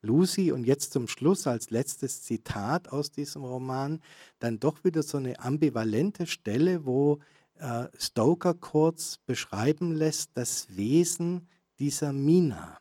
Lucy. 0.00 0.50
Und 0.50 0.64
jetzt 0.64 0.94
zum 0.94 1.08
Schluss 1.08 1.46
als 1.46 1.68
letztes 1.70 2.22
Zitat 2.22 2.88
aus 2.90 3.10
diesem 3.10 3.44
Roman 3.44 4.00
dann 4.38 4.60
doch 4.60 4.82
wieder 4.82 5.02
so 5.02 5.18
eine 5.18 5.40
ambivalente 5.40 6.26
Stelle, 6.26 6.86
wo 6.86 7.18
äh, 7.58 7.86
Stoker 7.98 8.54
kurz 8.54 9.18
beschreiben 9.26 9.92
lässt 9.94 10.30
das 10.34 10.76
Wesen 10.76 11.48
dieser 11.78 12.12
Mina. 12.12 12.78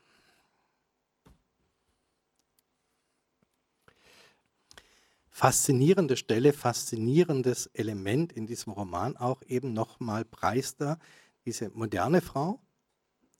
faszinierende 5.44 6.16
Stelle, 6.16 6.54
faszinierendes 6.54 7.66
Element 7.74 8.32
in 8.32 8.46
diesem 8.46 8.72
Roman 8.72 9.18
auch 9.18 9.42
eben 9.48 9.74
nochmal 9.74 10.24
preist 10.24 10.80
er 10.80 11.00
diese 11.44 11.70
moderne 11.72 12.22
Frau, 12.22 12.62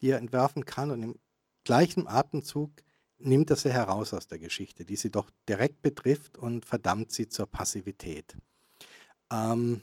die 0.02 0.10
er 0.10 0.18
entwerfen 0.18 0.66
kann 0.66 0.90
und 0.90 1.04
im 1.04 1.20
gleichen 1.64 2.08
Atemzug 2.08 2.72
nimmt 3.20 3.52
er 3.52 3.56
sie 3.56 3.72
heraus 3.72 4.14
aus 4.14 4.28
der 4.28 4.40
Geschichte, 4.40 4.86
die 4.86 4.96
sie 4.96 5.12
doch 5.12 5.30
direkt 5.48 5.82
betrifft 5.82 6.38
und 6.38 6.66
verdammt 6.66 7.12
sie 7.12 7.30
zur 7.30 7.46
Passivität. 7.46 8.36
Ähm 9.32 9.82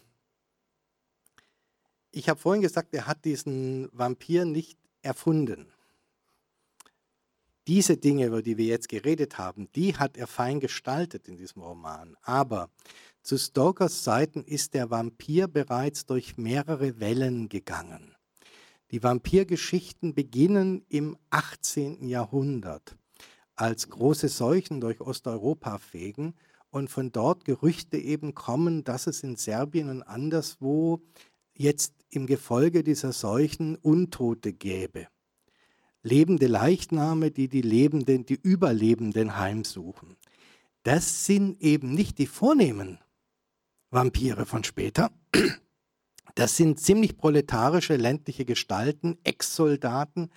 ich 2.13 2.29
habe 2.29 2.41
vorhin 2.41 2.63
gesagt, 2.63 2.95
er 2.95 3.07
hat 3.07 3.25
diesen 3.25 3.89
Vampir 3.93 4.45
nicht 4.45 4.79
erfunden 5.03 5.73
diese 7.71 7.97
Dinge, 7.97 8.27
über 8.27 8.43
die 8.43 8.59
wir 8.59 8.65
jetzt 8.65 8.89
geredet 8.89 9.39
haben, 9.39 9.71
die 9.77 9.97
hat 9.97 10.17
er 10.17 10.27
fein 10.27 10.59
gestaltet 10.59 11.29
in 11.29 11.37
diesem 11.37 11.63
Roman. 11.63 12.17
Aber 12.23 12.69
zu 13.23 13.39
Stokers 13.39 14.03
Seiten 14.03 14.43
ist 14.43 14.75
der 14.75 14.91
Vampir 14.91 15.47
bereits 15.47 16.05
durch 16.05 16.37
mehrere 16.37 16.99
Wellen 16.99 17.49
gegangen. 17.49 18.17
Die 18.91 19.05
Vampirgeschichten 19.05 20.15
beginnen 20.17 20.85
im 20.89 21.17
18. 21.31 22.09
Jahrhundert, 22.09 22.97
als 23.55 23.89
große 23.89 24.29
Seuchen 24.29 24.81
durch 24.81 25.01
Osteuropa 25.01 25.79
fegen 25.79 26.35
und 26.71 26.91
von 26.91 27.13
dort 27.13 27.45
Gerüchte 27.45 27.99
eben 27.99 28.35
kommen, 28.35 28.83
dass 28.83 29.07
es 29.07 29.23
in 29.23 29.37
Serbien 29.37 29.91
und 29.91 30.03
anderswo 30.03 31.03
jetzt 31.55 32.00
im 32.11 32.27
Gefolge 32.27 32.83
dieser 32.85 33.13
Seuchen 33.13 33.77
Untote 33.77 34.53
gäbe 34.53 35.07
lebende 36.03 36.47
Leichname, 36.47 37.31
die 37.31 37.49
die 37.49 37.63
Lebenden, 37.63 38.25
die 38.25 38.39
Überlebenden 38.41 39.37
heimsuchen. 39.37 40.17
Das 40.83 41.27
sind 41.27 41.61
eben 41.61 41.93
nicht 41.93 42.19
die 42.19 42.27
vornehmen 42.27 42.99
Vampire 43.91 44.47
von 44.47 44.65
später. 44.65 45.11
Das 46.35 46.57
sind 46.57 46.81
ziemlich 46.81 47.17
proletarische 47.17 47.97
ländliche 47.97 48.45
Gestalten, 48.45 49.19
Ex-Soldaten. 49.25 50.31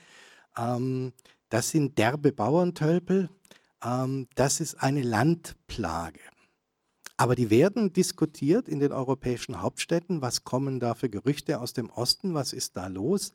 Ähm, 0.57 1.13
das 1.49 1.69
sind 1.69 1.97
derbe 1.97 2.31
Bauerntölpel. 2.31 3.29
Ähm, 3.83 4.27
das 4.35 4.59
ist 4.59 4.75
eine 4.75 5.03
Landplage. 5.03 6.19
Aber 7.17 7.35
die 7.35 7.49
werden 7.49 7.93
diskutiert 7.93 8.67
in 8.67 8.79
den 8.79 8.91
europäischen 8.91 9.61
Hauptstädten. 9.61 10.21
Was 10.21 10.43
kommen 10.43 10.79
da 10.79 10.95
für 10.95 11.09
Gerüchte 11.09 11.59
aus 11.59 11.73
dem 11.73 11.89
Osten? 11.89 12.33
Was 12.33 12.53
ist 12.53 12.75
da 12.75 12.87
los? 12.87 13.33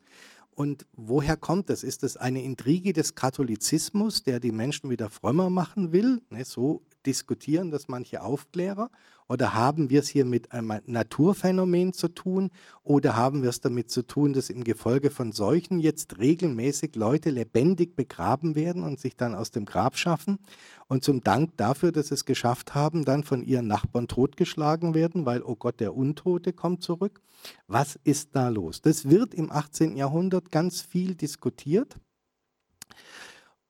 Und 0.53 0.85
woher 0.91 1.37
kommt 1.37 1.69
das? 1.69 1.83
Ist 1.83 2.03
das 2.03 2.17
eine 2.17 2.43
Intrige 2.43 2.91
des 2.91 3.15
Katholizismus, 3.15 4.23
der 4.23 4.41
die 4.41 4.51
Menschen 4.51 4.89
wieder 4.89 5.09
frömmer 5.09 5.49
machen 5.49 5.93
will? 5.93 6.21
Ne, 6.29 6.43
so 6.43 6.81
diskutieren 7.05 7.71
das 7.71 7.87
manche 7.87 8.21
Aufklärer. 8.21 8.89
Oder 9.27 9.53
haben 9.53 9.91
wir 9.91 9.99
es 9.99 10.07
hier 10.07 10.25
mit 10.25 10.51
einem 10.51 10.81
Naturphänomen 10.87 11.93
zu 11.93 12.07
tun? 12.07 12.49
Oder 12.81 13.15
haben 13.15 13.43
wir 13.43 13.49
es 13.49 13.61
damit 13.61 13.91
zu 13.91 14.01
tun, 14.01 14.33
dass 14.33 14.49
im 14.49 14.63
Gefolge 14.63 15.11
von 15.11 15.31
Seuchen 15.31 15.79
jetzt 15.79 16.17
regelmäßig 16.17 16.95
Leute 16.95 17.29
lebendig 17.29 17.95
begraben 17.95 18.55
werden 18.55 18.83
und 18.83 18.99
sich 18.99 19.15
dann 19.15 19.35
aus 19.35 19.51
dem 19.51 19.65
Grab 19.65 19.97
schaffen? 19.97 20.39
Und 20.87 21.03
zum 21.03 21.23
Dank 21.23 21.55
dafür, 21.57 21.91
dass 21.91 22.07
sie 22.07 22.15
es 22.15 22.25
geschafft 22.25 22.73
haben, 22.73 23.05
dann 23.05 23.23
von 23.23 23.43
ihren 23.43 23.67
Nachbarn 23.67 24.07
totgeschlagen 24.07 24.95
werden, 24.95 25.27
weil, 25.27 25.43
oh 25.43 25.55
Gott, 25.55 25.79
der 25.79 25.95
Untote 25.95 26.51
kommt 26.51 26.81
zurück. 26.81 27.21
Was 27.67 27.99
ist 28.03 28.35
da 28.35 28.49
los? 28.49 28.81
Das 28.81 29.09
wird 29.09 29.35
im 29.35 29.51
18. 29.51 29.95
Jahrhundert 29.95 30.51
ganz 30.51 30.81
viel 30.81 31.13
diskutiert. 31.13 31.97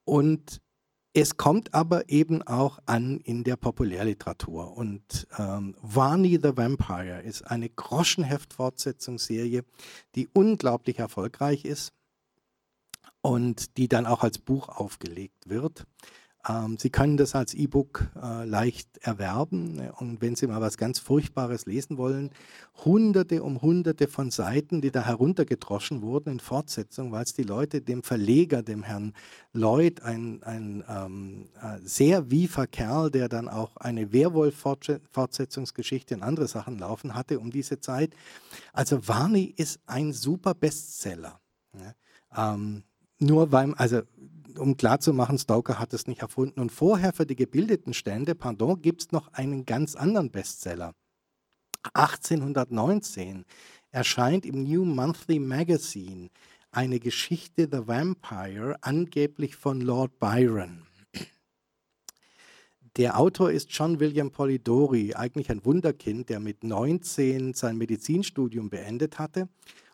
Und 0.06 0.62
es 1.14 1.38
kommt 1.38 1.74
aber 1.74 2.10
eben 2.10 2.44
auch 2.44 2.80
an 2.86 3.20
in 3.20 3.44
der 3.44 3.56
Populärliteratur. 3.56 4.78
Und 4.78 5.28
ähm, 5.38 5.76
Varney 5.82 6.40
the 6.42 6.56
Vampire 6.56 7.22
ist 7.22 7.44
eine 7.44 7.70
Groschenheft-Fortsetzungsserie, 7.70 9.64
die 10.16 10.28
unglaublich 10.34 11.00
erfolgreich 11.00 11.66
ist 11.66 11.94
und 13.22 13.78
die 13.78 13.88
dann 13.88 14.06
auch 14.06 14.24
als 14.24 14.38
Buch 14.38 14.70
aufgelegt 14.70 15.50
wird. 15.50 15.86
Ähm, 16.48 16.78
Sie 16.78 16.90
können 16.90 17.18
das 17.18 17.36
als 17.36 17.54
E-Book 17.54 18.08
äh, 18.22 18.46
leicht 18.46 18.98
erwerben 19.00 19.76
ne? 19.76 19.92
und 19.98 20.22
wenn 20.22 20.36
Sie 20.36 20.48
mal 20.48 20.62
was 20.62 20.78
ganz 20.78 20.98
Furchtbares 20.98 21.66
lesen 21.66 21.98
wollen, 21.98 22.32
hunderte 22.86 23.44
um 23.44 23.62
hunderte 23.62 24.08
von 24.08 24.32
Seiten, 24.32 24.80
die 24.80 24.92
da 24.92 25.06
heruntergedroschen 25.06 26.02
wurden 26.02 26.34
in 26.34 26.40
Fortsetzung, 26.40 27.12
weil 27.12 27.24
es 27.24 27.34
die 27.34 27.44
Leute 27.44 27.82
dem 27.82 28.04
Verleger, 28.04 28.64
dem 28.64 28.84
Herrn 28.84 29.14
Lloyd, 29.52 30.02
ein, 30.02 30.42
ein 30.44 30.84
ähm, 30.88 31.50
äh, 31.62 31.80
sehr 31.84 32.32
wiefer 32.32 32.68
Kerl, 32.68 33.12
der 33.12 33.28
dann 33.28 33.50
auch 33.50 33.76
eine 33.76 34.14
Werwolf-Fortsetzungsgeschichte 34.14 36.16
und 36.16 36.24
andere 36.24 36.48
Sachen 36.48 36.80
laufen 36.80 37.16
hatte 37.16 37.40
um 37.40 37.52
diese 37.52 37.82
Zeit. 37.82 38.14
Also 38.72 39.08
Varney 39.08 39.54
ist 39.58 39.82
ein 39.88 40.14
super 40.14 40.54
Bestseller. 40.54 41.42
Ne? 41.74 41.96
Ähm, 42.34 42.84
nur 43.20 43.52
weil, 43.52 43.74
also 43.74 44.04
um 44.60 44.78
klarzumachen, 44.78 45.38
Stoker 45.38 45.80
hat 45.80 45.94
es 45.94 46.08
nicht 46.08 46.22
erfunden. 46.22 46.60
Und 46.60 46.72
vorher 46.72 47.14
für 47.14 47.26
die 47.26 47.36
gebildeten 47.36 47.94
Stände, 47.94 48.36
pardon, 48.36 48.82
gibt 48.82 49.02
es 49.02 49.12
noch 49.12 49.34
einen 49.34 49.66
ganz 49.66 49.96
anderen 49.96 50.32
Bestseller. 50.32 50.94
1819 51.94 53.46
erscheint 53.92 54.46
im 54.46 54.64
New 54.64 54.86
Monthly 54.86 55.40
Magazine 55.40 56.30
eine 56.72 57.00
Geschichte 57.00 57.68
The 57.72 57.88
Vampire, 57.88 58.76
angeblich 58.82 59.56
von 59.56 59.82
Lord 59.82 60.20
Byron. 60.20 60.86
Der 62.98 63.20
Autor 63.20 63.52
ist 63.52 63.72
John 63.72 64.00
William 64.00 64.32
Polidori, 64.32 65.14
eigentlich 65.16 65.50
ein 65.50 65.64
Wunderkind, 65.64 66.30
der 66.30 66.40
mit 66.40 66.64
19 66.64 67.54
sein 67.54 67.78
Medizinstudium 67.78 68.70
beendet 68.70 69.20
hatte 69.20 69.48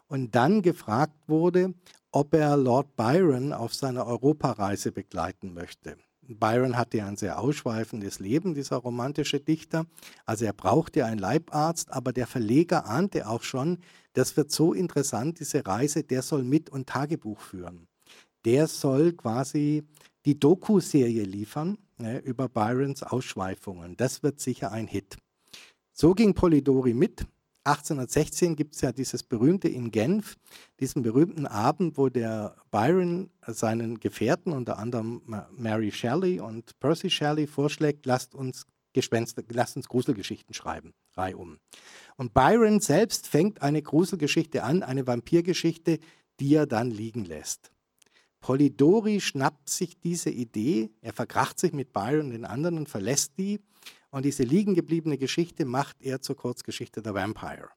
und 0.07 0.33
dann 0.33 0.61
gefragt 0.61 1.27
wurde, 1.27 1.73
ob 2.15 2.33
er 2.33 2.55
Lord 2.55 2.95
Byron 2.95 3.51
auf 3.51 3.73
seiner 3.73 4.07
Europareise 4.07 4.93
begleiten 4.93 5.53
möchte. 5.53 5.97
Byron 6.21 6.77
hatte 6.77 7.03
ein 7.03 7.17
sehr 7.17 7.39
ausschweifendes 7.39 8.19
Leben, 8.19 8.53
dieser 8.53 8.77
romantische 8.77 9.41
Dichter. 9.41 9.85
Also 10.25 10.45
er 10.45 10.53
brauchte 10.53 11.03
einen 11.03 11.19
Leibarzt, 11.19 11.91
aber 11.91 12.13
der 12.13 12.25
Verleger 12.25 12.85
ahnte 12.85 13.27
auch 13.27 13.43
schon, 13.43 13.79
das 14.13 14.37
wird 14.37 14.49
so 14.49 14.73
interessant, 14.73 15.41
diese 15.41 15.67
Reise, 15.67 16.03
der 16.03 16.21
soll 16.21 16.43
mit 16.43 16.69
und 16.69 16.87
Tagebuch 16.87 17.41
führen. 17.41 17.89
Der 18.45 18.67
soll 18.67 19.11
quasi 19.11 19.83
die 20.23 20.39
Doku-Serie 20.39 21.23
liefern 21.23 21.77
ne, 21.97 22.19
über 22.19 22.47
Byrons 22.47 23.03
Ausschweifungen. 23.03 23.97
Das 23.97 24.23
wird 24.23 24.39
sicher 24.39 24.71
ein 24.71 24.87
Hit. 24.87 25.17
So 25.91 26.13
ging 26.13 26.33
Polidori 26.33 26.93
mit 26.93 27.27
1816 27.65 28.55
gibt 28.55 28.75
es 28.75 28.81
ja 28.81 28.91
dieses 28.91 29.23
berühmte 29.23 29.67
in 29.67 29.89
Genf, 29.89 30.35
diesen 30.79 31.01
berühmten 31.01 31.47
Abend, 31.47 31.97
wo 31.97 32.09
der 32.09 32.55
Byron 32.69 33.31
seinen 33.47 33.99
Gefährten, 33.99 34.53
unter 34.53 34.77
anderem 34.77 35.21
Mary 35.57 35.91
Shelley 35.91 36.39
und 36.39 36.79
Percy 36.79 37.09
Shelley, 37.09 37.47
vorschlägt, 37.47 38.05
lasst 38.05 38.35
uns 38.35 38.67
Gespenster, 38.93 39.43
lasst 39.49 39.75
uns 39.75 39.89
Gruselgeschichten 39.89 40.53
schreiben, 40.53 40.93
reihum. 41.17 41.57
Und 42.17 42.33
Byron 42.33 42.79
selbst 42.79 43.27
fängt 43.27 43.61
eine 43.61 43.81
Gruselgeschichte 43.81 44.63
an, 44.63 44.83
eine 44.83 45.05
Vampirgeschichte, 45.07 45.99
die 46.39 46.53
er 46.53 46.67
dann 46.67 46.91
liegen 46.91 47.25
lässt. 47.25 47.71
Polidori 48.41 49.21
schnappt 49.21 49.69
sich 49.69 49.99
diese 49.99 50.29
Idee, 50.29 50.91
er 51.01 51.13
verkracht 51.13 51.59
sich 51.59 51.73
mit 51.73 51.93
Byron 51.93 52.27
und 52.27 52.31
den 52.31 52.45
anderen 52.45 52.77
und 52.77 52.89
verlässt 52.89 53.39
die 53.39 53.59
und 54.15 54.23
diese 54.23 54.43
liegen 54.43 54.75
gebliebene 54.75 55.17
Geschichte 55.17 55.65
macht 55.65 56.01
er 56.01 56.21
zur 56.21 56.37
Kurzgeschichte 56.37 57.01
der 57.01 57.13
Vampire. 57.13 57.67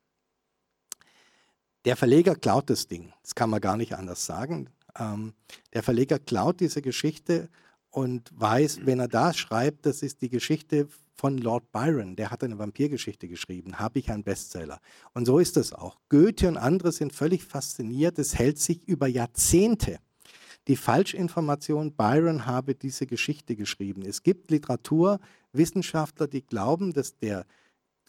Der 1.84 1.97
Verleger 1.97 2.36
klaut 2.36 2.70
das 2.70 2.86
Ding, 2.86 3.12
das 3.22 3.34
kann 3.34 3.51
man 3.51 3.61
gar 3.61 3.76
nicht 3.76 3.95
anders 3.95 4.24
sagen. 4.24 4.70
Ähm, 4.97 5.34
der 5.74 5.82
Verleger 5.82 6.20
klaut 6.20 6.61
diese 6.61 6.80
Geschichte 6.80 7.51
und 7.91 8.30
weiß, 8.32 8.86
wenn 8.86 9.01
er 9.01 9.09
da 9.09 9.34
schreibt, 9.34 9.84
das 9.84 10.03
ist 10.03 10.22
die 10.22 10.28
Geschichte 10.28 10.86
von 11.16 11.39
Lord 11.39 11.72
Byron, 11.72 12.14
der 12.14 12.30
hat 12.30 12.45
eine 12.45 12.57
Vampirgeschichte 12.57 13.26
geschrieben, 13.26 13.80
habe 13.80 13.99
ich 13.99 14.09
einen 14.09 14.22
Bestseller. 14.22 14.80
Und 15.14 15.24
so 15.24 15.41
ist 15.41 15.57
es 15.57 15.72
auch. 15.72 15.99
Goethe 16.09 16.47
und 16.47 16.57
andere 16.57 16.93
sind 16.93 17.12
völlig 17.12 17.43
fasziniert, 17.43 18.16
es 18.16 18.39
hält 18.39 18.61
sich 18.61 18.86
über 18.86 19.09
Jahrzehnte 19.09 19.99
die 20.69 20.77
Falschinformation, 20.77 21.93
Byron 21.95 22.47
habe 22.47 22.75
diese 22.75 23.07
Geschichte 23.07 23.57
geschrieben. 23.57 24.03
Es 24.03 24.23
gibt 24.23 24.51
Literaturwissenschaftler, 24.51 26.29
die 26.29 26.43
glauben, 26.43 26.93
dass 26.93 27.16
der 27.16 27.47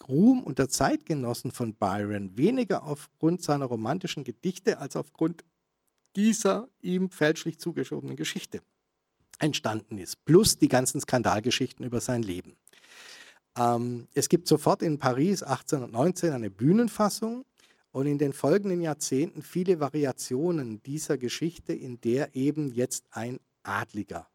Ruhm 0.08 0.44
unter 0.44 0.70
Zeitgenossen 0.70 1.52
von 1.52 1.74
Byron 1.74 2.38
weniger 2.38 2.84
aufgrund 2.84 3.42
seiner 3.42 3.66
romantischen 3.66 4.24
Gedichte 4.24 4.80
als 4.80 4.96
aufgrund 4.96 5.44
dieser 6.16 6.68
ihm 6.82 7.10
fälschlich 7.10 7.60
zugeschobenen 7.60 8.16
Geschichte 8.16 8.62
entstanden 9.40 9.98
ist. 9.98 10.24
Plus 10.26 10.58
die 10.58 10.68
ganzen 10.68 11.00
Skandalgeschichten 11.00 11.86
über 11.86 12.02
sein 12.02 12.24
Leben. 12.24 12.58
Ähm, 13.58 14.08
es 14.14 14.28
gibt 14.28 14.48
sofort 14.48 14.82
in 14.82 15.00
Paris 15.00 15.44
1819 15.44 16.34
eine 16.34 16.50
Bühnenfassung 16.50 17.46
und 17.92 18.06
in 18.06 18.18
den 18.18 18.34
folgenden 18.34 18.82
Jahrzehnten 18.82 19.42
viele 19.42 19.80
Variationen 19.80 20.82
dieser 20.84 21.18
Geschichte, 21.18 21.74
in 21.74 22.00
der 22.02 22.36
eben 22.36 22.72
jetzt 22.72 23.06
ein 23.12 23.40
adliger 23.64 24.28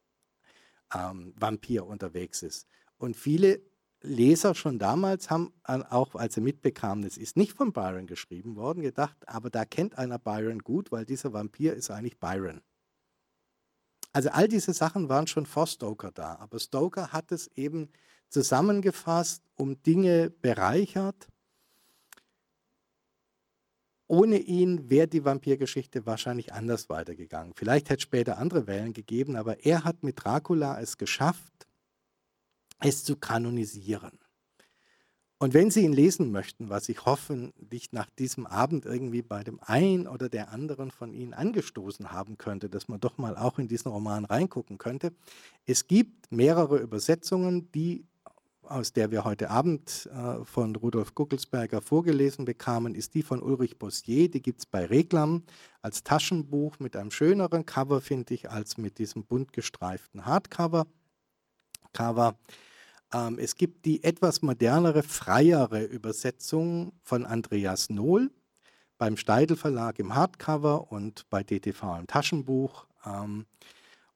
ähm, 0.92 1.32
Vampir 1.36 1.86
unterwegs 1.86 2.42
ist. 2.42 2.66
Und 2.98 3.16
viele 3.16 3.62
Leser 4.02 4.54
schon 4.54 4.78
damals 4.78 5.30
haben, 5.30 5.52
auch 5.64 6.14
als 6.14 6.34
sie 6.34 6.40
mitbekamen, 6.40 7.04
es 7.04 7.16
ist 7.16 7.36
nicht 7.36 7.52
von 7.52 7.72
Byron 7.72 8.06
geschrieben 8.06 8.54
worden, 8.56 8.82
gedacht, 8.82 9.16
aber 9.26 9.48
da 9.50 9.64
kennt 9.64 9.96
einer 9.96 10.18
Byron 10.18 10.58
gut, 10.58 10.92
weil 10.92 11.06
dieser 11.06 11.32
Vampir 11.32 11.74
ist 11.74 11.90
eigentlich 11.90 12.18
Byron. 12.18 12.60
Also 14.12 14.28
all 14.28 14.46
diese 14.46 14.74
Sachen 14.74 15.08
waren 15.08 15.26
schon 15.26 15.46
vor 15.46 15.66
Stoker 15.66 16.12
da, 16.12 16.36
aber 16.36 16.58
Stoker 16.58 17.12
hat 17.12 17.32
es 17.32 17.48
eben 17.56 17.88
zusammengefasst, 18.28 19.42
um 19.54 19.82
Dinge 19.82 20.30
bereichert 20.30 21.28
ohne 24.06 24.38
ihn 24.38 24.90
wäre 24.90 25.08
die 25.08 25.24
Vampirgeschichte 25.24 26.06
wahrscheinlich 26.06 26.52
anders 26.52 26.88
weitergegangen. 26.88 27.54
Vielleicht 27.54 27.88
hätte 27.88 27.98
es 27.98 28.02
später 28.02 28.38
andere 28.38 28.66
Wellen 28.66 28.92
gegeben, 28.92 29.36
aber 29.36 29.64
er 29.64 29.84
hat 29.84 30.02
mit 30.02 30.22
Dracula 30.22 30.80
es 30.80 30.98
geschafft, 30.98 31.66
es 32.80 33.04
zu 33.04 33.16
kanonisieren. 33.16 34.18
Und 35.38 35.52
wenn 35.52 35.70
Sie 35.70 35.82
ihn 35.82 35.92
lesen 35.92 36.30
möchten, 36.30 36.70
was 36.70 36.88
ich 36.88 37.04
hoffentlich 37.04 37.92
nach 37.92 38.08
diesem 38.10 38.46
Abend 38.46 38.86
irgendwie 38.86 39.20
bei 39.20 39.42
dem 39.42 39.58
einen 39.60 40.06
oder 40.06 40.28
der 40.28 40.50
anderen 40.50 40.90
von 40.90 41.12
Ihnen 41.12 41.34
angestoßen 41.34 42.12
haben 42.12 42.38
könnte, 42.38 42.70
dass 42.70 42.88
man 42.88 43.00
doch 43.00 43.18
mal 43.18 43.36
auch 43.36 43.58
in 43.58 43.68
diesen 43.68 43.90
Roman 43.90 44.24
reingucken 44.24 44.78
könnte, 44.78 45.12
es 45.66 45.86
gibt 45.86 46.30
mehrere 46.30 46.78
Übersetzungen, 46.78 47.70
die 47.72 48.06
aus 48.68 48.92
der 48.92 49.10
wir 49.10 49.24
heute 49.24 49.50
Abend 49.50 50.08
äh, 50.12 50.44
von 50.44 50.76
Rudolf 50.76 51.14
Guckelsberger 51.14 51.80
vorgelesen 51.80 52.44
bekamen, 52.44 52.94
ist 52.94 53.14
die 53.14 53.22
von 53.22 53.42
Ulrich 53.42 53.78
Bossier. 53.78 54.30
Die 54.30 54.42
gibt 54.42 54.60
es 54.60 54.66
bei 54.66 54.84
Reglam 54.86 55.42
als 55.82 56.02
Taschenbuch 56.02 56.78
mit 56.78 56.96
einem 56.96 57.10
schöneren 57.10 57.66
Cover, 57.66 58.00
finde 58.00 58.34
ich, 58.34 58.50
als 58.50 58.78
mit 58.78 58.98
diesem 58.98 59.24
bunt 59.24 59.52
gestreiften 59.52 60.26
Hardcover. 60.26 60.86
Cover. 61.92 62.36
Ähm, 63.12 63.38
es 63.38 63.54
gibt 63.54 63.84
die 63.84 64.02
etwas 64.02 64.42
modernere, 64.42 65.02
freiere 65.02 65.84
Übersetzung 65.84 66.92
von 67.02 67.24
Andreas 67.26 67.90
Nohl 67.90 68.30
beim 68.98 69.16
Steidel 69.16 69.56
Verlag 69.56 69.98
im 69.98 70.14
Hardcover 70.14 70.90
und 70.92 71.28
bei 71.30 71.42
DTV 71.42 71.98
im 71.98 72.06
Taschenbuch. 72.06 72.86
Ähm, 73.04 73.46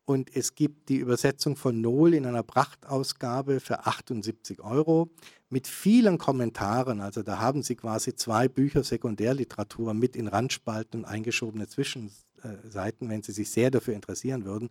und 0.09 0.35
es 0.35 0.55
gibt 0.55 0.89
die 0.89 0.97
Übersetzung 0.97 1.55
von 1.55 1.83
Nohl 1.83 2.15
in 2.15 2.25
einer 2.25 2.43
Prachtausgabe 2.43 3.61
für 3.61 3.87
78 3.87 4.59
Euro 4.61 5.11
mit 5.51 5.69
vielen 5.69 6.17
Kommentaren. 6.17 7.03
Also 7.03 7.23
da 7.23 7.41
haben 7.41 7.63
Sie 7.63 7.77
quasi 7.77 8.17
zwei 8.17 8.49
Bücher 8.49 8.85
Sekundärliteratur 8.85 9.93
mit 9.93 10.17
in 10.17 10.27
Randspalten 10.27 11.01
und 11.01 11.05
eingeschobene 11.05 11.69
Zwischenseiten, 11.69 13.11
wenn 13.11 13.23
Sie 13.23 13.33
sich 13.33 13.51
sehr 13.51 13.71
dafür 13.71 13.93
interessieren 13.93 14.47
würden. 14.47 14.71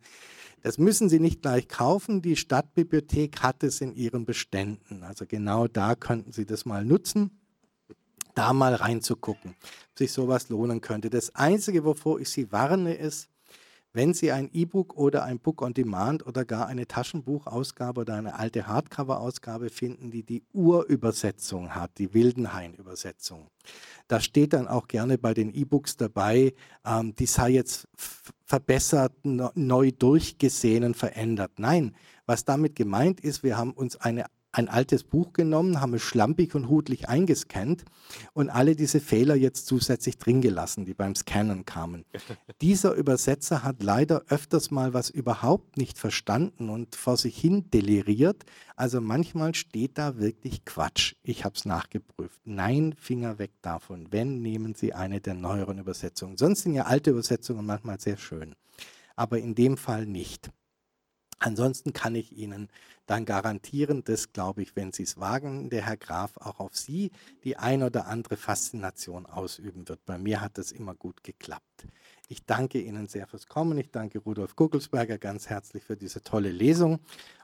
Das 0.63 0.79
müssen 0.79 1.07
Sie 1.07 1.19
nicht 1.19 1.43
gleich 1.43 1.67
kaufen. 1.67 2.23
Die 2.23 2.35
Stadtbibliothek 2.35 3.43
hat 3.43 3.61
es 3.61 3.79
in 3.79 3.93
ihren 3.93 4.25
Beständen. 4.25 5.03
Also 5.03 5.27
genau 5.27 5.67
da 5.67 5.93
könnten 5.93 6.31
Sie 6.31 6.47
das 6.47 6.65
mal 6.65 6.83
nutzen 6.83 7.29
da 8.33 8.53
mal 8.53 8.75
reinzugucken, 8.75 9.55
ob 9.91 9.97
sich 9.97 10.11
sowas 10.11 10.49
lohnen 10.49 10.79
könnte. 10.79 11.09
Das 11.09 11.33
Einzige, 11.33 11.83
wovor 11.83 12.19
ich 12.19 12.29
Sie 12.29 12.51
warne, 12.51 12.93
ist, 12.93 13.29
wenn 13.97 14.13
Sie 14.13 14.31
ein 14.31 14.51
E-Book 14.53 14.95
oder 14.95 15.23
ein 15.23 15.39
Book 15.39 15.63
on 15.63 15.73
Demand 15.73 16.25
oder 16.27 16.45
gar 16.45 16.67
eine 16.67 16.85
Taschenbuchausgabe 16.85 18.01
oder 18.01 18.13
eine 18.13 18.37
alte 18.37 18.67
Hardcover-Ausgabe 18.67 19.71
finden, 19.71 20.11
die 20.11 20.21
die 20.21 20.43
Urübersetzung 20.53 21.73
hat, 21.73 21.97
die 21.97 22.13
Wildenhain-Übersetzung, 22.13 23.49
da 24.07 24.19
steht 24.19 24.53
dann 24.53 24.67
auch 24.67 24.87
gerne 24.87 25.17
bei 25.17 25.33
den 25.33 25.51
E-Books 25.51 25.97
dabei, 25.97 26.53
ähm, 26.85 27.15
die 27.15 27.25
sei 27.25 27.49
jetzt 27.49 27.87
verbessert, 28.45 29.13
neu 29.23 29.91
durchgesehen 29.91 30.83
und 30.83 30.95
verändert. 30.95 31.53
Nein, 31.57 31.95
was 32.27 32.45
damit 32.45 32.75
gemeint 32.75 33.19
ist, 33.19 33.41
wir 33.41 33.57
haben 33.57 33.71
uns 33.71 33.95
eine 33.95 34.25
ein 34.57 34.69
altes 34.69 35.03
Buch 35.03 35.33
genommen, 35.33 35.81
haben 35.81 35.93
es 35.93 36.01
schlampig 36.01 36.55
und 36.55 36.67
hudlich 36.67 37.07
eingescannt 37.07 37.85
und 38.33 38.49
alle 38.49 38.75
diese 38.75 38.99
Fehler 38.99 39.35
jetzt 39.35 39.67
zusätzlich 39.67 40.17
drin 40.17 40.41
gelassen, 40.41 40.83
die 40.83 40.95
beim 40.95 41.13
Scannen 41.13 41.63
kamen. 41.63 42.05
Dieser 42.61 42.93
Übersetzer 42.93 43.63
hat 43.63 43.83
leider 43.83 44.23
öfters 44.29 44.71
mal 44.71 44.95
was 44.95 45.11
überhaupt 45.11 45.77
nicht 45.77 45.99
verstanden 45.99 46.69
und 46.69 46.95
vor 46.95 47.17
sich 47.17 47.37
hin 47.37 47.69
deliriert. 47.69 48.45
Also 48.75 48.99
manchmal 48.99 49.53
steht 49.53 49.99
da 49.99 50.17
wirklich 50.17 50.65
Quatsch. 50.65 51.13
Ich 51.21 51.45
habe 51.45 51.55
es 51.55 51.65
nachgeprüft. 51.65 52.41
Nein, 52.43 52.95
Finger 52.97 53.37
weg 53.37 53.51
davon. 53.61 54.07
Wenn, 54.11 54.41
nehmen 54.41 54.73
Sie 54.73 54.93
eine 54.93 55.21
der 55.21 55.35
neueren 55.35 55.77
Übersetzungen. 55.77 56.37
Sonst 56.37 56.63
sind 56.63 56.73
ja 56.73 56.85
alte 56.85 57.11
Übersetzungen 57.11 57.63
manchmal 57.63 57.99
sehr 57.99 58.17
schön. 58.17 58.55
Aber 59.15 59.37
in 59.37 59.53
dem 59.53 59.77
Fall 59.77 60.07
nicht. 60.07 60.49
Ansonsten 61.39 61.93
kann 61.93 62.15
ich 62.15 62.35
Ihnen 62.35 62.69
dann 63.05 63.25
garantieren, 63.25 64.03
dass, 64.03 64.33
glaube 64.33 64.61
ich, 64.61 64.75
wenn 64.75 64.91
Sie 64.91 65.03
es 65.03 65.17
wagen, 65.17 65.69
der 65.69 65.85
Herr 65.85 65.97
Graf 65.97 66.37
auch 66.37 66.59
auf 66.59 66.75
Sie 66.75 67.11
die 67.43 67.57
ein 67.57 67.83
oder 67.83 68.07
andere 68.07 68.37
Faszination 68.37 69.25
ausüben 69.25 69.87
wird. 69.87 70.03
Bei 70.05 70.17
mir 70.17 70.41
hat 70.41 70.57
das 70.57 70.71
immer 70.71 70.95
gut 70.95 71.23
geklappt. 71.23 71.87
Ich 72.27 72.45
danke 72.45 72.81
Ihnen 72.81 73.07
sehr 73.07 73.27
fürs 73.27 73.47
Kommen. 73.47 73.77
Ich 73.77 73.91
danke 73.91 74.19
Rudolf 74.19 74.55
Guckelsberger 74.55 75.17
ganz 75.17 75.47
herzlich 75.47 75.83
für 75.83 75.95
diese 75.95 76.21
tolle 76.21 76.51
Lesung. 76.51 76.99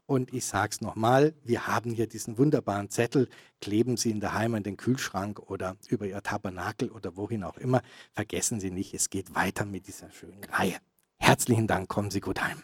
Und 0.06 0.34
ich 0.34 0.46
sage 0.46 0.72
es 0.74 0.82
nochmal, 0.82 1.34
wir 1.44 1.68
haben 1.68 1.92
hier 1.92 2.08
diesen 2.08 2.38
wunderbaren 2.38 2.90
Zettel. 2.90 3.30
Kleben 3.62 3.96
Sie 3.96 4.10
ihn 4.10 4.20
daheim 4.20 4.56
an 4.56 4.64
den 4.64 4.76
Kühlschrank 4.76 5.40
oder 5.40 5.78
über 5.88 6.06
Ihr 6.06 6.22
Tabernakel 6.22 6.90
oder 6.90 7.16
wohin 7.16 7.44
auch 7.44 7.58
immer. 7.58 7.82
Vergessen 8.12 8.60
Sie 8.60 8.72
nicht, 8.72 8.94
es 8.94 9.10
geht 9.10 9.34
weiter 9.34 9.66
mit 9.66 9.88
dieser 9.88 10.12
schönen 10.12 10.44
Reihe. 10.44 10.76
Herzlichen 11.18 11.68
Dank, 11.68 11.88
kommen 11.88 12.12
Sie 12.12 12.20
gut 12.20 12.42
heim. 12.42 12.64